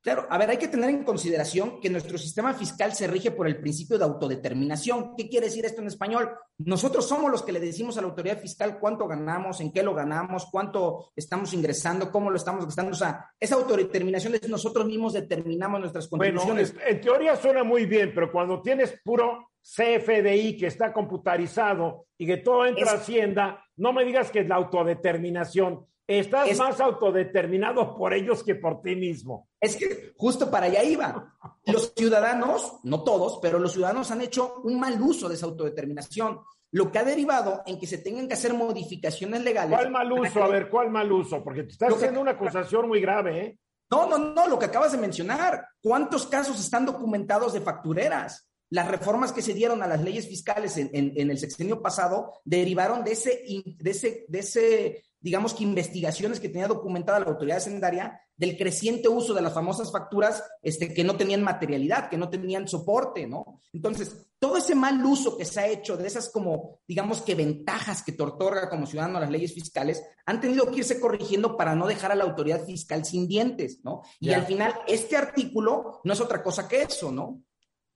Claro, 0.03 0.27
a 0.31 0.39
ver, 0.39 0.49
hay 0.49 0.57
que 0.57 0.69
tener 0.69 0.89
en 0.89 1.05
consideración 1.05 1.79
que 1.79 1.91
nuestro 1.91 2.17
sistema 2.17 2.55
fiscal 2.55 2.95
se 2.95 3.07
rige 3.07 3.33
por 3.33 3.47
el 3.47 3.61
principio 3.61 3.99
de 3.99 4.05
autodeterminación. 4.05 5.15
¿Qué 5.15 5.29
quiere 5.29 5.47
decir 5.47 5.67
esto 5.67 5.83
en 5.83 5.89
español? 5.89 6.31
Nosotros 6.57 7.07
somos 7.07 7.31
los 7.31 7.43
que 7.43 7.53
le 7.53 7.61
decimos 7.61 7.99
a 7.99 8.01
la 8.01 8.07
autoridad 8.07 8.39
fiscal 8.39 8.79
cuánto 8.79 9.07
ganamos, 9.07 9.61
en 9.61 9.71
qué 9.71 9.83
lo 9.83 9.95
ganamos, 9.95 10.47
cuánto 10.51 11.11
estamos 11.15 11.53
ingresando, 11.53 12.11
cómo 12.11 12.31
lo 12.31 12.37
estamos 12.37 12.65
gastando. 12.65 12.93
O 12.93 12.95
sea, 12.95 13.27
esa 13.39 13.57
autodeterminación 13.57 14.35
es 14.37 14.49
nosotros 14.49 14.87
mismos 14.87 15.13
determinamos 15.13 15.81
nuestras 15.81 16.09
condiciones. 16.09 16.73
Bueno, 16.73 16.89
en 16.89 17.01
teoría 17.03 17.37
suena 17.37 17.63
muy 17.63 17.85
bien, 17.85 18.13
pero 18.15 18.33
cuando 18.33 18.63
tienes 18.63 18.99
puro 19.05 19.50
CFDI 19.63 20.57
que 20.57 20.67
está 20.67 20.93
computarizado 20.93 22.07
y 22.19 22.27
que 22.27 22.39
todo 22.39 22.67
entra 22.67 22.93
a 22.93 22.95
Hacienda, 22.95 23.65
no 23.77 23.93
me 23.93 24.05
digas 24.05 24.31
que 24.31 24.41
es 24.41 24.49
la 24.49 24.57
autodeterminación. 24.57 25.87
Estás 26.07 26.59
más 26.59 26.81
autodeterminado 26.81 27.97
por 27.97 28.13
ellos 28.13 28.43
que 28.43 28.57
por 28.57 28.83
ti 28.83 28.97
mismo. 28.97 29.49
Es 29.61 29.77
que 29.77 30.13
justo 30.17 30.51
para 30.51 30.67
allá 30.67 30.83
iba. 30.83 31.37
Los 31.67 31.93
ciudadanos, 31.97 32.81
no 32.83 33.05
todos, 33.05 33.39
pero 33.41 33.61
los 33.61 33.73
ciudadanos 33.73 34.11
han 34.11 34.21
hecho 34.21 34.57
un 34.65 34.81
mal 34.81 35.01
uso 35.01 35.29
de 35.29 35.37
esa 35.37 35.47
autodeterminación, 35.47 36.41
lo 36.73 36.91
que 36.91 36.99
ha 36.99 37.05
derivado 37.05 37.63
en 37.65 37.79
que 37.79 37.87
se 37.87 37.99
tengan 37.99 38.27
que 38.27 38.35
hacer 38.35 38.55
modificaciones 38.55 39.43
legales. 39.45 39.79
¿Cuál 39.79 39.91
mal 39.91 40.13
uso? 40.13 40.43
A 40.43 40.49
ver, 40.49 40.69
¿cuál 40.69 40.91
mal 40.91 41.13
uso? 41.13 41.45
Porque 41.45 41.63
te 41.63 41.73
estás 41.73 41.95
haciendo 41.95 42.21
una 42.21 42.33
acusación 42.33 42.89
muy 42.89 43.01
grave, 43.01 43.41
¿eh? 43.45 43.59
No, 43.91 44.09
no, 44.09 44.19
no, 44.19 44.49
lo 44.49 44.59
que 44.59 44.67
acabas 44.67 44.93
de 44.93 44.99
mencionar. 44.99 45.67
¿Cuántos 45.81 46.27
casos 46.27 46.61
están 46.61 46.87
documentados 46.87 47.53
de 47.53 47.61
factureras? 47.61 48.50
Las 48.71 48.89
reformas 48.89 49.33
que 49.33 49.43
se 49.43 49.55
dieron 49.55 49.83
a 49.83 49.87
las 49.87 50.03
leyes 50.03 50.27
fiscales 50.29 50.77
en, 50.77 50.91
en 50.93 51.31
el 51.31 51.39
sexenio 51.39 51.83
pasado 51.83 52.33
derivaron 52.45 53.05
de 53.05 53.13
ese, 53.13 53.43
de 53.79 53.91
ese, 53.91 54.25
de 54.29 54.39
ese 54.39 55.03
digamos 55.21 55.53
que 55.53 55.65
investigaciones 55.65 56.41
que 56.41 56.49
tenía 56.49 56.67
documentada 56.67 57.21
la 57.21 57.27
autoridad 57.27 57.59
hacendaria 57.59 58.21
del 58.37 58.57
creciente 58.57 59.09
uso 59.09 59.35
de 59.35 59.43
las 59.43 59.53
famosas 59.53 59.93
facturas 59.93 60.43
este, 60.63 60.95
que 60.95 61.05
no 61.05 61.17
tenían 61.17 61.43
materialidad, 61.43 62.09
que 62.09 62.17
no 62.17 62.31
tenían 62.31 62.67
soporte, 62.67 63.27
¿no? 63.27 63.61
Entonces, 63.75 64.17
todo 64.39 64.57
ese 64.57 64.75
mal 64.75 65.05
uso 65.05 65.37
que 65.37 65.45
se 65.45 65.61
ha 65.61 65.67
hecho 65.67 65.99
de 65.99 66.07
esas 66.07 66.31
como, 66.31 66.81
digamos 66.89 67.21
que 67.21 67.35
ventajas 67.35 68.03
que 68.03 68.13
te 68.13 68.23
otorga 68.23 68.71
como 68.71 68.87
ciudadano 68.87 69.21
las 69.21 69.31
leyes 69.31 69.53
fiscales, 69.53 70.03
han 70.25 70.41
tenido 70.41 70.71
que 70.71 70.79
irse 70.79 70.99
corrigiendo 70.99 71.55
para 71.59 71.75
no 71.75 71.87
dejar 71.87 72.13
a 72.13 72.15
la 72.15 72.25
autoridad 72.25 72.65
fiscal 72.65 73.05
sin 73.05 73.29
dientes, 73.29 73.81
¿no? 73.85 74.03
Y 74.21 74.33
al 74.33 74.47
final, 74.47 74.75
este 74.89 75.19
artículo 75.19 76.01
no 76.03 76.13
es 76.15 76.21
otra 76.21 76.43
cosa 76.43 76.67
que 76.67 76.81
eso, 76.81 77.13
¿no? 77.13 77.43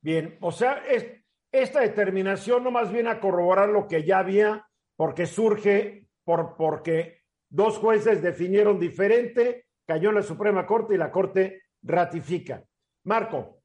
Bien, 0.04 0.36
o 0.42 0.52
sea, 0.52 0.84
es, 0.86 1.06
esta 1.50 1.80
determinación 1.80 2.62
no 2.62 2.70
más 2.70 2.92
viene 2.92 3.08
a 3.08 3.20
corroborar 3.20 3.70
lo 3.70 3.88
que 3.88 4.04
ya 4.04 4.18
había, 4.18 4.68
porque 4.96 5.24
surge 5.24 6.08
por, 6.24 6.56
porque 6.58 7.22
dos 7.48 7.78
jueces 7.78 8.20
definieron 8.20 8.78
diferente, 8.78 9.64
cayó 9.86 10.12
la 10.12 10.22
Suprema 10.22 10.66
Corte 10.66 10.94
y 10.94 10.98
la 10.98 11.10
Corte 11.10 11.62
ratifica. 11.82 12.62
Marco. 13.04 13.62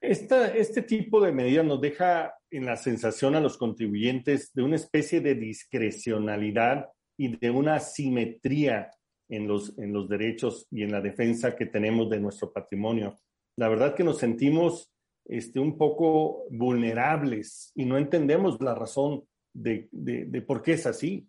este 0.00 0.80
tipo 0.80 1.20
de 1.20 1.32
medidas 1.32 1.66
nos 1.66 1.82
deja 1.82 2.32
en 2.50 2.64
la 2.64 2.76
sensación 2.76 3.34
a 3.34 3.40
los 3.40 3.58
contribuyentes 3.58 4.54
de 4.54 4.62
una 4.62 4.76
especie 4.76 5.20
de 5.20 5.34
discrecionalidad 5.34 6.88
y 7.18 7.36
de 7.36 7.50
una 7.50 7.80
simetría 7.80 8.90
en 9.28 9.46
los, 9.46 9.78
en 9.78 9.92
los 9.92 10.08
derechos 10.08 10.68
y 10.70 10.84
en 10.84 10.92
la 10.92 11.02
defensa 11.02 11.54
que 11.54 11.66
tenemos 11.66 12.08
de 12.08 12.20
nuestro 12.20 12.50
patrimonio. 12.50 13.18
La 13.58 13.68
verdad 13.68 13.94
que 13.94 14.04
nos 14.04 14.18
sentimos 14.18 14.95
este, 15.28 15.60
un 15.60 15.76
poco 15.76 16.44
vulnerables 16.50 17.72
y 17.74 17.84
no 17.84 17.98
entendemos 17.98 18.60
la 18.60 18.74
razón 18.74 19.24
de, 19.52 19.88
de 19.90 20.42
por 20.42 20.62
qué 20.62 20.72
es 20.72 20.86
así. 20.86 21.26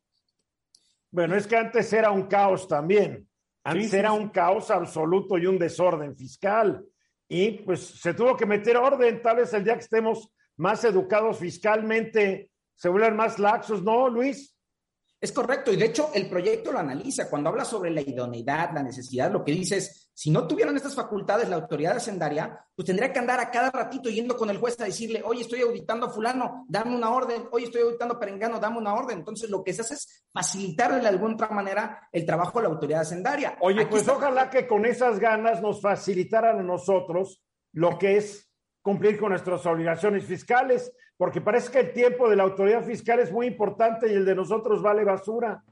Bueno, 1.11 1.35
es 1.35 1.47
que 1.47 1.55
antes 1.55 1.91
era 1.93 2.11
un 2.11 2.23
caos 2.23 2.67
también. 2.67 3.27
Antes 3.63 3.93
era 3.93 4.13
un 4.13 4.29
caos 4.29 4.71
absoluto 4.71 5.37
y 5.37 5.45
un 5.45 5.57
desorden 5.57 6.15
fiscal. 6.15 6.85
Y 7.27 7.51
pues 7.51 7.81
se 7.81 8.13
tuvo 8.13 8.35
que 8.37 8.45
meter 8.45 8.77
orden. 8.77 9.21
Tal 9.21 9.37
vez 9.37 9.53
el 9.53 9.63
día 9.63 9.73
que 9.73 9.81
estemos 9.81 10.31
más 10.55 10.83
educados 10.83 11.39
fiscalmente 11.39 12.49
se 12.75 12.89
vuelvan 12.89 13.15
más 13.15 13.39
laxos, 13.39 13.83
¿no, 13.83 14.07
Luis? 14.09 14.56
Es 15.19 15.31
correcto, 15.31 15.71
y 15.71 15.77
de 15.77 15.85
hecho 15.85 16.11
el 16.13 16.29
proyecto 16.29 16.71
lo 16.71 16.77
analiza. 16.77 17.27
Cuando 17.27 17.49
habla 17.49 17.65
sobre 17.65 17.89
la 17.89 18.01
idoneidad, 18.01 18.69
la 18.73 18.83
necesidad, 18.83 19.31
lo 19.31 19.43
que 19.43 19.51
dice 19.51 19.77
es, 19.77 20.11
si 20.13 20.29
no 20.29 20.47
tuvieran 20.47 20.75
estas 20.75 20.93
facultades 20.93 21.49
la 21.49 21.55
autoridad 21.55 21.97
hacendaria, 21.97 22.63
pues 22.75 22.85
tendría 22.85 23.11
que 23.11 23.19
andar 23.19 23.39
a 23.39 23.49
cada 23.49 23.71
ratito 23.71 24.09
yendo 24.09 24.37
con 24.37 24.49
el 24.51 24.57
juez 24.57 24.79
a 24.79 24.85
decirle, 24.85 25.23
oye, 25.25 25.41
estoy 25.41 25.61
auditando 25.61 26.05
a 26.05 26.09
fulano, 26.09 26.65
dame 26.67 26.95
una 26.95 27.11
orden, 27.11 27.47
oye, 27.51 27.65
estoy 27.65 27.81
auditando 27.81 28.15
a 28.15 28.19
Perengano, 28.19 28.59
dame 28.59 28.77
una 28.77 28.93
orden. 28.93 29.19
Entonces 29.19 29.49
lo 29.49 29.63
que 29.63 29.73
se 29.73 29.81
hace 29.81 29.95
es 29.95 30.25
facilitarle 30.31 31.01
de 31.01 31.07
alguna 31.07 31.33
otra 31.33 31.49
manera 31.49 32.09
el 32.11 32.25
trabajo 32.25 32.59
a 32.59 32.63
la 32.63 32.69
autoridad 32.69 33.01
hacendaria. 33.01 33.57
Oye, 33.61 33.87
pues 33.87 34.07
ojalá 34.07 34.51
que 34.51 34.67
con 34.67 34.85
esas 34.85 35.19
ganas 35.19 35.61
nos 35.61 35.81
facilitaran 35.81 36.59
a 36.59 36.63
nosotros 36.63 37.43
lo 37.73 37.97
que 37.97 38.17
es 38.17 38.47
cumplir 38.81 39.19
con 39.19 39.29
nuestras 39.29 39.65
obligaciones 39.65 40.25
fiscales 40.25 40.91
porque 41.17 41.41
parece 41.41 41.71
que 41.71 41.79
el 41.79 41.93
tiempo 41.93 42.29
de 42.29 42.35
la 42.35 42.43
autoridad 42.43 42.83
fiscal 42.83 43.19
es 43.19 43.31
muy 43.31 43.47
importante 43.47 44.11
y 44.11 44.15
el 44.15 44.25
de 44.25 44.35
nosotros 44.35 44.81
vale 44.81 45.03
basura. 45.03 45.63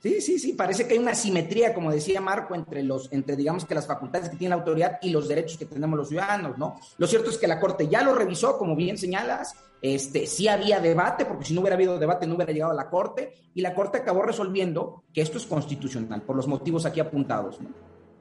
Sí, 0.00 0.20
sí, 0.20 0.38
sí, 0.38 0.52
parece 0.52 0.86
que 0.86 0.94
hay 0.94 1.00
una 1.00 1.14
simetría, 1.14 1.74
como 1.74 1.90
decía 1.90 2.20
Marco, 2.20 2.54
entre 2.54 2.84
los, 2.84 3.12
entre 3.12 3.34
digamos 3.34 3.64
que 3.64 3.74
las 3.74 3.86
facultades 3.86 4.28
que 4.28 4.36
tiene 4.36 4.50
la 4.50 4.60
autoridad 4.60 4.98
y 5.02 5.10
los 5.10 5.26
derechos 5.26 5.58
que 5.58 5.64
tenemos 5.64 5.98
los 5.98 6.08
ciudadanos, 6.08 6.56
¿no? 6.56 6.78
Lo 6.98 7.06
cierto 7.08 7.30
es 7.30 7.38
que 7.38 7.48
la 7.48 7.58
Corte 7.58 7.88
ya 7.88 8.02
lo 8.02 8.14
revisó, 8.14 8.56
como 8.58 8.76
bien 8.76 8.96
señalas, 8.96 9.56
este, 9.82 10.26
sí 10.26 10.46
había 10.46 10.78
debate, 10.78 11.24
porque 11.24 11.46
si 11.46 11.54
no 11.54 11.62
hubiera 11.62 11.74
habido 11.74 11.98
debate 11.98 12.28
no 12.28 12.36
hubiera 12.36 12.52
llegado 12.52 12.72
a 12.72 12.76
la 12.76 12.88
Corte, 12.88 13.34
y 13.54 13.60
la 13.60 13.74
Corte 13.74 13.98
acabó 13.98 14.22
resolviendo 14.22 15.02
que 15.12 15.20
esto 15.20 15.36
es 15.36 15.46
constitucional, 15.46 16.22
por 16.22 16.36
los 16.36 16.46
motivos 16.46 16.86
aquí 16.86 17.00
apuntados, 17.00 17.60
¿no? 17.60 17.70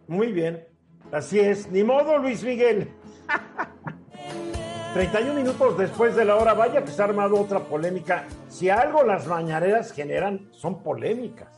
Muy 0.08 0.32
bien, 0.32 0.66
así 1.12 1.40
es, 1.40 1.70
ni 1.70 1.84
modo, 1.84 2.18
Luis 2.18 2.44
Miguel. 2.44 2.90
31 4.98 5.36
minutos 5.36 5.78
después 5.78 6.16
de 6.16 6.26
la 6.26 6.38
hora, 6.38 6.56
vaya 6.56 6.84
que 6.84 6.90
se 6.90 7.00
ha 7.04 7.06
armado 7.06 7.40
otra 7.40 7.60
polémica. 7.60 8.26
Si 8.48 8.68
algo 8.68 9.04
las 9.04 9.28
mañaneras 9.28 9.94
generan, 9.94 10.52
son 10.54 10.82
polémicas. 10.82 11.50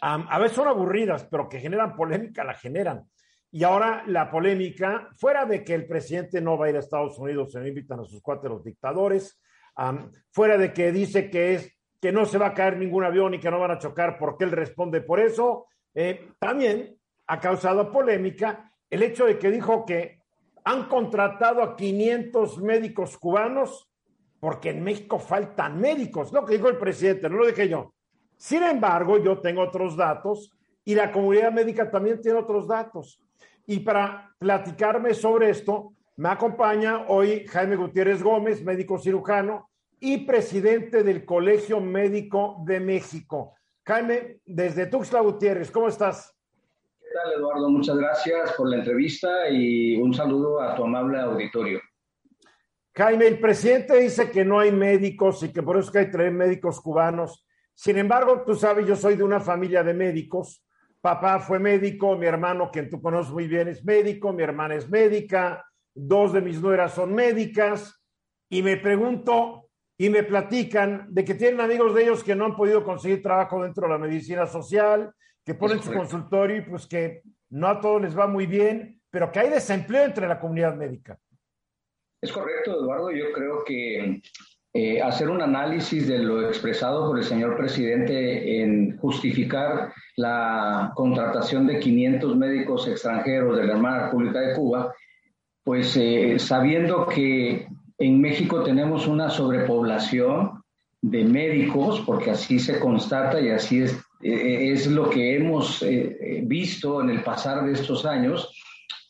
a 0.00 0.38
veces 0.38 0.54
son 0.54 0.68
aburridas, 0.68 1.26
pero 1.28 1.48
que 1.48 1.58
generan 1.58 1.96
polémica, 1.96 2.44
la 2.44 2.54
generan. 2.54 3.02
Y 3.50 3.64
ahora 3.64 4.04
la 4.06 4.30
polémica, 4.30 5.08
fuera 5.16 5.44
de 5.44 5.64
que 5.64 5.74
el 5.74 5.88
presidente 5.88 6.40
no 6.40 6.56
va 6.56 6.66
a 6.66 6.70
ir 6.70 6.76
a 6.76 6.78
Estados 6.78 7.18
Unidos, 7.18 7.50
se 7.50 7.66
invitan 7.66 7.98
a 7.98 8.04
sus 8.04 8.22
cuatro 8.22 8.48
los 8.48 8.62
dictadores, 8.62 9.40
fuera 10.30 10.56
de 10.56 10.72
que 10.72 10.92
dice 10.92 11.28
que 11.28 11.54
es 11.54 11.76
que 12.00 12.12
no 12.12 12.26
se 12.26 12.38
va 12.38 12.46
a 12.46 12.54
caer 12.54 12.76
ningún 12.76 13.02
avión 13.02 13.34
y 13.34 13.40
que 13.40 13.50
no 13.50 13.58
van 13.58 13.72
a 13.72 13.78
chocar 13.78 14.18
porque 14.20 14.44
él 14.44 14.52
responde 14.52 15.00
por 15.00 15.18
eso, 15.18 15.66
eh, 15.96 16.28
también 16.38 16.96
ha 17.26 17.40
causado 17.40 17.90
polémica 17.90 18.70
el 18.88 19.02
hecho 19.02 19.26
de 19.26 19.36
que 19.36 19.50
dijo 19.50 19.84
que 19.84 20.20
han 20.66 20.88
contratado 20.88 21.62
a 21.62 21.76
500 21.76 22.58
médicos 22.60 23.16
cubanos 23.16 23.88
porque 24.40 24.70
en 24.70 24.82
México 24.82 25.20
faltan 25.20 25.80
médicos, 25.80 26.32
lo 26.32 26.44
que 26.44 26.54
dijo 26.54 26.68
el 26.68 26.76
presidente, 26.76 27.30
no 27.30 27.36
lo 27.36 27.46
dije 27.46 27.68
yo. 27.68 27.94
Sin 28.36 28.64
embargo, 28.64 29.16
yo 29.18 29.40
tengo 29.40 29.62
otros 29.62 29.96
datos 29.96 30.52
y 30.84 30.96
la 30.96 31.12
comunidad 31.12 31.52
médica 31.52 31.88
también 31.88 32.20
tiene 32.20 32.40
otros 32.40 32.66
datos. 32.66 33.22
Y 33.64 33.78
para 33.78 34.34
platicarme 34.40 35.14
sobre 35.14 35.50
esto, 35.50 35.92
me 36.16 36.30
acompaña 36.30 37.06
hoy 37.06 37.46
Jaime 37.46 37.76
Gutiérrez 37.76 38.20
Gómez, 38.20 38.64
médico 38.64 38.98
cirujano 38.98 39.70
y 40.00 40.26
presidente 40.26 41.04
del 41.04 41.24
Colegio 41.24 41.80
Médico 41.80 42.56
de 42.66 42.80
México. 42.80 43.54
Jaime, 43.84 44.40
desde 44.44 44.86
Tuxtla 44.86 45.20
Gutiérrez, 45.20 45.70
¿cómo 45.70 45.86
estás? 45.86 46.35
Eduardo? 47.36 47.68
Muchas 47.70 47.96
gracias 47.96 48.52
por 48.52 48.68
la 48.68 48.76
entrevista 48.76 49.48
y 49.48 49.96
un 49.96 50.12
saludo 50.12 50.60
a 50.60 50.74
tu 50.74 50.84
amable 50.84 51.20
auditorio. 51.20 51.80
Jaime, 52.94 53.26
el 53.26 53.38
presidente 53.38 53.98
dice 53.98 54.30
que 54.30 54.44
no 54.44 54.58
hay 54.58 54.72
médicos 54.72 55.42
y 55.42 55.52
que 55.52 55.62
por 55.62 55.76
eso 55.76 55.92
que 55.92 55.98
hay 55.98 56.10
tres 56.10 56.32
médicos 56.32 56.80
cubanos. 56.80 57.46
Sin 57.74 57.98
embargo, 57.98 58.42
tú 58.46 58.54
sabes, 58.54 58.86
yo 58.86 58.96
soy 58.96 59.16
de 59.16 59.24
una 59.24 59.40
familia 59.40 59.82
de 59.82 59.92
médicos. 59.92 60.64
Papá 61.00 61.38
fue 61.38 61.58
médico, 61.58 62.16
mi 62.16 62.26
hermano, 62.26 62.70
quien 62.72 62.88
tú 62.88 63.00
conoces 63.00 63.32
muy 63.32 63.46
bien, 63.46 63.68
es 63.68 63.84
médico, 63.84 64.32
mi 64.32 64.42
hermana 64.42 64.74
es 64.74 64.88
médica, 64.88 65.64
dos 65.94 66.32
de 66.32 66.40
mis 66.40 66.60
nueras 66.60 66.94
son 66.94 67.14
médicas, 67.14 68.02
y 68.48 68.62
me 68.62 68.76
pregunto 68.76 69.68
y 69.98 70.10
me 70.10 70.22
platican 70.22 71.06
de 71.08 71.24
que 71.24 71.34
tienen 71.34 71.60
amigos 71.60 71.94
de 71.94 72.02
ellos 72.02 72.24
que 72.24 72.34
no 72.34 72.44
han 72.44 72.56
podido 72.56 72.84
conseguir 72.84 73.22
trabajo 73.22 73.62
dentro 73.62 73.86
de 73.86 73.92
la 73.92 73.98
medicina 73.98 74.46
social, 74.46 75.12
que 75.46 75.54
ponen 75.54 75.80
su 75.80 75.92
consultorio 75.92 76.56
y 76.56 76.62
pues 76.62 76.86
que 76.86 77.22
no 77.50 77.68
a 77.68 77.80
todos 77.80 78.02
les 78.02 78.18
va 78.18 78.26
muy 78.26 78.46
bien, 78.46 79.00
pero 79.08 79.30
que 79.30 79.38
hay 79.38 79.48
desempleo 79.48 80.04
entre 80.04 80.26
la 80.26 80.40
comunidad 80.40 80.74
médica. 80.74 81.16
Es 82.20 82.32
correcto, 82.32 82.80
Eduardo. 82.80 83.12
Yo 83.12 83.32
creo 83.32 83.62
que 83.64 84.20
eh, 84.74 85.00
hacer 85.00 85.30
un 85.30 85.40
análisis 85.40 86.08
de 86.08 86.18
lo 86.18 86.48
expresado 86.48 87.06
por 87.06 87.18
el 87.18 87.24
señor 87.24 87.56
presidente 87.56 88.60
en 88.60 88.98
justificar 88.98 89.92
la 90.16 90.92
contratación 90.96 91.68
de 91.68 91.78
500 91.78 92.36
médicos 92.36 92.88
extranjeros 92.88 93.56
de 93.56 93.64
la 93.64 93.74
Hermana 93.74 94.06
República 94.06 94.40
de 94.40 94.54
Cuba, 94.54 94.92
pues 95.62 95.96
eh, 95.96 96.40
sabiendo 96.40 97.06
que 97.06 97.68
en 97.98 98.20
México 98.20 98.64
tenemos 98.64 99.06
una 99.06 99.30
sobrepoblación 99.30 100.62
de 101.00 101.24
médicos, 101.24 102.02
porque 102.04 102.32
así 102.32 102.58
se 102.58 102.80
constata 102.80 103.40
y 103.40 103.50
así 103.50 103.82
es, 103.82 103.96
eh, 104.22 104.72
es 104.72 104.86
lo 104.86 105.10
que 105.10 105.36
hemos 105.36 105.84
visto 106.42 107.00
en 107.00 107.10
el 107.10 107.22
pasar 107.22 107.64
de 107.64 107.72
estos 107.72 108.04
años. 108.04 108.50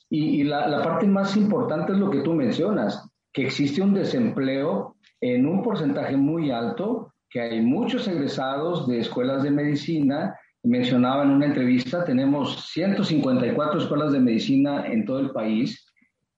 Y, 0.09 0.45
la, 0.45 0.83
parte 0.83 1.07
más 1.07 1.37
importante 1.37 1.93
es 1.93 1.99
lo 1.99 2.11
que 2.11 2.21
tú 2.21 2.33
mencionas, 2.33 3.09
que 3.33 3.47
existe 3.47 3.83
un 3.83 3.93
desempleo 3.93 4.97
en 5.21 5.47
un 5.47 5.63
porcentaje 5.63 6.17
muy 6.17 6.51
alto, 6.51 7.13
que 7.29 7.41
hay 7.41 7.61
muchos 7.61 8.07
egresados 8.07 8.87
de 8.87 9.01
escuelas 9.01 9.43
de 9.43 9.51
medicina. 9.51 10.39
Mencionaba 10.63 11.25
en 11.25 11.31
una 11.31 11.47
entrevista, 11.47 12.05
tenemos 12.05 12.71
154 12.73 13.81
escuelas 13.81 14.13
de 14.13 14.21
medicina 14.21 14.87
en 14.87 15.05
todo 15.05 15.19
el 15.19 15.31
país, 15.31 15.87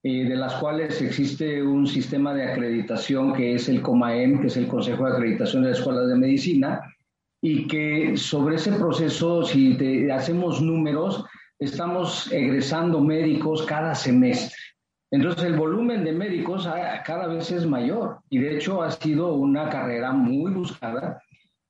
eh, 0.03 0.25
de 0.25 0.37
las 0.37 0.55
cuales 0.55 1.01
existe 1.03 1.63
un 1.63 1.87
sistema 1.87 2.33
de 2.33 2.51
acreditación 2.51 3.35
que 3.35 3.55
es 3.55 3.69
el 3.69 3.83
COMAEM, 3.83 4.41
que 4.41 4.47
es 4.47 4.57
el 4.57 4.67
Consejo 4.67 5.05
de 5.05 5.13
Acreditación 5.13 5.63
de 5.63 5.71
las 5.71 5.79
Escuelas 5.79 6.09
de 6.09 6.17
Medicina, 6.17 6.81
y 7.41 7.67
que 7.67 8.17
sobre 8.17 8.57
ese 8.57 8.73
proceso, 8.73 9.45
si 9.45 9.77
hacemos 10.11 10.61
números, 10.61 11.25
estamos 11.59 12.31
egresando 12.33 13.01
médicos 13.01 13.63
cada 13.63 13.95
semestre. 13.95 14.57
Entonces 15.11 15.45
el 15.45 15.57
volumen 15.57 16.05
de 16.05 16.13
médicos 16.13 16.69
cada 17.07 17.27
vez 17.29 17.51
es 17.51 17.65
mayor 17.67 18.19
y 18.29 18.39
de 18.39 18.57
hecho 18.57 18.83
ha 18.83 18.91
sido 18.91 19.35
una 19.35 19.71
carrera 19.71 20.13
muy 20.13 20.53
buscada. 20.53 21.23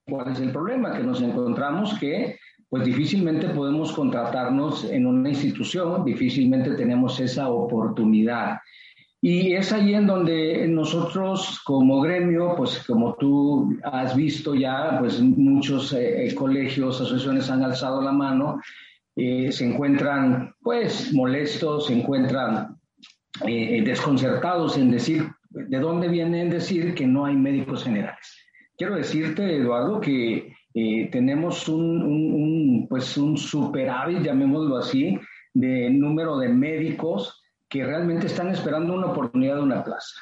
¿Cuál 0.04 0.32
es 0.32 0.40
el 0.40 0.50
problema? 0.50 0.96
Que 0.96 1.04
nos 1.04 1.20
encontramos 1.20 1.96
que 1.98 2.38
pues 2.68 2.84
difícilmente 2.84 3.48
podemos 3.48 3.92
contratarnos 3.92 4.84
en 4.90 5.06
una 5.06 5.30
institución, 5.30 6.04
difícilmente 6.04 6.72
tenemos 6.72 7.18
esa 7.20 7.48
oportunidad. 7.48 8.58
Y 9.20 9.54
es 9.54 9.72
ahí 9.72 9.94
en 9.94 10.06
donde 10.06 10.68
nosotros 10.68 11.60
como 11.64 12.00
gremio, 12.00 12.54
pues 12.56 12.84
como 12.86 13.14
tú 13.14 13.76
has 13.82 14.14
visto 14.14 14.54
ya, 14.54 14.96
pues 15.00 15.20
muchos 15.20 15.92
eh, 15.92 16.26
eh, 16.26 16.34
colegios, 16.34 17.00
asociaciones 17.00 17.50
han 17.50 17.64
alzado 17.64 18.00
la 18.00 18.12
mano, 18.12 18.60
eh, 19.16 19.50
se 19.50 19.64
encuentran 19.64 20.54
pues 20.62 21.12
molestos, 21.12 21.86
se 21.86 21.94
encuentran 21.94 22.78
eh, 23.44 23.82
desconcertados 23.84 24.78
en 24.78 24.92
decir, 24.92 25.26
¿de 25.50 25.78
dónde 25.80 26.06
vienen 26.06 26.50
decir 26.50 26.94
que 26.94 27.04
no 27.04 27.24
hay 27.24 27.34
médicos 27.34 27.82
generales? 27.82 28.36
Quiero 28.76 28.94
decirte, 28.94 29.56
Eduardo, 29.56 30.00
que 30.00 30.52
eh, 30.72 31.08
tenemos 31.10 31.68
un, 31.68 32.86
pues 32.88 33.16
un 33.16 33.36
superávit, 33.36 34.22
llamémoslo 34.22 34.76
así, 34.76 35.18
de 35.52 35.90
número 35.90 36.38
de 36.38 36.50
médicos 36.50 37.38
que 37.68 37.84
realmente 37.84 38.26
están 38.26 38.48
esperando 38.48 38.94
una 38.94 39.08
oportunidad 39.08 39.56
de 39.56 39.62
una 39.62 39.84
plaza. 39.84 40.20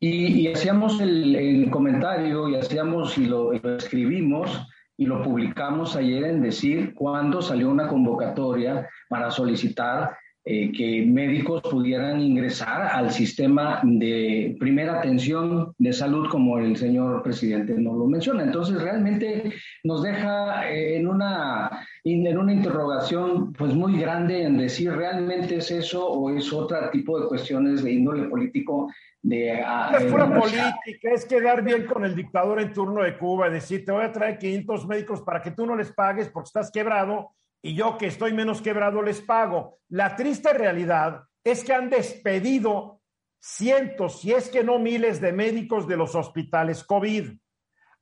Y, 0.00 0.48
hacíamos 0.48 1.00
el, 1.00 1.68
comentario 1.70 2.48
y 2.48 2.56
hacíamos 2.56 3.16
y 3.16 3.26
lo, 3.26 3.52
lo 3.52 3.76
escribimos 3.76 4.66
y 4.96 5.06
lo 5.06 5.22
publicamos 5.22 5.96
ayer 5.96 6.24
en 6.24 6.42
decir 6.42 6.94
cuándo 6.94 7.40
salió 7.40 7.70
una 7.70 7.88
convocatoria 7.88 8.88
para 9.08 9.30
solicitar 9.30 10.16
eh, 10.46 10.70
que 10.72 11.06
médicos 11.06 11.62
pudieran 11.62 12.20
ingresar 12.20 12.82
al 12.82 13.10
sistema 13.10 13.80
de 13.82 14.54
primera 14.60 14.98
atención 14.98 15.72
de 15.78 15.90
salud, 15.90 16.28
como 16.28 16.58
el 16.58 16.76
señor 16.76 17.22
presidente 17.22 17.72
nos 17.78 17.96
lo 17.96 18.06
menciona. 18.06 18.42
Entonces, 18.42 18.82
realmente 18.82 19.54
nos 19.84 20.02
deja 20.02 20.70
eh, 20.70 20.98
en, 20.98 21.08
una, 21.08 21.86
en 22.04 22.36
una 22.36 22.52
interrogación 22.52 23.54
pues, 23.54 23.72
muy 23.72 23.98
grande 23.98 24.42
en 24.42 24.58
decir, 24.58 24.92
¿realmente 24.92 25.56
es 25.56 25.70
eso 25.70 26.06
o 26.06 26.28
es 26.28 26.52
otro 26.52 26.90
tipo 26.90 27.18
de 27.18 27.26
cuestiones 27.26 27.82
de 27.82 27.92
índole 27.92 28.24
político? 28.28 28.92
De, 29.22 29.62
ah, 29.64 29.96
es 29.98 30.04
pura 30.12 30.28
política, 30.28 31.10
es 31.14 31.24
quedar 31.24 31.64
bien 31.64 31.86
con 31.86 32.04
el 32.04 32.14
dictador 32.14 32.60
en 32.60 32.70
turno 32.74 33.02
de 33.02 33.16
Cuba, 33.16 33.48
decir, 33.48 33.82
te 33.82 33.92
voy 33.92 34.04
a 34.04 34.12
traer 34.12 34.36
500 34.36 34.86
médicos 34.86 35.22
para 35.22 35.40
que 35.40 35.52
tú 35.52 35.64
no 35.64 35.74
les 35.74 35.90
pagues 35.90 36.28
porque 36.28 36.48
estás 36.48 36.70
quebrado 36.70 37.30
y 37.64 37.74
yo 37.74 37.96
que 37.96 38.06
estoy 38.06 38.34
menos 38.34 38.60
quebrado 38.60 39.00
les 39.00 39.22
pago. 39.22 39.78
La 39.88 40.16
triste 40.16 40.52
realidad 40.52 41.22
es 41.42 41.64
que 41.64 41.72
han 41.72 41.88
despedido 41.88 43.00
cientos, 43.40 44.20
si 44.20 44.34
es 44.34 44.50
que 44.50 44.62
no 44.62 44.78
miles 44.78 45.18
de 45.18 45.32
médicos 45.32 45.88
de 45.88 45.96
los 45.96 46.14
hospitales 46.14 46.84
COVID, 46.84 47.30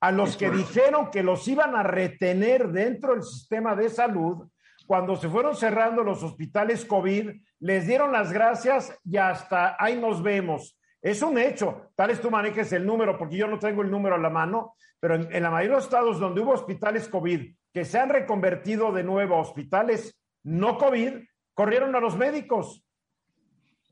a 0.01 0.11
los 0.11 0.37
que 0.37 0.51
dijeron 0.51 1.13
que 1.13 1.23
los 1.23 1.47
iban 1.47 1.77
a 1.77 1.85
retener 1.85 2.73
dentro 2.73 3.13
del 3.13 3.23
sistema 3.23 3.77
de 3.77 3.89
salud. 3.89 4.49
Cuando 4.85 5.15
se 5.15 5.29
fueron 5.29 5.55
cerrando 5.55 6.03
los 6.03 6.25
hospitales 6.25 6.85
COVID, 6.85 7.31
les 7.61 7.87
dieron 7.87 8.11
las 8.11 8.33
gracias 8.33 8.93
y 9.05 9.17
hasta 9.17 9.77
ahí 9.79 9.97
nos 9.97 10.25
vemos. 10.25 10.77
Es 11.01 11.23
un 11.23 11.39
hecho. 11.39 11.93
Tal 11.95 12.09
vez 12.09 12.21
tú 12.21 12.33
manejes 12.33 12.73
el 12.73 12.85
número, 12.85 13.17
porque 13.17 13.37
yo 13.37 13.47
no 13.47 13.61
tengo 13.61 13.83
el 13.83 13.93
número 13.93 14.17
a 14.17 14.19
la 14.19 14.31
mano, 14.31 14.75
pero 14.99 15.15
en, 15.15 15.33
en 15.33 15.43
la 15.45 15.53
mayoría 15.53 15.77
de 15.77 15.77
los 15.77 15.85
estados 15.85 16.19
donde 16.19 16.41
hubo 16.41 16.51
hospitales 16.51 17.09
COVID 17.09 17.55
que 17.73 17.85
se 17.85 17.99
han 17.99 18.11
reconvertido 18.11 18.93
de 18.93 19.05
nuevo 19.05 19.37
a 19.37 19.41
hospitales 19.41 20.15
no 20.45 20.79
COVID, 20.79 21.13
corrieron 21.55 21.95
a 21.95 22.01
los 22.01 22.17
médicos. 22.17 22.85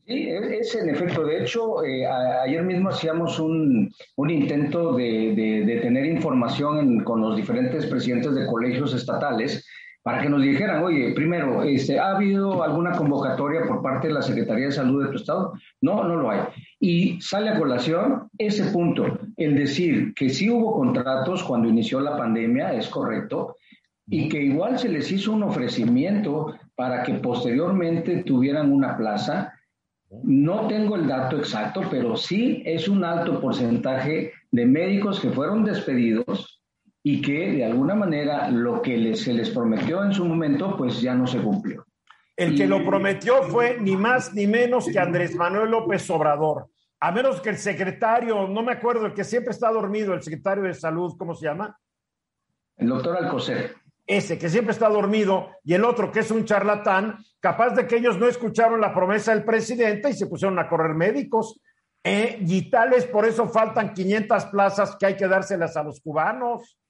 Sí, 0.07 0.29
es 0.29 0.75
en 0.75 0.91
efecto. 0.91 1.25
De 1.25 1.43
hecho, 1.43 1.85
eh, 1.85 2.05
ayer 2.07 2.63
mismo 2.65 2.89
hacíamos 2.89 3.39
un, 3.39 3.93
un 4.17 4.31
intento 4.31 4.95
de, 4.95 5.63
de, 5.65 5.77
tener 5.77 6.05
información 6.07 7.05
con 7.05 7.21
los 7.21 7.37
diferentes 7.37 7.87
presidentes 7.87 8.35
de 8.35 8.47
colegios 8.47 8.93
estatales 8.93 9.65
para 10.03 10.23
que 10.23 10.29
nos 10.29 10.43
dijeran, 10.43 10.83
oye, 10.83 11.13
primero, 11.15 11.63
este, 11.63 12.01
¿ha 12.01 12.17
habido 12.17 12.63
alguna 12.65 12.93
convocatoria 12.93 13.63
por 13.69 13.83
parte 13.83 14.09
de 14.09 14.15
la 14.15 14.23
Secretaría 14.23 14.67
de 14.67 14.73
Salud 14.73 15.05
de 15.05 15.11
tu 15.11 15.17
estado? 15.17 15.53
No, 15.81 16.03
no 16.03 16.17
lo 16.17 16.31
hay. 16.31 16.41
Y 16.81 17.21
sale 17.21 17.51
a 17.51 17.59
colación 17.59 18.29
ese 18.39 18.65
punto, 18.73 19.19
el 19.37 19.55
decir 19.55 20.15
que 20.15 20.31
sí 20.31 20.51
hubo 20.51 20.73
contratos 20.73 21.45
cuando 21.45 21.69
inició 21.69 22.01
la 22.01 22.17
pandemia, 22.17 22.73
es 22.75 22.89
correcto, 22.89 23.57
y 24.11 24.29
que 24.29 24.43
igual 24.43 24.77
se 24.77 24.89
les 24.89 25.11
hizo 25.13 25.33
un 25.33 25.45
ofrecimiento 25.45 26.59
para 26.75 27.05
que 27.05 27.15
posteriormente 27.15 28.25
tuvieran 28.25 28.73
una 28.73 28.97
plaza. 28.97 29.55
No 30.25 30.67
tengo 30.67 30.97
el 30.97 31.07
dato 31.07 31.39
exacto, 31.39 31.83
pero 31.89 32.17
sí 32.17 32.61
es 32.67 32.89
un 32.89 33.05
alto 33.05 33.41
porcentaje 33.41 34.33
de 34.51 34.67
médicos 34.67 35.21
que 35.21 35.31
fueron 35.31 35.65
despedidos 35.65 36.61
y 37.05 37.23
que 37.23 37.53
de 37.53 37.65
alguna 37.65 37.95
manera 37.95 38.51
lo 38.51 38.83
que 38.83 39.15
se 39.15 39.33
les 39.33 39.51
prometió 39.51 40.03
en 40.05 40.13
su 40.13 40.25
momento 40.25 40.77
pues 40.77 41.01
ya 41.01 41.15
no 41.15 41.29
se 41.29 41.39
cumplió. 41.39 41.87
El 42.37 42.57
que 42.57 42.67
lo 42.67 42.85
prometió 42.85 43.45
fue 43.45 43.79
ni 43.81 43.97
más 43.97 44.35
ni 44.35 44.49
menos 44.49 44.87
que 44.87 44.99
Andrés 44.99 45.37
Manuel 45.37 45.71
López 45.71 46.11
Obrador. 46.11 46.69
A 46.99 47.13
menos 47.13 47.41
que 47.41 47.51
el 47.51 47.59
secretario, 47.59 48.49
no 48.49 48.63
me 48.63 48.73
acuerdo, 48.73 49.07
el 49.07 49.15
que 49.15 49.25
siempre 49.25 49.53
está 49.53 49.71
dormido, 49.71 50.15
el 50.15 50.23
secretario 50.23 50.65
de 50.65 50.75
salud, 50.75 51.15
¿cómo 51.17 51.35
se 51.35 51.47
llama? 51.47 51.79
El 52.77 52.89
doctor 52.89 53.17
Alcocer 53.17 53.80
ese 54.11 54.39
que 54.39 54.49
siempre 54.49 54.73
está 54.73 54.89
dormido 54.89 55.51
y 55.63 55.75
el 55.75 55.85
otro 55.85 56.11
que 56.11 56.19
es 56.19 56.33
un 56.33 56.45
charlatán, 56.45 57.19
capaz 57.39 57.71
de 57.71 57.87
que 57.87 57.97
ellos 57.97 58.19
no 58.19 58.27
escucharon 58.27 58.81
la 58.81 58.93
promesa 58.93 59.33
del 59.33 59.45
presidente 59.45 60.11
y 60.11 60.15
se 60.15 60.27
pusieron 60.27 60.59
a 60.59 60.69
correr 60.69 60.95
médicos. 60.95 61.61
Eh, 62.03 62.39
y 62.41 62.71
tales, 62.71 63.05
por 63.07 63.25
eso 63.25 63.47
faltan 63.49 63.95
500 63.95 64.47
plazas 64.47 64.97
que 64.99 65.07
hay 65.07 65.17
que 65.17 65.29
dárselas 65.29 65.77
a 65.77 65.85
los 65.85 66.01
cubanos. 66.01 66.77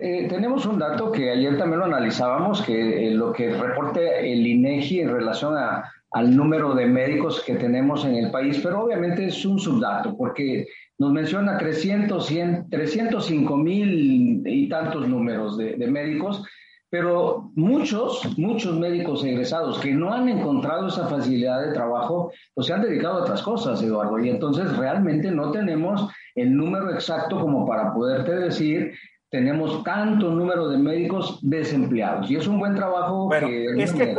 Eh, 0.00 0.28
tenemos 0.28 0.66
un 0.66 0.78
dato 0.78 1.10
que 1.10 1.30
ayer 1.30 1.56
también 1.56 1.78
lo 1.78 1.86
analizábamos, 1.86 2.60
que 2.62 3.08
eh, 3.08 3.10
lo 3.12 3.32
que 3.32 3.50
reporte 3.50 4.30
el 4.32 4.46
INEGI 4.46 5.00
en 5.00 5.12
relación 5.12 5.56
a, 5.56 5.90
al 6.10 6.36
número 6.36 6.74
de 6.74 6.84
médicos 6.84 7.42
que 7.42 7.54
tenemos 7.54 8.04
en 8.04 8.16
el 8.16 8.30
país, 8.30 8.60
pero 8.62 8.82
obviamente 8.82 9.26
es 9.26 9.44
un 9.46 9.58
subdato, 9.58 10.16
porque 10.16 10.66
nos 10.98 11.12
menciona 11.12 11.56
300, 11.56 12.26
100, 12.26 12.70
305 12.70 13.56
mil 13.56 14.42
y 14.44 14.68
tantos 14.68 15.08
números 15.08 15.56
de, 15.56 15.76
médicos, 15.86 16.44
pero 16.90 17.52
muchos, 17.54 18.36
muchos 18.36 18.78
médicos 18.78 19.24
egresados 19.24 19.78
que 19.78 19.92
no 19.92 20.12
han 20.12 20.28
encontrado 20.28 20.88
esa 20.88 21.06
facilidad 21.06 21.66
de 21.66 21.72
trabajo, 21.72 22.32
pues 22.54 22.66
se 22.66 22.72
han 22.72 22.82
dedicado 22.82 23.18
a 23.18 23.22
otras 23.22 23.42
cosas, 23.42 23.82
Eduardo, 23.82 24.18
y 24.18 24.30
entonces 24.30 24.76
realmente 24.76 25.30
no 25.30 25.52
tenemos 25.52 26.10
el 26.34 26.56
número 26.56 26.92
exacto 26.92 27.38
como 27.40 27.66
para 27.66 27.92
poderte 27.94 28.32
decir 28.32 28.92
tenemos 29.30 29.84
tanto 29.84 30.30
número 30.30 30.70
de 30.70 30.78
médicos 30.78 31.38
desempleados. 31.42 32.30
Y 32.30 32.36
es 32.36 32.46
un 32.46 32.58
buen 32.58 32.74
trabajo 32.74 33.28
que... 33.28 33.66
Es 33.76 33.92
que 33.92 34.16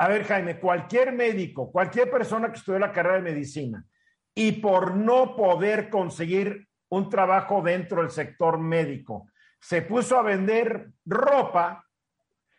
a 0.00 0.08
ver, 0.08 0.24
Jaime, 0.24 0.58
cualquier 0.58 1.12
médico, 1.12 1.70
cualquier 1.70 2.10
persona 2.10 2.48
que 2.48 2.58
estudió 2.58 2.78
la 2.78 2.92
carrera 2.92 3.16
de 3.16 3.22
medicina 3.22 3.84
y 4.38 4.52
por 4.52 4.94
no 4.94 5.34
poder 5.34 5.90
conseguir 5.90 6.68
un 6.90 7.10
trabajo 7.10 7.60
dentro 7.60 8.02
del 8.02 8.10
sector 8.12 8.56
médico, 8.56 9.26
se 9.60 9.82
puso 9.82 10.16
a 10.16 10.22
vender 10.22 10.92
ropa, 11.04 11.84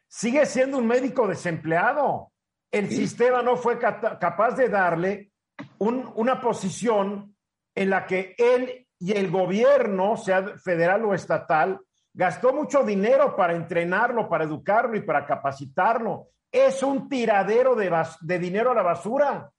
sigue 0.05 0.45
siendo 0.45 0.77
un 0.77 0.85
médico 0.85 1.25
desempleado. 1.25 2.33
El 2.69 2.89
sistema 2.89 3.41
no 3.41 3.55
fue 3.55 3.79
capaz 3.79 4.57
de 4.57 4.67
darle 4.67 5.31
una 5.77 6.41
posición 6.41 7.33
en 7.73 7.89
la 7.89 8.05
que 8.05 8.35
él 8.37 8.85
y 8.99 9.13
el 9.13 9.31
gobierno, 9.31 10.17
sea 10.17 10.57
federal 10.57 11.05
o 11.05 11.13
estatal, 11.13 11.79
gastó 12.13 12.51
mucho 12.51 12.83
dinero 12.83 13.37
para 13.37 13.55
entrenarlo, 13.55 14.27
para 14.27 14.43
educarlo 14.43 14.97
y 14.97 15.01
para 15.01 15.25
capacitarlo. 15.25 16.27
Es 16.51 16.83
un 16.83 17.07
tiradero 17.07 17.73
de, 17.73 17.89
de 18.19 18.37
dinero 18.37 18.71
a 18.71 18.75
la 18.75 18.81
basura. 18.81 19.49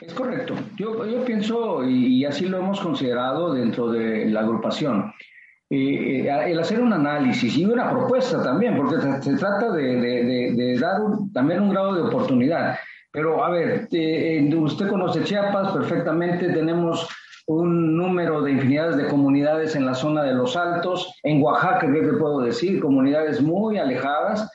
Es 0.00 0.12
correcto. 0.14 0.54
Yo, 0.76 1.24
pienso, 1.24 1.84
y 1.84 2.24
así 2.24 2.46
lo 2.46 2.58
hemos 2.58 2.80
considerado 2.80 3.54
dentro 3.54 3.90
de 3.90 4.26
la 4.26 4.40
agrupación, 4.40 5.12
eh, 5.74 6.26
eh, 6.26 6.50
el 6.50 6.58
hacer 6.60 6.82
un 6.82 6.92
análisis 6.92 7.56
y 7.56 7.64
una 7.64 7.90
propuesta 7.90 8.42
también, 8.42 8.76
porque 8.76 8.96
se, 9.22 9.36
trata 9.36 9.72
de, 9.72 10.76
dar 10.78 11.00
también 11.32 11.62
un 11.62 11.70
grado 11.70 11.94
de 11.94 12.02
oportunidad. 12.02 12.76
Pero 13.10 13.42
a 13.42 13.48
ver, 13.48 13.88
eh, 13.90 14.54
usted 14.54 14.86
conoce 14.88 15.24
Chiapas 15.24 15.72
perfectamente, 15.72 16.50
tenemos 16.50 17.08
un 17.46 17.96
número 17.96 18.42
de 18.42 18.52
infinidades 18.52 18.98
de 18.98 19.08
comunidades 19.08 19.74
en 19.74 19.86
la 19.86 19.94
zona 19.94 20.22
de 20.24 20.34
los 20.34 20.58
Altos, 20.58 21.18
en 21.22 21.42
Oaxaca, 21.42 21.90
¿qué 21.90 22.02
te 22.02 22.12
puedo 22.18 22.40
decir? 22.40 22.78
Comunidades 22.78 23.40
muy 23.40 23.78
alejadas. 23.78 24.51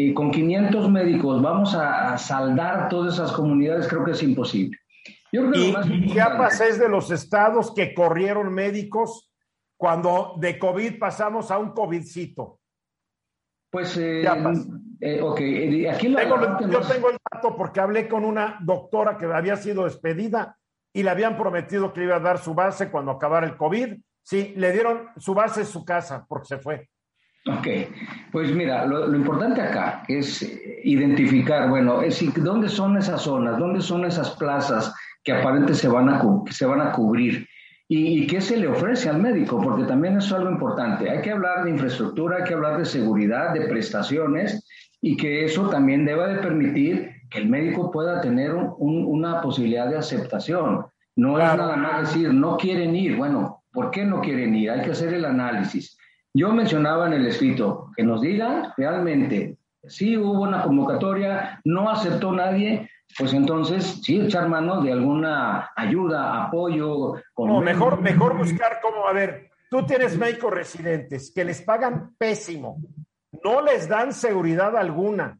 Y 0.00 0.14
con 0.14 0.30
500 0.30 0.88
médicos, 0.92 1.42
¿vamos 1.42 1.74
a, 1.74 2.16
saldar 2.18 2.88
todas 2.88 3.14
esas 3.14 3.32
comunidades? 3.32 3.88
Creo 3.88 4.04
que 4.04 4.12
es 4.12 4.22
imposible. 4.22 4.78
Yo 5.32 5.50
creo 5.50 5.84
y 5.86 6.06
Chiapas 6.12 6.60
es 6.60 6.78
de 6.78 6.88
los 6.88 7.10
estados 7.10 7.74
que 7.74 7.92
corrieron 7.94 8.54
médicos 8.54 9.32
cuando 9.76 10.34
de 10.38 10.56
COVID 10.56 11.00
pasamos 11.00 11.50
a 11.50 11.58
un 11.58 11.72
COVIDcito? 11.72 12.60
Pues, 13.72 13.96
eh, 13.96 14.22
eh 15.00 15.20
ok, 15.20 15.40
eh, 15.40 15.90
aquí 15.90 16.06
lo 16.06 16.20
Yo 16.68 16.80
tengo 16.80 17.10
el 17.10 17.16
dato 17.32 17.56
porque 17.56 17.80
hablé 17.80 18.08
con 18.08 18.24
una 18.24 18.56
doctora 18.60 19.18
que 19.18 19.26
había 19.26 19.56
sido 19.56 19.82
despedida 19.82 20.56
y 20.92 21.02
le 21.02 21.10
habían 21.10 21.36
prometido 21.36 21.92
que 21.92 22.00
le 22.00 22.06
iba 22.06 22.16
a 22.16 22.20
dar 22.20 22.38
su 22.38 22.54
base 22.54 22.88
cuando 22.88 23.10
acabara 23.10 23.48
el 23.48 23.56
COVID. 23.56 23.96
Sí, 24.22 24.54
le 24.56 24.70
dieron 24.70 25.08
su 25.16 25.34
base 25.34 25.62
en 25.62 25.66
su 25.66 25.84
casa 25.84 26.24
porque 26.28 26.46
se 26.46 26.58
fue. 26.58 26.88
Ok, 27.46 27.66
pues 28.30 28.52
mira, 28.52 28.84
lo, 28.84 29.14
importante 29.14 29.60
acá 29.62 30.02
es 30.08 30.42
identificar, 30.84 31.68
bueno, 31.70 32.02
es, 32.02 32.22
dónde 32.36 32.68
son 32.68 32.98
esas 32.98 33.22
zonas, 33.22 33.58
dónde 33.58 33.80
son 33.80 34.04
esas 34.04 34.32
plazas 34.32 34.94
que 35.24 35.32
aparentemente 35.32 35.74
se 35.74 35.88
van 35.88 36.08
a, 36.08 36.22
se 36.50 36.66
van 36.66 36.80
a 36.80 36.92
cubrir 36.92 37.46
¿Y, 37.90 38.26
qué 38.26 38.42
se 38.42 38.58
le 38.58 38.68
ofrece 38.68 39.08
al 39.08 39.18
médico? 39.18 39.58
Porque 39.62 39.84
también 39.84 40.18
es 40.18 40.30
algo 40.30 40.50
importante. 40.50 41.08
Hay 41.08 41.22
que 41.22 41.30
hablar 41.30 41.64
de 41.64 41.70
infraestructura, 41.70 42.36
hay 42.36 42.44
que 42.44 42.52
hablar 42.52 42.76
de 42.76 42.84
seguridad, 42.84 43.54
de 43.54 43.62
prestaciones 43.62 44.68
y 45.00 45.16
que 45.16 45.46
eso 45.46 45.70
también 45.70 46.04
deba 46.04 46.26
de 46.26 46.36
permitir 46.36 47.10
que 47.30 47.38
el 47.38 47.48
médico 47.48 47.90
pueda 47.90 48.20
tener 48.20 48.54
una 48.54 49.40
posibilidad 49.40 49.88
de 49.88 49.96
aceptación. 49.96 50.84
No 51.16 51.38
es 51.38 51.56
nada 51.56 51.76
más 51.76 52.12
decir, 52.12 52.32
no 52.32 52.58
quieren 52.58 52.94
ir. 52.94 53.16
Bueno, 53.16 53.64
¿por 53.72 53.90
qué 53.90 54.04
no 54.04 54.20
quieren 54.20 54.54
ir? 54.54 54.70
Hay 54.70 54.82
que 54.82 54.90
hacer 54.90 55.14
el 55.14 55.24
análisis. 55.24 55.96
Yo 56.34 56.52
mencionaba 56.52 57.06
en 57.06 57.14
el 57.14 57.26
escrito 57.26 57.90
que 57.96 58.02
nos 58.02 58.20
digan 58.20 58.72
realmente, 58.76 59.58
si 59.84 60.16
hubo 60.16 60.42
una 60.42 60.62
convocatoria, 60.62 61.60
no 61.64 61.90
aceptó 61.90 62.32
nadie, 62.32 62.90
pues 63.16 63.32
entonces 63.32 64.00
sí 64.02 64.20
echar 64.20 64.48
mano 64.48 64.82
de 64.82 64.92
alguna 64.92 65.70
ayuda, 65.74 66.44
apoyo. 66.44 67.14
No, 67.36 67.60
mejor, 67.60 68.00
mejor 68.00 68.36
buscar 68.36 68.80
cómo, 68.82 69.06
a 69.06 69.12
ver, 69.12 69.50
tú 69.70 69.84
tienes 69.86 70.16
médicos 70.18 70.52
residentes 70.52 71.32
que 71.34 71.44
les 71.44 71.62
pagan 71.62 72.14
pésimo, 72.18 72.78
no 73.42 73.62
les 73.62 73.88
dan 73.88 74.12
seguridad 74.12 74.76
alguna. 74.76 75.38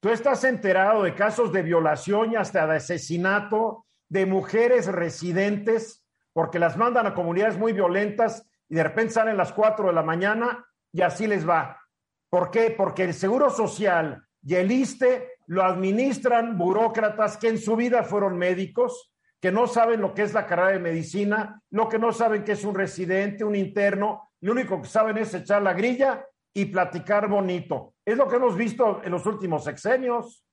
Tú 0.00 0.10
estás 0.10 0.44
enterado 0.44 1.02
de 1.02 1.14
casos 1.14 1.52
de 1.52 1.62
violación 1.62 2.32
y 2.32 2.36
hasta 2.36 2.66
de 2.66 2.76
asesinato 2.76 3.86
de 4.08 4.26
mujeres 4.26 4.86
residentes 4.86 6.04
porque 6.32 6.58
las 6.58 6.76
mandan 6.76 7.06
a 7.06 7.14
comunidades 7.14 7.58
muy 7.58 7.72
violentas 7.72 8.46
y 8.68 8.74
de 8.74 8.82
repente 8.82 9.14
salen 9.14 9.36
las 9.36 9.52
4 9.52 9.88
de 9.88 9.92
la 9.92 10.02
mañana 10.02 10.64
y 10.92 11.02
así 11.02 11.26
les 11.26 11.48
va. 11.48 11.80
¿Por 12.28 12.50
qué? 12.50 12.74
Porque 12.76 13.04
el 13.04 13.14
Seguro 13.14 13.50
Social 13.50 14.22
y 14.42 14.54
el 14.54 14.70
ISTE 14.70 15.36
lo 15.46 15.62
administran 15.62 16.58
burócratas 16.58 17.36
que 17.36 17.48
en 17.48 17.58
su 17.58 17.76
vida 17.76 18.02
fueron 18.02 18.36
médicos, 18.36 19.12
que 19.40 19.52
no 19.52 19.66
saben 19.66 20.00
lo 20.00 20.14
que 20.14 20.22
es 20.22 20.34
la 20.34 20.46
carrera 20.46 20.70
de 20.70 20.78
medicina, 20.80 21.60
lo 21.70 21.88
que 21.88 21.98
no 21.98 22.12
saben 22.12 22.42
que 22.42 22.52
es 22.52 22.64
un 22.64 22.74
residente, 22.74 23.44
un 23.44 23.54
interno, 23.54 24.30
lo 24.40 24.52
único 24.52 24.80
que 24.80 24.88
saben 24.88 25.18
es 25.18 25.34
echar 25.34 25.62
la 25.62 25.72
grilla 25.72 26.24
y 26.54 26.66
platicar 26.66 27.28
bonito. 27.28 27.94
Es 28.04 28.16
lo 28.16 28.26
que 28.28 28.36
hemos 28.36 28.56
visto 28.56 29.02
en 29.04 29.12
los 29.12 29.26
últimos 29.26 29.64
sexenios. 29.64 30.45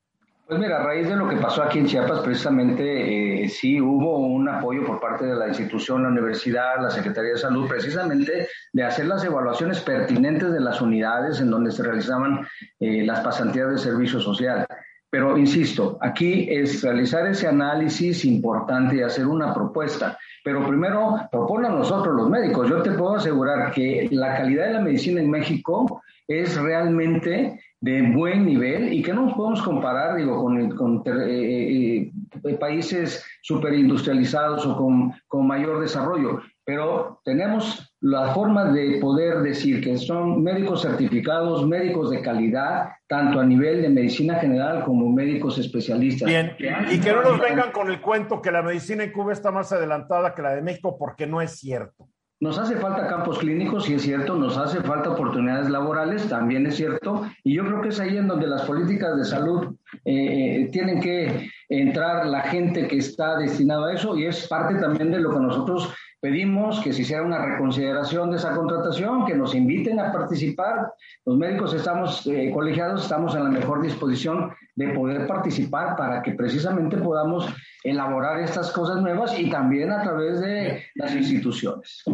Pues 0.46 0.60
mira, 0.60 0.82
a 0.82 0.84
raíz 0.84 1.08
de 1.08 1.16
lo 1.16 1.30
que 1.30 1.38
pasó 1.38 1.64
aquí 1.64 1.80
en 1.80 1.86
Chiapas, 1.86 2.20
precisamente 2.20 3.46
eh, 3.46 3.48
sí 3.48 3.80
hubo 3.80 4.18
un 4.18 4.50
apoyo 4.50 4.86
por 4.86 5.00
parte 5.00 5.26
de 5.26 5.36
la 5.36 5.48
institución, 5.48 6.04
la 6.04 6.10
universidad, 6.10 6.82
la 6.82 6.90
Secretaría 6.90 7.32
de 7.32 7.38
Salud, 7.38 7.66
precisamente 7.66 8.50
de 8.74 8.84
hacer 8.84 9.08
las 9.08 9.24
evaluaciones 9.24 9.80
pertinentes 9.80 10.52
de 10.52 10.60
las 10.60 10.82
unidades 10.82 11.40
en 11.40 11.50
donde 11.50 11.72
se 11.72 11.82
realizaban 11.82 12.46
eh, 12.78 13.06
las 13.06 13.22
pasantías 13.22 13.72
de 13.72 13.78
servicio 13.78 14.20
social. 14.20 14.68
Pero 15.10 15.38
insisto, 15.38 15.98
aquí 16.02 16.48
es 16.50 16.84
realizar 16.84 17.26
ese 17.26 17.48
análisis 17.48 18.26
importante 18.26 18.98
y 18.98 19.02
hacer 19.02 19.28
una 19.28 19.54
propuesta. 19.54 20.18
Pero 20.44 20.68
primero, 20.68 21.22
propone 21.32 21.68
a 21.68 21.72
nosotros 21.72 22.16
los 22.16 22.30
médicos. 22.30 22.68
Yo 22.68 22.82
te 22.82 22.92
puedo 22.92 23.16
asegurar 23.16 23.72
que 23.72 24.10
la 24.12 24.36
calidad 24.36 24.66
de 24.66 24.74
la 24.74 24.82
medicina 24.82 25.22
en 25.22 25.30
México 25.30 26.02
es 26.28 26.58
realmente 26.58 27.62
de 27.84 28.02
buen 28.02 28.46
nivel 28.46 28.94
y 28.94 29.04
que 29.04 29.14
no 29.14 29.26
nos 29.26 29.34
podemos 29.34 29.62
comparar, 29.62 30.16
digo, 30.16 30.42
con, 30.42 30.70
con 30.78 31.04
eh, 31.06 32.10
eh, 32.46 32.54
países 32.58 33.26
superindustrializados 33.42 34.66
o 34.66 34.78
con, 34.78 35.14
con, 35.28 35.46
mayor 35.46 35.82
desarrollo, 35.82 36.42
pero 36.64 37.20
tenemos 37.26 37.94
la 38.00 38.34
forma 38.34 38.72
de 38.72 39.00
poder 39.02 39.42
decir 39.42 39.84
que 39.84 39.98
son 39.98 40.42
médicos 40.42 40.84
certificados, 40.84 41.68
médicos 41.68 42.10
de 42.10 42.22
calidad, 42.22 42.92
tanto 43.06 43.42
a 43.42 43.46
nivel 43.46 43.82
de 43.82 43.90
medicina 43.90 44.36
general 44.36 44.86
como 44.86 45.12
médicos 45.12 45.58
especialistas. 45.58 46.30
Bien, 46.30 46.56
y 46.90 47.02
que 47.02 47.12
no 47.12 47.22
nos 47.22 47.38
vengan 47.38 47.74
con 47.74 47.92
el 47.92 48.00
cuento 48.00 48.42
que 48.42 48.54
la 48.54 48.62
medicina 48.62 49.04
en 49.04 49.12
Cuba 49.12 49.34
está 49.34 49.52
más 49.52 49.74
adelantada 49.74 50.34
que 50.34 50.42
la 50.42 50.56
de 50.56 50.62
México, 50.62 50.96
porque 50.98 51.28
no 51.28 51.42
es 51.42 51.60
cierto. 51.60 52.08
Nos 52.44 52.58
hace 52.58 52.76
falta 52.76 53.08
campos 53.08 53.40
clínicos, 53.40 53.86
sí 53.86 53.94
es 53.94 54.02
cierto, 54.02 54.36
nos 54.36 54.58
hace 54.58 54.82
falta 54.82 55.12
oportunidades 55.12 55.70
laborales, 55.70 56.28
también 56.28 56.68
es 56.68 56.76
cierto, 56.76 57.26
y 57.42 57.56
yo 57.56 57.66
creo 57.66 57.82
que 57.82 57.88
es 57.88 58.02
ahí 58.02 58.18
en 58.18 58.28
donde 58.28 58.48
las 58.48 58.64
políticas 58.64 59.16
de 59.16 59.24
salud 59.24 59.78
eh, 60.04 60.68
tienen 60.70 61.00
que 61.00 61.50
entrar 61.70 62.26
la 62.26 62.42
gente 62.42 62.86
que 62.90 62.98
está 62.98 63.38
destinada 63.38 63.88
a 63.88 63.94
eso, 63.94 64.18
y 64.18 64.26
es 64.26 64.46
parte 64.50 64.76
también 64.76 65.10
de 65.10 65.22
lo 65.22 65.34
que 65.34 65.40
nosotros 65.40 65.94
pedimos, 66.24 66.80
que 66.80 66.94
se 66.94 67.02
hiciera 67.02 67.22
una 67.22 67.46
reconsideración 67.46 68.32
de 68.32 68.38
esa 68.38 68.56
contratación, 68.56 69.26
que 69.26 69.36
nos 69.36 69.54
inviten 69.54 70.00
a 70.00 70.10
participar. 70.10 70.94
Los 71.26 71.36
médicos 71.36 71.74
estamos 71.74 72.26
eh, 72.28 72.50
colegiados, 72.50 73.04
estamos 73.04 73.36
en 73.36 73.44
la 73.44 73.50
mejor 73.50 73.82
disposición 73.82 74.54
de 74.74 74.94
poder 74.94 75.28
participar 75.28 75.98
para 75.98 76.22
que 76.22 76.32
precisamente 76.32 76.96
podamos 76.96 77.54
elaborar 77.84 78.40
estas 78.40 78.72
cosas 78.72 79.02
nuevas 79.02 79.38
y 79.38 79.50
también 79.50 79.92
a 79.92 80.02
través 80.02 80.40
de 80.40 80.86
las 80.96 81.14
instituciones. 81.14 82.06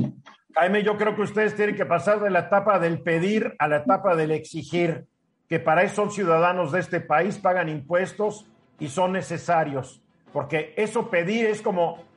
Jaime, 0.56 0.82
yo 0.82 0.98
creo 0.98 1.16
que 1.16 1.22
ustedes 1.22 1.56
tienen 1.56 1.76
que 1.76 1.86
pasar 1.86 2.20
de 2.20 2.32
la 2.32 2.40
etapa 2.40 2.80
del 2.80 3.04
pedir 3.04 3.54
a 3.60 3.68
la 3.68 3.78
etapa 3.78 4.16
del 4.16 4.32
exigir, 4.32 5.06
que 5.48 5.60
para 5.60 5.84
eso 5.84 5.98
son 5.98 6.10
ciudadanos 6.10 6.72
de 6.72 6.80
este 6.80 7.00
país, 7.00 7.38
pagan 7.38 7.70
impuestos 7.70 8.48
y 8.80 8.88
son 8.88 9.12
necesarios, 9.12 10.02
porque 10.34 10.74
eso 10.78 11.12
pedir 11.12 11.46
es 11.46 11.62
como, 11.62 12.09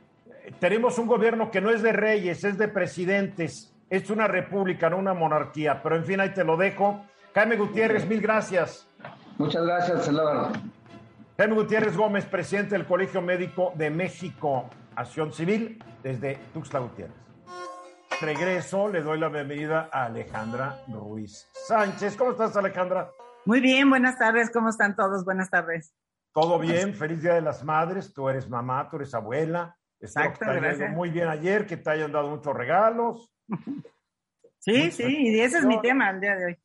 tenemos 0.58 0.98
un 0.98 1.06
gobierno 1.06 1.50
que 1.50 1.60
no 1.60 1.70
es 1.70 1.82
de 1.82 1.92
reyes, 1.92 2.44
es 2.44 2.58
de 2.58 2.68
presidentes, 2.68 3.74
es 3.90 4.10
una 4.10 4.26
república, 4.26 4.90
no 4.90 4.98
una 4.98 5.14
monarquía, 5.14 5.82
pero 5.82 5.96
en 5.96 6.04
fin, 6.04 6.20
ahí 6.20 6.30
te 6.30 6.44
lo 6.44 6.56
dejo. 6.56 7.04
Jaime 7.34 7.56
Gutiérrez, 7.56 8.06
mil 8.08 8.20
gracias. 8.20 8.86
Muchas 9.38 9.64
gracias, 9.64 10.04
senador. 10.04 10.52
Jaime 11.36 11.54
Gutiérrez 11.54 11.96
Gómez, 11.96 12.26
presidente 12.26 12.76
del 12.76 12.86
Colegio 12.86 13.22
Médico 13.22 13.72
de 13.74 13.90
México, 13.90 14.68
Acción 14.96 15.32
Civil, 15.32 15.82
desde 16.02 16.38
Tuxtla 16.52 16.80
Gutiérrez. 16.80 17.16
Regreso, 18.20 18.88
le 18.88 19.02
doy 19.02 19.18
la 19.18 19.28
bienvenida 19.28 19.88
a 19.90 20.04
Alejandra 20.04 20.78
Ruiz 20.88 21.48
Sánchez. 21.66 22.16
¿Cómo 22.16 22.32
estás, 22.32 22.56
Alejandra? 22.56 23.10
Muy 23.44 23.60
bien, 23.60 23.90
buenas 23.90 24.16
tardes. 24.18 24.50
¿Cómo 24.52 24.68
están 24.68 24.94
todos? 24.94 25.24
Buenas 25.24 25.50
tardes. 25.50 25.92
Todo 26.32 26.58
bien, 26.58 26.94
feliz 26.94 27.20
Día 27.20 27.34
de 27.34 27.40
las 27.42 27.64
Madres. 27.64 28.14
Tú 28.14 28.28
eres 28.28 28.48
mamá, 28.48 28.88
tú 28.88 28.96
eres 28.96 29.12
abuela. 29.14 29.76
Exacto, 30.02 30.44
gracias. 30.46 30.92
Muy 30.92 31.10
bien 31.10 31.28
ayer, 31.28 31.64
que 31.64 31.76
te 31.76 31.90
hayan 31.90 32.12
dado 32.12 32.28
muchos 32.28 32.54
regalos. 32.54 33.32
Sí, 34.64 34.92
sí, 34.92 35.02
y 35.02 35.40
ese 35.40 35.58
es 35.58 35.64
mi 35.64 35.80
tema 35.80 36.08
el 36.10 36.20
día 36.20 36.36
de 36.36 36.44
hoy. 36.44 36.56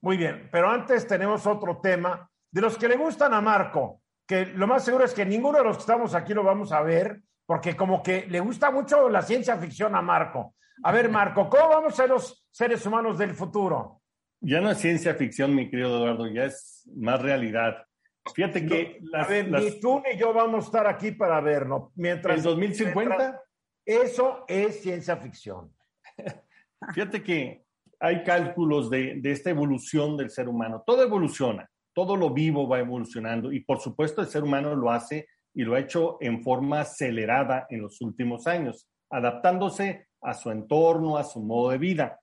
Muy 0.00 0.16
bien, 0.16 0.48
pero 0.50 0.68
antes 0.68 1.06
tenemos 1.06 1.46
otro 1.46 1.78
tema 1.80 2.28
de 2.50 2.60
los 2.60 2.76
que 2.76 2.88
le 2.88 2.96
gustan 2.96 3.32
a 3.32 3.40
Marco, 3.40 4.02
que 4.26 4.46
lo 4.46 4.66
más 4.66 4.84
seguro 4.84 5.04
es 5.04 5.14
que 5.14 5.24
ninguno 5.24 5.58
de 5.58 5.62
los 5.62 5.76
que 5.76 5.82
estamos 5.82 6.12
aquí 6.16 6.34
lo 6.34 6.42
vamos 6.42 6.72
a 6.72 6.82
ver, 6.82 7.22
porque 7.46 7.76
como 7.76 8.02
que 8.02 8.26
le 8.26 8.40
gusta 8.40 8.72
mucho 8.72 9.08
la 9.08 9.22
ciencia 9.22 9.56
ficción 9.58 9.94
a 9.94 10.02
Marco. 10.02 10.56
A 10.82 10.90
ver, 10.90 11.08
Marco, 11.08 11.48
¿cómo 11.48 11.68
vamos 11.68 11.92
a 11.92 11.96
ser 11.98 12.08
los 12.08 12.44
seres 12.50 12.84
humanos 12.84 13.16
del 13.16 13.32
futuro? 13.32 14.02
Ya 14.40 14.60
no 14.60 14.72
es 14.72 14.78
ciencia 14.78 15.14
ficción, 15.14 15.54
mi 15.54 15.70
querido 15.70 15.98
Eduardo, 15.98 16.26
ya 16.26 16.46
es 16.46 16.90
más 16.96 17.22
realidad. 17.22 17.84
Fíjate 18.34 18.66
que 18.66 18.98
las, 19.02 19.28
ni 19.30 19.80
tú 19.80 20.00
ni 20.00 20.18
yo 20.18 20.32
vamos 20.32 20.64
a 20.64 20.66
estar 20.66 20.86
aquí 20.86 21.12
para 21.12 21.40
verlo. 21.40 21.92
Mientras, 21.94 22.38
¿En 22.38 22.44
2050? 22.44 23.42
eso 23.84 24.44
es 24.46 24.80
ciencia 24.82 25.16
ficción. 25.16 25.72
Fíjate 26.94 27.22
que 27.22 27.64
hay 27.98 28.22
cálculos 28.22 28.90
de, 28.90 29.16
de, 29.16 29.32
esta 29.32 29.50
evolución 29.50 30.16
del 30.16 30.30
ser 30.30 30.48
humano. 30.48 30.82
Todo 30.86 31.02
evoluciona, 31.02 31.68
todo 31.94 32.16
lo 32.16 32.30
vivo 32.30 32.68
va 32.68 32.78
evolucionando 32.78 33.52
y 33.52 33.60
por 33.60 33.80
supuesto 33.80 34.20
el 34.20 34.28
ser 34.28 34.42
humano 34.42 34.74
lo 34.74 34.90
hace 34.90 35.26
y 35.54 35.62
lo 35.62 35.74
ha 35.74 35.80
hecho 35.80 36.16
en 36.20 36.42
forma 36.42 36.80
acelerada 36.80 37.66
en 37.68 37.82
los 37.82 38.00
últimos 38.00 38.46
años, 38.46 38.88
adaptándose 39.10 40.08
a 40.22 40.34
su 40.34 40.50
entorno, 40.50 41.16
a 41.16 41.24
su 41.24 41.42
modo 41.42 41.70
de 41.70 41.78
vida. 41.78 42.20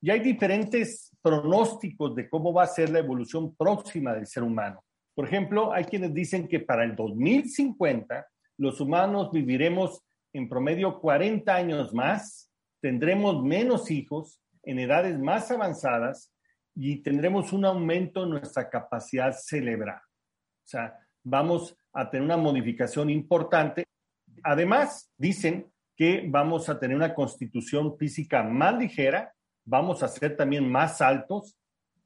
Y 0.00 0.10
hay 0.10 0.20
diferentes 0.20 1.14
pronósticos 1.20 2.14
de 2.14 2.28
cómo 2.28 2.52
va 2.52 2.64
a 2.64 2.68
ser 2.68 2.90
la 2.90 3.00
evolución 3.00 3.54
próxima 3.54 4.14
del 4.14 4.26
ser 4.26 4.42
humano. 4.42 4.82
Por 5.14 5.26
ejemplo, 5.26 5.72
hay 5.72 5.84
quienes 5.84 6.14
dicen 6.14 6.48
que 6.48 6.60
para 6.60 6.84
el 6.84 6.96
2050 6.96 8.26
los 8.58 8.80
humanos 8.80 9.30
viviremos 9.32 10.02
en 10.32 10.48
promedio 10.48 11.00
40 11.00 11.54
años 11.54 11.92
más, 11.92 12.50
tendremos 12.80 13.42
menos 13.42 13.90
hijos 13.90 14.40
en 14.62 14.78
edades 14.78 15.18
más 15.18 15.50
avanzadas 15.50 16.32
y 16.74 17.02
tendremos 17.02 17.52
un 17.52 17.64
aumento 17.64 18.24
en 18.24 18.30
nuestra 18.30 18.68
capacidad 18.68 19.32
cerebral. 19.32 19.98
O 19.98 20.68
sea, 20.68 20.96
vamos 21.22 21.76
a 21.92 22.08
tener 22.08 22.24
una 22.24 22.36
modificación 22.36 23.10
importante. 23.10 23.84
Además, 24.42 25.12
dicen 25.16 25.70
que 25.96 26.24
vamos 26.28 26.68
a 26.68 26.78
tener 26.78 26.96
una 26.96 27.14
constitución 27.14 27.98
física 27.98 28.42
más 28.42 28.78
ligera, 28.78 29.34
vamos 29.64 30.02
a 30.02 30.08
ser 30.08 30.36
también 30.36 30.70
más 30.70 31.00
altos, 31.00 31.58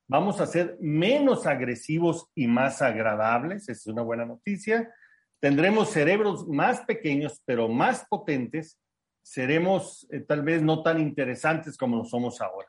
vamos 0.08 0.40
a 0.40 0.46
ser 0.46 0.76
menos 0.80 1.46
agresivos 1.46 2.30
y 2.34 2.46
más 2.46 2.82
agradables, 2.82 3.62
esa 3.62 3.72
es 3.72 3.86
una 3.86 4.02
buena 4.02 4.24
noticia. 4.24 4.92
Tendremos 5.40 5.90
cerebros 5.90 6.48
más 6.48 6.80
pequeños, 6.82 7.42
pero 7.44 7.68
más 7.68 8.06
potentes. 8.08 8.78
Seremos 9.22 10.06
eh, 10.10 10.20
tal 10.20 10.42
vez 10.42 10.62
no 10.62 10.82
tan 10.82 11.00
interesantes 11.00 11.76
como 11.76 11.96
lo 11.96 12.04
somos 12.04 12.40
ahora. 12.40 12.68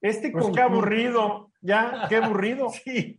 Este 0.00 0.30
pues 0.30 0.46
qué 0.54 0.60
aburrido, 0.60 1.50
ya, 1.62 2.06
qué 2.08 2.16
aburrido. 2.16 2.68
sí, 2.84 3.18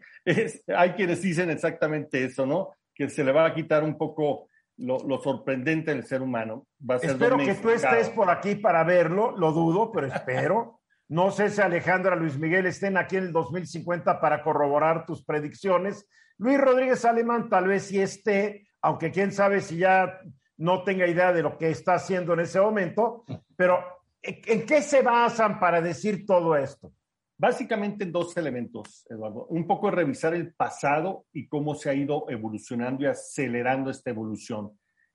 hay 0.68 0.92
quienes 0.92 1.22
dicen 1.22 1.50
exactamente 1.50 2.24
eso, 2.24 2.46
¿no? 2.46 2.70
Que 2.94 3.10
se 3.10 3.24
le 3.24 3.32
va 3.32 3.46
a 3.46 3.54
quitar 3.56 3.84
un 3.84 3.98
poco 3.98 4.50
lo, 4.78 5.20
sorprendente 5.22 5.94
del 5.94 6.06
ser 6.06 6.22
humano. 6.22 6.68
Va 6.88 6.96
a 6.96 7.00
ser 7.00 7.12
espero 7.12 7.38
que 7.38 7.56
tú 7.56 7.70
estés 7.70 8.10
por 8.10 8.30
aquí 8.30 8.56
para 8.56 8.84
verlo, 8.84 9.32
lo 9.38 9.52
dudo, 9.52 9.92
pero 9.92 10.08
espero. 10.08 10.82
No 11.08 11.30
sé 11.30 11.52
si 11.52 11.62
Alejandra, 11.62 12.16
Luis 12.16 12.38
Miguel 12.38 12.66
estén 12.66 12.98
aquí 12.98 13.18
en 13.18 13.26
el 13.26 13.32
2050 13.32 14.20
para 14.20 14.42
corroborar 14.42 15.06
tus 15.06 15.24
predicciones. 15.24 16.08
Luis 16.38 16.60
Rodríguez 16.60 17.06
Alemán 17.06 17.48
tal 17.48 17.68
vez 17.68 17.84
sí 17.84 18.02
esté, 18.02 18.68
aunque 18.82 19.12
quién 19.12 19.32
sabe 19.32 19.62
si 19.62 19.78
ya 19.78 20.20
no 20.58 20.84
tenga 20.84 21.08
idea 21.08 21.32
de 21.32 21.44
lo 21.44 21.58
que 21.58 21.70
está 21.70 21.96
haciendo 21.96 22.34
en 22.34 22.40
ese 22.40 22.60
momento, 22.60 23.24
pero 23.56 23.84
¿en 24.22 24.66
qué 24.66 24.82
se 24.82 25.04
basan 25.04 25.60
para 25.60 25.80
decir 25.80 26.26
todo 26.26 26.56
esto? 26.56 26.92
Básicamente 27.38 28.06
en 28.06 28.12
dos 28.12 28.36
elementos, 28.38 29.06
Eduardo. 29.10 29.46
Un 29.48 29.68
poco 29.68 29.92
revisar 29.92 30.34
el 30.34 30.56
pasado 30.56 31.26
y 31.34 31.48
cómo 31.48 31.76
se 31.76 31.90
ha 31.90 31.94
ido 31.94 32.26
evolucionando 32.30 33.04
y 33.04 33.08
acelerando 33.08 33.92
esta 33.92 34.10
evolución. 34.10 34.72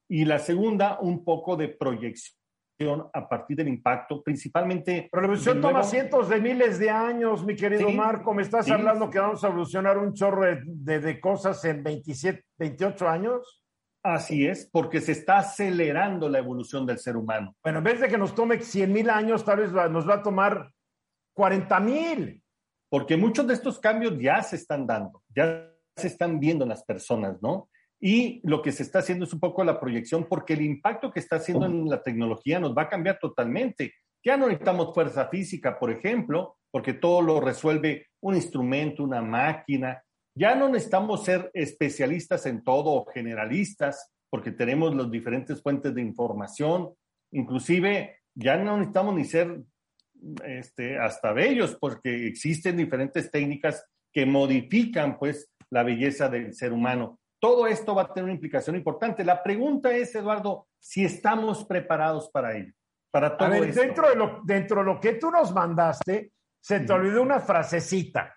Y 0.06 0.24
la 0.24 0.38
segunda, 0.38 1.00
un 1.00 1.24
poco 1.24 1.56
de 1.56 1.68
proyección 1.68 2.39
a 3.12 3.28
partir 3.28 3.56
del 3.56 3.68
impacto, 3.68 4.22
principalmente... 4.22 5.08
Pero 5.10 5.20
la 5.20 5.26
evolución 5.26 5.60
toma 5.60 5.82
cientos 5.82 6.28
de 6.28 6.40
miles 6.40 6.78
de 6.78 6.88
años, 6.88 7.44
mi 7.44 7.54
querido 7.54 7.90
Marco. 7.90 8.32
¿Me 8.32 8.42
estás 8.42 8.70
hablando 8.70 9.10
que 9.10 9.18
vamos 9.18 9.44
a 9.44 9.48
evolucionar 9.48 9.98
un 9.98 10.14
chorro 10.14 10.44
de, 10.44 11.00
de, 11.00 11.20
cosas 11.20 11.62
en 11.64 11.82
27, 11.82 12.44
28 12.58 13.08
años? 13.08 13.62
Así 14.02 14.46
es, 14.46 14.68
porque 14.72 15.00
se 15.02 15.12
está 15.12 15.38
acelerando 15.38 16.28
la 16.28 16.38
evolución 16.38 16.86
del 16.86 16.98
ser 16.98 17.16
humano. 17.16 17.54
Bueno, 17.62 17.78
en 17.78 17.84
vez 17.84 18.00
de 18.00 18.08
que 18.08 18.16
nos 18.16 18.34
tome 18.34 18.58
100 18.58 18.90
mil 18.90 19.10
años, 19.10 19.44
tal 19.44 19.58
vez 19.58 19.72
nos 19.72 20.08
va 20.08 20.14
a 20.14 20.22
tomar 20.22 20.70
40 21.34 21.80
mil. 21.80 22.42
Porque 22.88 23.16
muchos 23.16 23.46
de 23.46 23.54
estos 23.54 23.78
cambios 23.78 24.18
ya 24.18 24.42
se 24.42 24.56
están 24.56 24.86
dando, 24.86 25.22
ya 25.28 25.70
se 25.96 26.06
están 26.06 26.40
viendo 26.40 26.64
en 26.64 26.70
las 26.70 26.82
personas, 26.82 27.40
¿no? 27.42 27.68
Y 28.00 28.40
lo 28.44 28.62
que 28.62 28.72
se 28.72 28.82
está 28.82 29.00
haciendo 29.00 29.26
es 29.26 29.32
un 29.32 29.40
poco 29.40 29.62
la 29.62 29.78
proyección, 29.78 30.26
porque 30.28 30.54
el 30.54 30.62
impacto 30.62 31.10
que 31.10 31.20
está 31.20 31.36
haciendo 31.36 31.66
en 31.66 31.88
la 31.88 32.02
tecnología 32.02 32.58
nos 32.58 32.74
va 32.76 32.82
a 32.82 32.88
cambiar 32.88 33.18
totalmente. 33.18 33.92
Ya 34.24 34.36
no 34.36 34.46
necesitamos 34.46 34.94
fuerza 34.94 35.28
física, 35.28 35.78
por 35.78 35.90
ejemplo, 35.90 36.56
porque 36.70 36.94
todo 36.94 37.20
lo 37.20 37.40
resuelve 37.40 38.08
un 38.20 38.36
instrumento, 38.36 39.04
una 39.04 39.20
máquina. 39.20 40.02
Ya 40.34 40.54
no 40.54 40.68
necesitamos 40.68 41.24
ser 41.24 41.50
especialistas 41.52 42.46
en 42.46 42.64
todo 42.64 42.90
o 42.92 43.06
generalistas, 43.06 44.10
porque 44.30 44.52
tenemos 44.52 44.94
las 44.94 45.10
diferentes 45.10 45.62
fuentes 45.62 45.94
de 45.94 46.00
información. 46.00 46.94
Inclusive, 47.32 48.20
ya 48.34 48.56
no 48.56 48.76
necesitamos 48.78 49.14
ni 49.14 49.24
ser 49.24 49.60
este, 50.44 50.98
hasta 50.98 51.32
bellos, 51.32 51.76
porque 51.78 52.26
existen 52.26 52.76
diferentes 52.76 53.30
técnicas 53.30 53.84
que 54.12 54.24
modifican 54.24 55.18
pues 55.18 55.50
la 55.70 55.82
belleza 55.82 56.28
del 56.28 56.54
ser 56.54 56.72
humano. 56.72 57.19
Todo 57.40 57.66
esto 57.66 57.94
va 57.94 58.02
a 58.02 58.12
tener 58.12 58.24
una 58.24 58.34
implicación 58.34 58.76
importante. 58.76 59.24
La 59.24 59.42
pregunta 59.42 59.90
es, 59.92 60.14
Eduardo, 60.14 60.68
si 60.78 61.04
estamos 61.04 61.64
preparados 61.64 62.28
para 62.30 62.56
ello. 62.56 62.72
Para 63.10 63.36
todo 63.36 63.48
Dentro, 63.50 64.08
de 64.08 64.14
lo, 64.14 64.40
dentro 64.44 64.80
de 64.80 64.84
lo 64.84 65.00
que 65.00 65.14
tú 65.14 65.30
nos 65.30 65.52
mandaste, 65.52 66.32
se 66.60 66.80
te 66.80 66.92
olvidó 66.92 67.22
una 67.22 67.40
frasecita. 67.40 68.36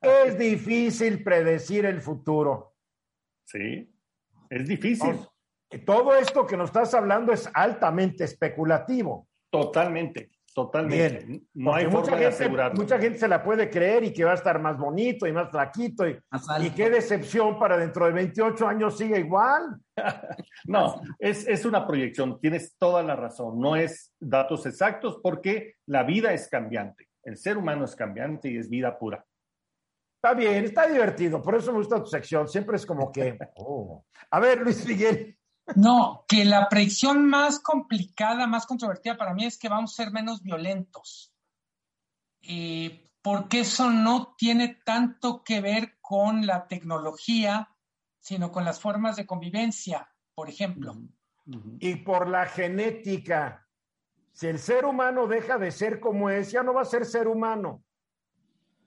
Es 0.00 0.38
difícil 0.38 1.22
predecir 1.24 1.84
el 1.84 2.00
futuro. 2.00 2.76
Sí, 3.44 3.92
es 4.48 4.68
difícil. 4.68 5.18
todo 5.84 6.14
esto 6.14 6.46
que 6.46 6.56
nos 6.56 6.68
estás 6.68 6.94
hablando 6.94 7.32
es 7.32 7.50
altamente 7.52 8.24
especulativo. 8.24 9.28
Totalmente. 9.50 10.30
Totalmente. 10.54 11.42
no 11.54 11.74
hay 11.74 11.88
mucha 11.88 12.16
gente, 12.16 12.48
Mucha 12.74 12.96
gente 12.96 13.18
se 13.18 13.26
la 13.26 13.42
puede 13.42 13.68
creer 13.68 14.04
y 14.04 14.12
que 14.12 14.22
va 14.22 14.30
a 14.30 14.34
estar 14.34 14.60
más 14.60 14.78
bonito 14.78 15.26
y 15.26 15.32
más 15.32 15.50
flaquito. 15.50 16.08
Y, 16.08 16.16
y 16.60 16.70
qué 16.70 16.88
decepción 16.90 17.58
para 17.58 17.76
dentro 17.76 18.06
de 18.06 18.12
28 18.12 18.68
años 18.68 18.96
sigue 18.96 19.18
igual. 19.18 19.80
no, 20.66 21.02
es, 21.18 21.44
es 21.48 21.64
una 21.64 21.84
proyección. 21.84 22.38
Tienes 22.40 22.76
toda 22.78 23.02
la 23.02 23.16
razón. 23.16 23.58
No 23.58 23.74
es 23.74 24.14
datos 24.20 24.64
exactos 24.66 25.18
porque 25.20 25.74
la 25.86 26.04
vida 26.04 26.32
es 26.32 26.48
cambiante. 26.48 27.08
El 27.24 27.36
ser 27.36 27.58
humano 27.58 27.84
es 27.84 27.96
cambiante 27.96 28.48
y 28.48 28.56
es 28.56 28.70
vida 28.70 28.96
pura. 28.96 29.24
Está 30.22 30.34
bien, 30.34 30.64
está 30.64 30.86
divertido. 30.86 31.42
Por 31.42 31.56
eso 31.56 31.72
me 31.72 31.78
gusta 31.78 31.98
tu 31.98 32.06
sección. 32.06 32.46
Siempre 32.46 32.76
es 32.76 32.86
como 32.86 33.10
que. 33.10 33.36
Oh. 33.56 34.04
A 34.30 34.38
ver, 34.38 34.60
Luis 34.60 34.86
Miguel. 34.86 35.36
No, 35.76 36.24
que 36.28 36.44
la 36.44 36.68
predicción 36.68 37.26
más 37.26 37.58
complicada, 37.58 38.46
más 38.46 38.66
controvertida 38.66 39.16
para 39.16 39.32
mí 39.32 39.46
es 39.46 39.58
que 39.58 39.68
vamos 39.68 39.92
a 39.92 40.04
ser 40.04 40.12
menos 40.12 40.42
violentos. 40.42 41.32
Eh, 42.42 43.10
porque 43.22 43.60
eso 43.60 43.90
no 43.90 44.34
tiene 44.36 44.80
tanto 44.84 45.42
que 45.42 45.62
ver 45.62 45.98
con 46.02 46.46
la 46.46 46.68
tecnología, 46.68 47.74
sino 48.20 48.52
con 48.52 48.66
las 48.66 48.80
formas 48.80 49.16
de 49.16 49.26
convivencia, 49.26 50.14
por 50.34 50.50
ejemplo. 50.50 50.94
Y 51.78 51.96
por 51.96 52.28
la 52.28 52.44
genética. 52.46 53.66
Si 54.32 54.46
el 54.46 54.58
ser 54.58 54.84
humano 54.84 55.26
deja 55.26 55.56
de 55.56 55.70
ser 55.70 56.00
como 56.00 56.28
es, 56.28 56.52
ya 56.52 56.62
no 56.62 56.74
va 56.74 56.82
a 56.82 56.86
ser 56.86 57.06
ser 57.06 57.26
humano. 57.26 57.82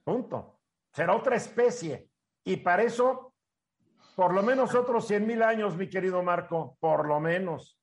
Punto. 0.04 0.60
Será 0.92 1.16
otra 1.16 1.36
especie. 1.36 2.08
Y 2.44 2.58
para 2.58 2.84
eso 2.84 3.27
por 4.18 4.34
lo 4.34 4.42
menos 4.42 4.74
otros 4.74 5.06
100 5.06 5.24
mil 5.28 5.44
años, 5.44 5.76
mi 5.76 5.88
querido 5.88 6.24
Marco, 6.24 6.76
por 6.80 7.06
lo 7.06 7.20
menos. 7.20 7.78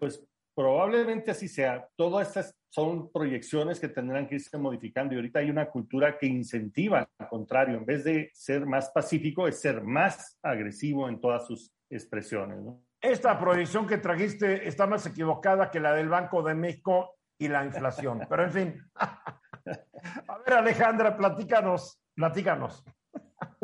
Pues 0.00 0.20
probablemente 0.52 1.30
así 1.30 1.46
sea. 1.46 1.88
Todas 1.94 2.26
estas 2.26 2.56
son 2.70 3.12
proyecciones 3.12 3.78
que 3.78 3.86
tendrán 3.86 4.26
que 4.26 4.34
irse 4.34 4.58
modificando 4.58 5.14
y 5.14 5.18
ahorita 5.18 5.38
hay 5.38 5.50
una 5.50 5.70
cultura 5.70 6.18
que 6.18 6.26
incentiva, 6.26 7.08
al 7.18 7.28
contrario, 7.28 7.76
en 7.76 7.86
vez 7.86 8.02
de 8.02 8.32
ser 8.34 8.66
más 8.66 8.90
pacífico, 8.90 9.46
es 9.46 9.60
ser 9.60 9.84
más 9.84 10.36
agresivo 10.42 11.08
en 11.08 11.20
todas 11.20 11.46
sus 11.46 11.70
expresiones. 11.88 12.58
Esta 13.00 13.38
proyección 13.38 13.86
que 13.86 13.98
trajiste 13.98 14.66
está 14.66 14.88
más 14.88 15.06
equivocada 15.06 15.70
que 15.70 15.78
la 15.78 15.92
del 15.92 16.08
Banco 16.08 16.42
de 16.42 16.56
México 16.56 17.14
y 17.38 17.46
la 17.46 17.64
inflación. 17.64 18.26
Pero 18.28 18.42
en 18.42 18.50
fin. 18.50 18.82
A 18.96 20.38
ver, 20.44 20.54
Alejandra, 20.54 21.16
platícanos, 21.16 22.02
platícanos. 22.12 22.84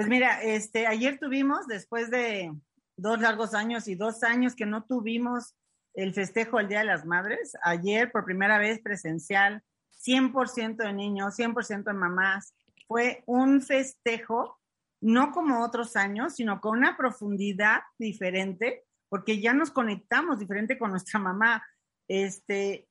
Pues 0.00 0.08
mira, 0.08 0.42
este, 0.42 0.86
ayer 0.86 1.18
tuvimos, 1.18 1.66
después 1.66 2.10
de 2.10 2.50
dos 2.96 3.20
largos 3.20 3.52
años 3.52 3.86
y 3.86 3.96
dos 3.96 4.22
años 4.22 4.54
que 4.54 4.64
no 4.64 4.84
tuvimos 4.84 5.54
el 5.92 6.14
festejo 6.14 6.56
del 6.56 6.68
Día 6.68 6.78
de 6.78 6.86
las 6.86 7.04
Madres, 7.04 7.52
ayer 7.62 8.10
por 8.10 8.24
primera 8.24 8.56
vez 8.56 8.80
presencial, 8.80 9.62
100% 10.02 10.76
de 10.76 10.94
niños, 10.94 11.38
100% 11.38 11.84
de 11.84 11.92
mamás, 11.92 12.54
fue 12.88 13.22
un 13.26 13.60
festejo 13.60 14.58
no 15.02 15.32
como 15.32 15.62
otros 15.62 15.96
años, 15.96 16.34
sino 16.34 16.62
con 16.62 16.78
una 16.78 16.96
profundidad 16.96 17.80
diferente, 17.98 18.86
porque 19.10 19.38
ya 19.38 19.52
nos 19.52 19.70
conectamos 19.70 20.38
diferente 20.38 20.78
con 20.78 20.92
nuestra 20.92 21.20
mamá. 21.20 21.62
Este, 22.08 22.88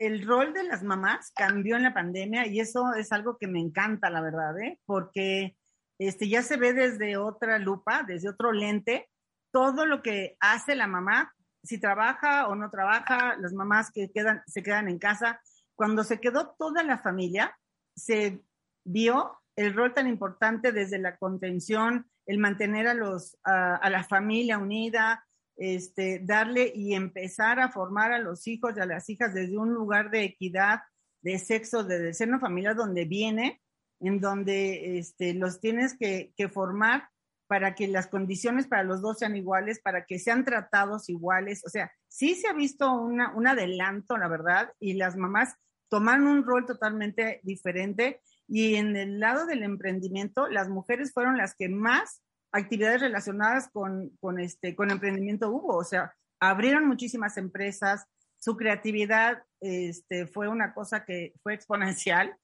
el 0.00 0.26
rol 0.26 0.52
de 0.52 0.64
las 0.64 0.82
mamás 0.82 1.30
cambió 1.32 1.76
en 1.76 1.84
la 1.84 1.94
pandemia 1.94 2.48
y 2.48 2.58
eso 2.58 2.92
es 2.94 3.12
algo 3.12 3.38
que 3.38 3.46
me 3.46 3.60
encanta, 3.60 4.10
la 4.10 4.20
verdad, 4.20 4.58
¿eh? 4.58 4.80
porque 4.84 5.56
este, 6.00 6.30
ya 6.30 6.42
se 6.42 6.56
ve 6.56 6.72
desde 6.72 7.18
otra 7.18 7.58
lupa, 7.58 8.04
desde 8.06 8.30
otro 8.30 8.52
lente, 8.52 9.10
todo 9.52 9.84
lo 9.84 10.00
que 10.00 10.36
hace 10.40 10.74
la 10.74 10.86
mamá, 10.86 11.34
si 11.62 11.78
trabaja 11.78 12.48
o 12.48 12.54
no 12.54 12.70
trabaja, 12.70 13.36
las 13.36 13.52
mamás 13.52 13.90
que 13.92 14.10
quedan, 14.10 14.42
se 14.46 14.62
quedan 14.62 14.88
en 14.88 14.98
casa. 14.98 15.42
Cuando 15.74 16.02
se 16.02 16.18
quedó 16.18 16.54
toda 16.58 16.82
la 16.84 16.96
familia, 16.96 17.54
se 17.94 18.40
vio 18.82 19.36
el 19.56 19.74
rol 19.74 19.92
tan 19.92 20.08
importante 20.08 20.72
desde 20.72 20.98
la 20.98 21.18
contención, 21.18 22.10
el 22.24 22.38
mantener 22.38 22.88
a, 22.88 22.94
los, 22.94 23.36
a 23.44 23.90
la 23.90 24.02
familia 24.04 24.56
unida, 24.56 25.26
este, 25.56 26.20
darle 26.24 26.72
y 26.74 26.94
empezar 26.94 27.60
a 27.60 27.70
formar 27.70 28.12
a 28.12 28.18
los 28.18 28.46
hijos 28.46 28.72
y 28.74 28.80
a 28.80 28.86
las 28.86 29.10
hijas 29.10 29.34
desde 29.34 29.58
un 29.58 29.74
lugar 29.74 30.10
de 30.10 30.24
equidad, 30.24 30.80
de 31.20 31.38
sexo, 31.38 31.84
de 31.84 32.14
seno 32.14 32.40
familiar 32.40 32.74
donde 32.74 33.04
viene, 33.04 33.60
en 34.00 34.20
donde 34.20 34.98
este, 34.98 35.34
los 35.34 35.60
tienes 35.60 35.96
que, 35.96 36.32
formar 36.52 37.08
para 37.46 37.74
que 37.74 37.88
las 37.88 38.06
condiciones 38.06 38.66
para 38.66 38.84
los 38.84 39.02
dos 39.02 39.18
sean 39.18 39.36
iguales, 39.36 39.80
para 39.80 40.04
que 40.04 40.18
sean 40.18 40.44
tratados 40.44 41.08
iguales. 41.08 41.62
O 41.66 41.68
sea, 41.68 41.92
sí 42.08 42.34
se 42.34 42.48
ha 42.48 42.52
visto 42.52 42.92
una, 42.92 43.34
un 43.34 43.46
adelanto, 43.46 44.16
la 44.16 44.28
verdad, 44.28 44.72
y 44.78 44.94
las 44.94 45.16
mamás 45.16 45.54
toman 45.88 46.26
un 46.26 46.44
rol 46.44 46.64
totalmente 46.66 47.40
diferente. 47.42 48.20
Y 48.46 48.76
en 48.76 48.96
el 48.96 49.20
lado 49.20 49.46
del 49.46 49.62
emprendimiento, 49.62 50.48
las 50.48 50.68
mujeres 50.68 51.12
fueron 51.12 51.36
las 51.36 51.54
que 51.54 51.68
más 51.68 52.22
actividades 52.52 53.00
relacionadas 53.00 53.68
con, 53.72 54.10
con, 54.20 54.40
este, 54.40 54.74
con 54.74 54.90
emprendimiento 54.90 55.50
hubo, 55.50 55.76
o 55.76 55.84
sea, 55.84 56.14
abrieron 56.40 56.86
muchísimas 56.86 57.36
empresas, 57.36 58.06
su 58.38 58.56
creatividad 58.56 59.42
este, 59.60 60.26
fue 60.26 60.48
una 60.48 60.72
cosa 60.72 61.04
que 61.04 61.34
fue 61.42 61.54
exponencial, 61.54 62.34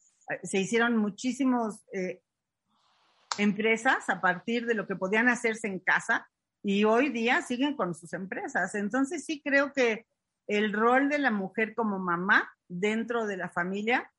se 0.43 0.59
hicieron 0.59 0.97
muchísimas 0.97 1.85
eh, 1.93 2.20
empresas 3.39 4.09
a 4.09 4.20
partir 4.20 4.66
de 4.66 4.74
lo 4.74 4.87
que 4.87 4.97
podían 4.97 5.29
hacerse 5.29 5.68
en 5.68 5.79
casa 5.79 6.29
y 6.62 6.85
hoy 6.85 7.11
día 7.11 7.43
siguen 7.43 7.77
con 7.77 7.95
sus 7.95 8.12
empresas. 8.12 8.74
Entonces 8.74 9.24
sí 9.24 9.41
creo 9.43 9.72
que 9.72 10.07
el 10.47 10.72
rol 10.72 11.09
de 11.09 11.18
la 11.18 11.31
mujer 11.31 11.74
como 11.74 11.99
mamá 11.99 12.51
dentro 12.68 13.27
de 13.27 13.37
la 13.37 13.49
familia 13.49 14.11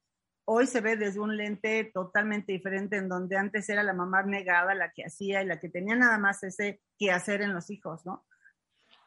hoy 0.50 0.66
se 0.66 0.80
ve 0.80 0.96
desde 0.96 1.20
un 1.20 1.36
lente 1.36 1.92
totalmente 1.94 2.54
diferente 2.54 2.96
en 2.96 3.10
donde 3.10 3.38
antes 3.38 3.68
era 3.68 3.84
la 3.84 3.94
mamá 3.94 4.24
negada 4.24 4.74
la 4.76 4.92
que 4.92 5.04
hacía 5.04 5.44
y 5.44 5.46
la 5.46 5.60
que 5.60 5.68
tenía 5.68 5.96
nada 5.96 6.18
más 6.18 6.42
ese 6.44 6.82
que 6.98 7.12
hacer 7.12 7.42
en 7.42 7.54
los 7.54 7.70
hijos, 7.70 8.06
¿no? 8.06 8.26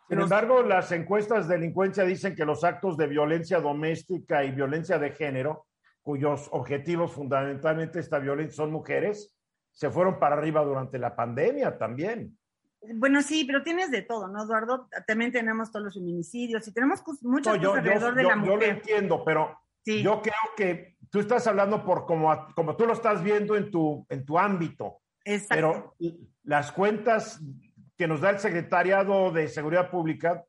Sin 0.06 0.20
embargo, 0.20 0.62
las 0.62 0.90
encuestas 0.92 1.48
de 1.48 1.56
delincuencia 1.56 2.04
dicen 2.04 2.34
que 2.34 2.44
los 2.44 2.64
actos 2.64 2.96
de 2.96 3.06
violencia 3.06 3.60
doméstica 3.60 4.44
y 4.44 4.50
violencia 4.50 4.98
de 4.98 5.12
género, 5.12 5.66
cuyos 6.02 6.48
objetivos 6.52 7.12
fundamentalmente 7.12 8.00
esta 8.00 8.18
violencia 8.18 8.56
son 8.56 8.72
mujeres, 8.72 9.36
se 9.70 9.90
fueron 9.90 10.18
para 10.18 10.36
arriba 10.36 10.64
durante 10.64 10.98
la 10.98 11.14
pandemia 11.14 11.78
también. 11.78 12.36
Bueno, 12.94 13.20
sí, 13.22 13.44
pero 13.44 13.62
tienes 13.62 13.90
de 13.90 14.02
todo, 14.02 14.28
¿no, 14.28 14.44
Eduardo? 14.44 14.88
También 15.06 15.32
tenemos 15.32 15.70
todos 15.70 15.84
los 15.84 15.94
feminicidios 15.94 16.66
y 16.66 16.72
tenemos 16.72 17.02
muchas 17.22 17.58
cosas 17.58 17.78
alrededor 17.78 18.14
de 18.14 18.22
la 18.22 18.36
mujer. 18.36 18.52
Yo 18.52 18.56
lo 18.56 18.64
entiendo, 18.64 19.24
pero 19.24 19.58
yo 19.84 20.22
creo 20.22 20.34
que 20.56 20.96
tú 21.10 21.20
estás 21.20 21.46
hablando 21.46 21.84
por 21.84 22.06
como, 22.06 22.34
como 22.54 22.76
tú 22.76 22.86
lo 22.86 22.94
estás 22.94 23.22
viendo 23.22 23.56
en 23.56 23.70
tu, 23.70 24.06
en 24.08 24.24
tu 24.24 24.38
ámbito. 24.38 25.02
Exacto. 25.24 25.54
Pero 25.98 26.22
las 26.44 26.72
cuentas 26.72 27.40
que 27.98 28.08
nos 28.08 28.22
da 28.22 28.30
el 28.30 28.38
Secretariado 28.38 29.30
de 29.30 29.46
Seguridad 29.48 29.90
Pública, 29.90 30.44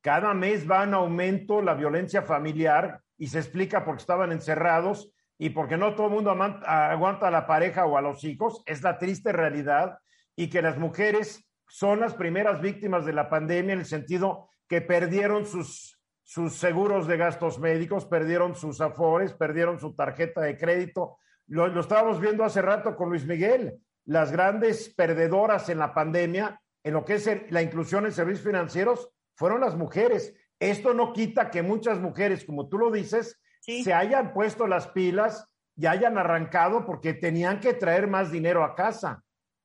cada 0.00 0.32
mes 0.32 0.68
va 0.68 0.84
en 0.84 0.94
aumento 0.94 1.60
la 1.60 1.74
violencia 1.74 2.22
familiar 2.22 3.02
y 3.18 3.26
se 3.26 3.38
explica 3.38 3.84
porque 3.84 4.00
estaban 4.00 4.32
encerrados 4.32 5.12
y 5.36 5.50
porque 5.50 5.76
no 5.76 5.94
todo 5.94 6.06
el 6.06 6.14
mundo 6.14 6.30
aguanta 6.30 7.28
a 7.28 7.30
la 7.30 7.46
pareja 7.46 7.84
o 7.84 7.98
a 7.98 8.02
los 8.02 8.24
hijos. 8.24 8.62
Es 8.66 8.82
la 8.82 8.98
triste 8.98 9.32
realidad 9.32 9.98
y 10.34 10.48
que 10.48 10.62
las 10.62 10.78
mujeres 10.78 11.46
son 11.68 12.00
las 12.00 12.14
primeras 12.14 12.60
víctimas 12.60 13.04
de 13.04 13.12
la 13.12 13.28
pandemia 13.28 13.74
en 13.74 13.80
el 13.80 13.86
sentido 13.86 14.48
que 14.68 14.80
perdieron 14.80 15.44
sus 15.46 15.98
sus 16.28 16.58
seguros 16.58 17.06
de 17.06 17.16
gastos 17.16 17.58
médicos, 17.58 18.04
perdieron 18.04 18.54
sus 18.54 18.82
afores, 18.82 19.32
perdieron 19.32 19.80
su 19.80 19.94
tarjeta 19.94 20.42
de 20.42 20.58
crédito. 20.58 21.16
Lo, 21.46 21.68
lo, 21.68 21.80
estábamos 21.80 22.20
viendo 22.20 22.44
hace 22.44 22.60
rato 22.60 22.94
con 22.96 23.08
Luis 23.08 23.24
Miguel. 23.24 23.80
Las 24.04 24.30
grandes 24.30 24.92
perdedoras 24.94 25.70
en 25.70 25.78
la 25.78 25.94
pandemia, 25.94 26.60
en 26.84 26.92
lo 26.92 27.02
que 27.06 27.14
es 27.14 27.30
la 27.50 27.62
inclusión 27.62 28.04
en 28.04 28.12
servicios 28.12 28.44
financieros, 28.44 29.08
fueron 29.36 29.62
las 29.62 29.74
mujeres. 29.74 30.34
Esto 30.60 30.94
no 30.94 31.12
quita 31.12 31.50
que 31.50 31.62
muchas 31.62 32.00
mujeres, 32.00 32.44
como 32.44 32.68
tú 32.68 32.78
lo 32.78 32.90
dices, 32.90 33.40
se 33.60 33.92
hayan 33.92 34.32
puesto 34.32 34.66
las 34.66 34.88
pilas 34.88 35.46
y 35.76 35.86
hayan 35.86 36.18
arrancado 36.18 36.84
porque 36.84 37.14
tenían 37.14 37.60
que 37.60 37.74
traer 37.74 38.08
más 38.08 38.32
dinero 38.32 38.64
a 38.64 38.74
casa, 38.74 39.22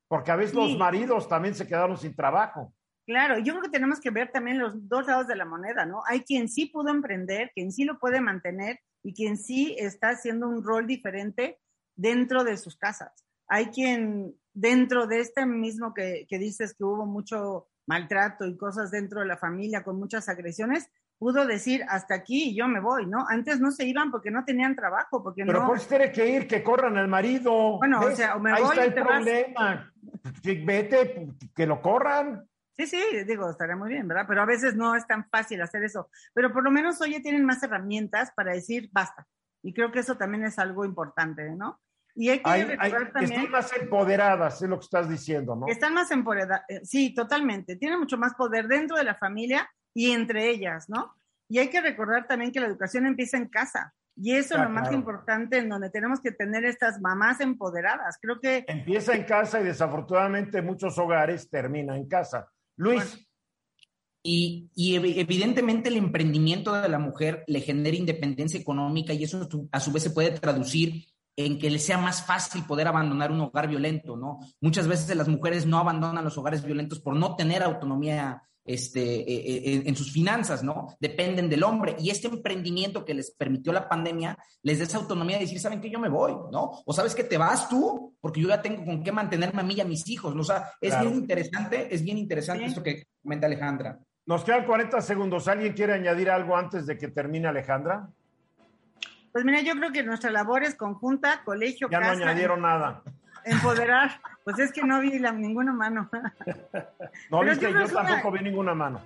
porque 0.08 0.32
a 0.32 0.36
veces 0.36 0.54
los 0.54 0.78
maridos 0.78 1.28
también 1.28 1.56
se 1.56 1.68
quedaron 1.68 1.98
sin 1.98 2.16
trabajo. 2.16 2.74
Claro, 3.06 3.40
yo 3.40 3.54
creo 3.54 3.64
que 3.64 3.70
tenemos 3.70 4.00
que 4.00 4.12
ver 4.12 4.32
también 4.32 4.60
los 4.60 4.88
dos 4.88 5.08
lados 5.08 5.28
de 5.28 5.36
la 5.36 5.46
moneda, 5.46 5.86
¿no? 5.86 6.04
Hay 6.08 6.22
quien 6.22 6.48
sí 6.48 6.68
pudo 6.68 6.90
emprender, 6.90 7.52
quien 7.54 7.72
sí 7.72 7.84
lo 7.84 8.00
puede 8.00 8.22
mantener 8.22 8.80
y 9.02 9.14
quien 9.14 9.38
sí 9.38 9.76
está 9.78 10.10
haciendo 10.10 10.48
un 10.48 10.64
rol 10.64 10.88
diferente 10.88 11.60
dentro 11.96 12.44
de 12.44 12.58
sus 12.58 12.78
casas. 12.78 13.26
Hay 13.48 13.68
quien 13.68 14.36
dentro 14.54 15.08
de 15.08 15.20
este 15.20 15.46
mismo 15.46 15.94
que, 15.94 16.26
que 16.30 16.38
dices 16.38 16.74
que 16.74 16.84
hubo 16.84 17.06
mucho 17.06 17.68
maltrato 17.88 18.46
y 18.46 18.58
cosas 18.58 18.92
dentro 18.92 19.20
de 19.22 19.26
la 19.28 19.38
familia 19.38 19.84
con 19.84 19.98
muchas 19.98 20.30
agresiones, 20.30 20.90
pudo 21.18 21.46
decir 21.46 21.84
hasta 21.88 22.16
aquí 22.16 22.50
y 22.50 22.56
yo 22.56 22.68
me 22.68 22.80
voy, 22.82 23.06
¿no? 23.06 23.26
Antes 23.30 23.60
no 23.60 23.72
se 23.72 23.86
iban 23.86 24.12
porque 24.12 24.32
no 24.32 24.44
tenían 24.44 24.76
trabajo, 24.76 25.24
porque 25.24 25.46
Pero 25.46 25.62
no. 25.62 25.68
pues 25.68 25.88
tiene 25.88 26.12
que 26.12 26.28
ir, 26.28 26.48
que 26.48 26.64
corran 26.64 26.98
al 26.98 27.08
marido. 27.08 27.78
Bueno, 27.78 28.02
o 28.02 28.12
sea, 28.12 28.36
o 28.36 28.40
me 28.40 28.52
Ahí 28.52 28.62
voy 28.62 28.72
está 28.72 28.84
y 28.84 28.88
el 28.88 28.94
te 28.94 29.02
vas. 29.02 29.10
problema. 29.10 29.94
Vete, 30.44 31.28
que 31.56 31.66
lo 31.66 31.82
corran. 31.82 32.48
Sí, 32.76 32.88
sí, 32.88 33.00
digo, 33.28 33.50
estaría 33.50 33.76
muy 33.76 33.90
bien, 33.90 34.08
¿verdad? 34.08 34.26
Pero 34.28 34.42
a 34.42 34.46
veces 34.46 34.76
no 34.76 34.96
es 34.96 35.06
tan 35.06 35.30
fácil 35.30 35.62
hacer 35.62 35.84
eso. 35.84 36.10
Pero 36.34 36.52
por 36.52 36.64
lo 36.64 36.72
menos 36.72 37.00
hoy 37.02 37.12
ya 37.14 37.22
tienen 37.22 37.46
más 37.46 37.62
herramientas 37.62 38.32
para 38.36 38.54
decir 38.54 38.90
basta. 38.92 39.28
Y 39.62 39.74
creo 39.74 39.92
que 39.92 40.00
eso 40.00 40.18
también 40.18 40.44
es 40.44 40.58
algo 40.60 40.84
importante, 40.84 41.50
¿no? 41.56 41.80
Y 42.16 42.30
hay 42.30 42.40
que 42.44 42.50
Hay- 42.50 42.64
recordar 42.64 42.80
hay- 43.08 43.12
también. 43.12 43.32
están 43.34 43.52
más 43.52 43.74
empoderadas, 43.74 44.62
es 44.62 44.70
lo 44.70 44.78
que 44.80 44.84
estás 44.86 45.10
diciendo, 45.10 45.56
¿no? 45.56 45.68
Están 45.68 45.94
más 45.94 46.12
empoderadas, 46.12 46.62
eh, 46.70 46.82
sí, 46.84 47.14
totalmente. 47.14 47.76
Tienen 47.76 48.00
mucho 48.00 48.18
más 48.18 48.34
poder 48.36 48.68
dentro 48.68 48.98
de 48.98 49.04
la 49.04 49.16
familia 49.16 49.68
y 49.96 50.12
entre 50.12 50.50
ellas, 50.50 50.90
¿no? 50.90 51.16
Y 51.50 51.58
hay 51.60 51.70
que 51.70 51.82
recordar 51.82 52.28
también 52.28 52.52
que 52.52 52.60
la 52.60 52.68
educación 52.68 53.06
empieza 53.08 53.38
en 53.38 53.48
casa. 53.48 53.94
Y 54.16 54.34
eso 54.36 54.54
Ah, 54.56 54.60
es 54.60 54.64
lo 54.66 54.70
más 54.70 54.84
claro. 54.84 54.98
importante 54.98 55.58
en 55.58 55.70
donde 55.70 55.90
tenemos 55.90 56.22
que 56.22 56.32
tener 56.32 56.66
estas 56.66 57.02
mamás 57.02 57.40
empoderadas. 57.42 58.20
Creo 58.22 58.40
que 58.40 58.64
Empieza 58.68 59.16
en 59.16 59.24
casa 59.24 59.60
y 59.60 59.64
desafortunadamente 59.64 60.62
muchos 60.62 60.96
hogares 61.00 61.50
termina 61.50 61.98
en 61.98 62.08
casa. 62.08 62.48
Luis, 62.78 63.28
Y, 64.26 64.70
y 64.74 64.96
ev- 64.98 65.18
evidentemente 65.20 65.90
el 65.90 65.98
emprendimiento 65.98 66.74
de 66.80 66.88
la 66.88 66.98
mujer 66.98 67.44
le 67.48 67.60
genera 67.60 67.98
independencia 67.98 68.58
económica 68.60 69.12
y 69.14 69.24
eso 69.26 69.50
a 69.72 69.80
su 69.82 69.92
vez 69.92 70.04
se 70.04 70.12
puede 70.12 70.32
traducir 70.40 71.08
en 71.36 71.58
que 71.60 71.70
le 71.70 71.80
sea 71.80 71.98
más 71.98 72.24
fácil 72.26 72.64
poder 72.64 72.88
abandonar 72.88 73.32
un 73.32 73.42
hogar 73.42 73.68
violento, 73.68 74.16
¿no? 74.16 74.40
Muchas 74.62 74.88
veces 74.88 75.16
las 75.16 75.28
mujeres 75.28 75.66
no 75.66 75.80
abandonan 75.80 76.24
los 76.24 76.38
hogares 76.38 76.64
violentos 76.64 77.00
por 77.00 77.16
no 77.16 77.36
tener 77.36 77.64
autonomía 77.64 78.44
este, 78.66 79.02
eh, 79.02 79.58
eh, 79.76 79.84
en 79.86 79.96
sus 79.96 80.12
finanzas, 80.14 80.64
¿no? 80.64 80.96
Dependen 81.00 81.50
del 81.50 81.64
hombre. 81.64 81.98
Y 82.00 82.12
este 82.12 82.28
emprendimiento 82.30 83.04
que 83.04 83.14
les 83.14 83.32
permitió 83.32 83.74
la 83.74 83.90
pandemia 83.90 84.38
les 84.62 84.78
da 84.80 84.86
esa 84.86 85.00
autonomía 85.00 85.36
de 85.38 85.44
decir, 85.44 85.60
¿saben 85.60 85.82
qué? 85.82 85.90
Yo 85.90 86.00
me 86.00 86.08
voy, 86.08 86.32
¿no? 86.52 86.72
O 86.86 86.94
sabes 86.94 87.14
que 87.14 87.26
te 87.26 87.38
vas 87.38 87.68
tú, 87.68 88.16
porque 88.22 88.40
yo 88.40 88.48
ya 88.48 88.62
tengo 88.62 88.86
con 88.86 89.04
qué 89.04 89.12
mantenerme 89.12 89.60
a 89.62 89.66
mí 89.66 89.74
y 89.74 89.82
a 89.82 89.86
mis 89.86 90.08
hijos, 90.08 90.34
¿no? 90.34 90.42
O 90.42 90.46
sea, 90.46 90.70
es 90.80 90.92
Claro. 90.92 91.10
bien 91.10 91.22
interesante, 91.22 91.94
es 91.94 92.04
bien 92.04 92.18
interesante 92.18 92.64
Sí. 92.64 92.70
esto 92.70 92.84
que 92.84 93.08
comenta 93.22 93.48
Alejandra. 93.48 94.00
nos 94.26 94.46
quedan 94.46 94.66
40 94.66 95.02
segundos. 95.02 95.50
¿Alguien 95.50 95.74
quiere 95.74 95.92
añadir 95.92 96.30
algo 96.30 96.56
antes 96.56 96.86
de 96.86 96.98
que 96.98 97.10
termine 97.10 97.50
Alejandra? 97.50 98.08
Pues 99.34 99.44
mira, 99.44 99.62
yo 99.62 99.74
creo 99.76 99.92
que 99.92 100.04
nuestra 100.04 100.30
labor 100.32 100.64
es 100.64 100.76
conjunta, 100.76 101.42
colegio, 101.44 101.90
Ya 101.90 102.00
no 102.00 102.06
casa, 102.08 102.22
añadieron 102.22 102.62
nada. 102.62 103.02
empoderar. 103.44 104.22
Pues 104.44 104.60
es 104.60 104.72
que 104.72 104.84
no 104.84 105.00
vi 105.02 105.18
la, 105.20 105.32
ninguna 105.32 105.74
mano. 105.74 106.10
No, 107.30 107.40
Pero 107.40 107.52
viste, 107.52 107.66
yo 107.72 107.72
una- 107.72 107.88
tampoco 107.88 108.32
vi 108.32 108.44
ninguna 108.44 108.74
mano. 108.74 109.02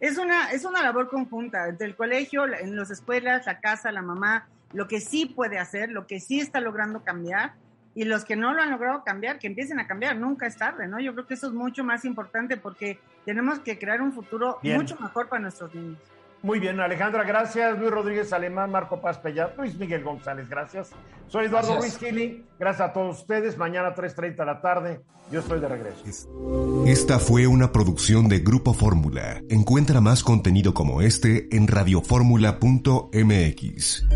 Es 0.00 0.18
una, 0.18 0.50
es 0.50 0.64
una 0.64 0.82
labor 0.82 1.08
conjunta 1.08 1.68
entre 1.68 1.86
el 1.86 1.94
colegio, 1.96 2.44
en 2.46 2.76
las 2.76 2.90
escuelas, 2.90 3.46
la 3.46 3.60
casa, 3.60 3.92
la 3.92 4.02
mamá, 4.02 4.46
lo 4.72 4.88
que 4.88 5.00
sí 5.00 5.26
puede 5.26 5.58
hacer, 5.58 5.90
lo 5.90 6.06
que 6.08 6.18
sí 6.18 6.40
está 6.40 6.60
logrando 6.60 7.04
cambiar 7.04 7.52
y 7.94 8.04
los 8.04 8.24
que 8.24 8.34
no 8.34 8.52
lo 8.54 8.62
han 8.62 8.70
logrado 8.70 9.04
cambiar, 9.04 9.38
que 9.38 9.46
empiecen 9.46 9.78
a 9.78 9.86
cambiar, 9.86 10.16
nunca 10.16 10.46
es 10.46 10.56
tarde, 10.56 10.88
¿no? 10.88 10.98
Yo 10.98 11.12
creo 11.14 11.26
que 11.26 11.34
eso 11.34 11.46
es 11.46 11.52
mucho 11.52 11.84
más 11.84 12.04
importante 12.04 12.56
porque 12.56 12.98
tenemos 13.24 13.60
que 13.60 13.78
crear 13.78 14.02
un 14.02 14.12
futuro 14.12 14.58
Bien. 14.62 14.76
mucho 14.78 14.96
mejor 14.98 15.28
para 15.28 15.42
nuestros 15.42 15.72
niños. 15.74 15.98
Muy 16.42 16.58
bien, 16.58 16.80
Alejandra, 16.80 17.22
gracias. 17.22 17.78
Luis 17.78 17.92
Rodríguez 17.92 18.32
Alemán, 18.32 18.70
Marco 18.70 19.00
Paz 19.00 19.18
Pellat, 19.18 19.56
Luis 19.56 19.78
Miguel 19.78 20.02
González, 20.02 20.48
gracias. 20.48 20.90
Soy 21.28 21.46
Eduardo 21.46 21.78
Ruiz 21.78 21.96
Gili, 21.98 22.44
gracias 22.58 22.90
a 22.90 22.92
todos 22.92 23.20
ustedes. 23.20 23.56
Mañana 23.56 23.94
3.30 23.94 24.36
de 24.36 24.44
la 24.44 24.60
tarde, 24.60 25.00
yo 25.30 25.38
estoy 25.40 25.60
de 25.60 25.68
regreso. 25.68 26.02
Esta 26.84 27.20
fue 27.20 27.46
una 27.46 27.70
producción 27.70 28.28
de 28.28 28.40
Grupo 28.40 28.74
Fórmula. 28.74 29.40
Encuentra 29.48 30.00
más 30.00 30.24
contenido 30.24 30.74
como 30.74 31.00
este 31.00 31.54
en 31.54 31.68
radioformula.mx. 31.68 34.08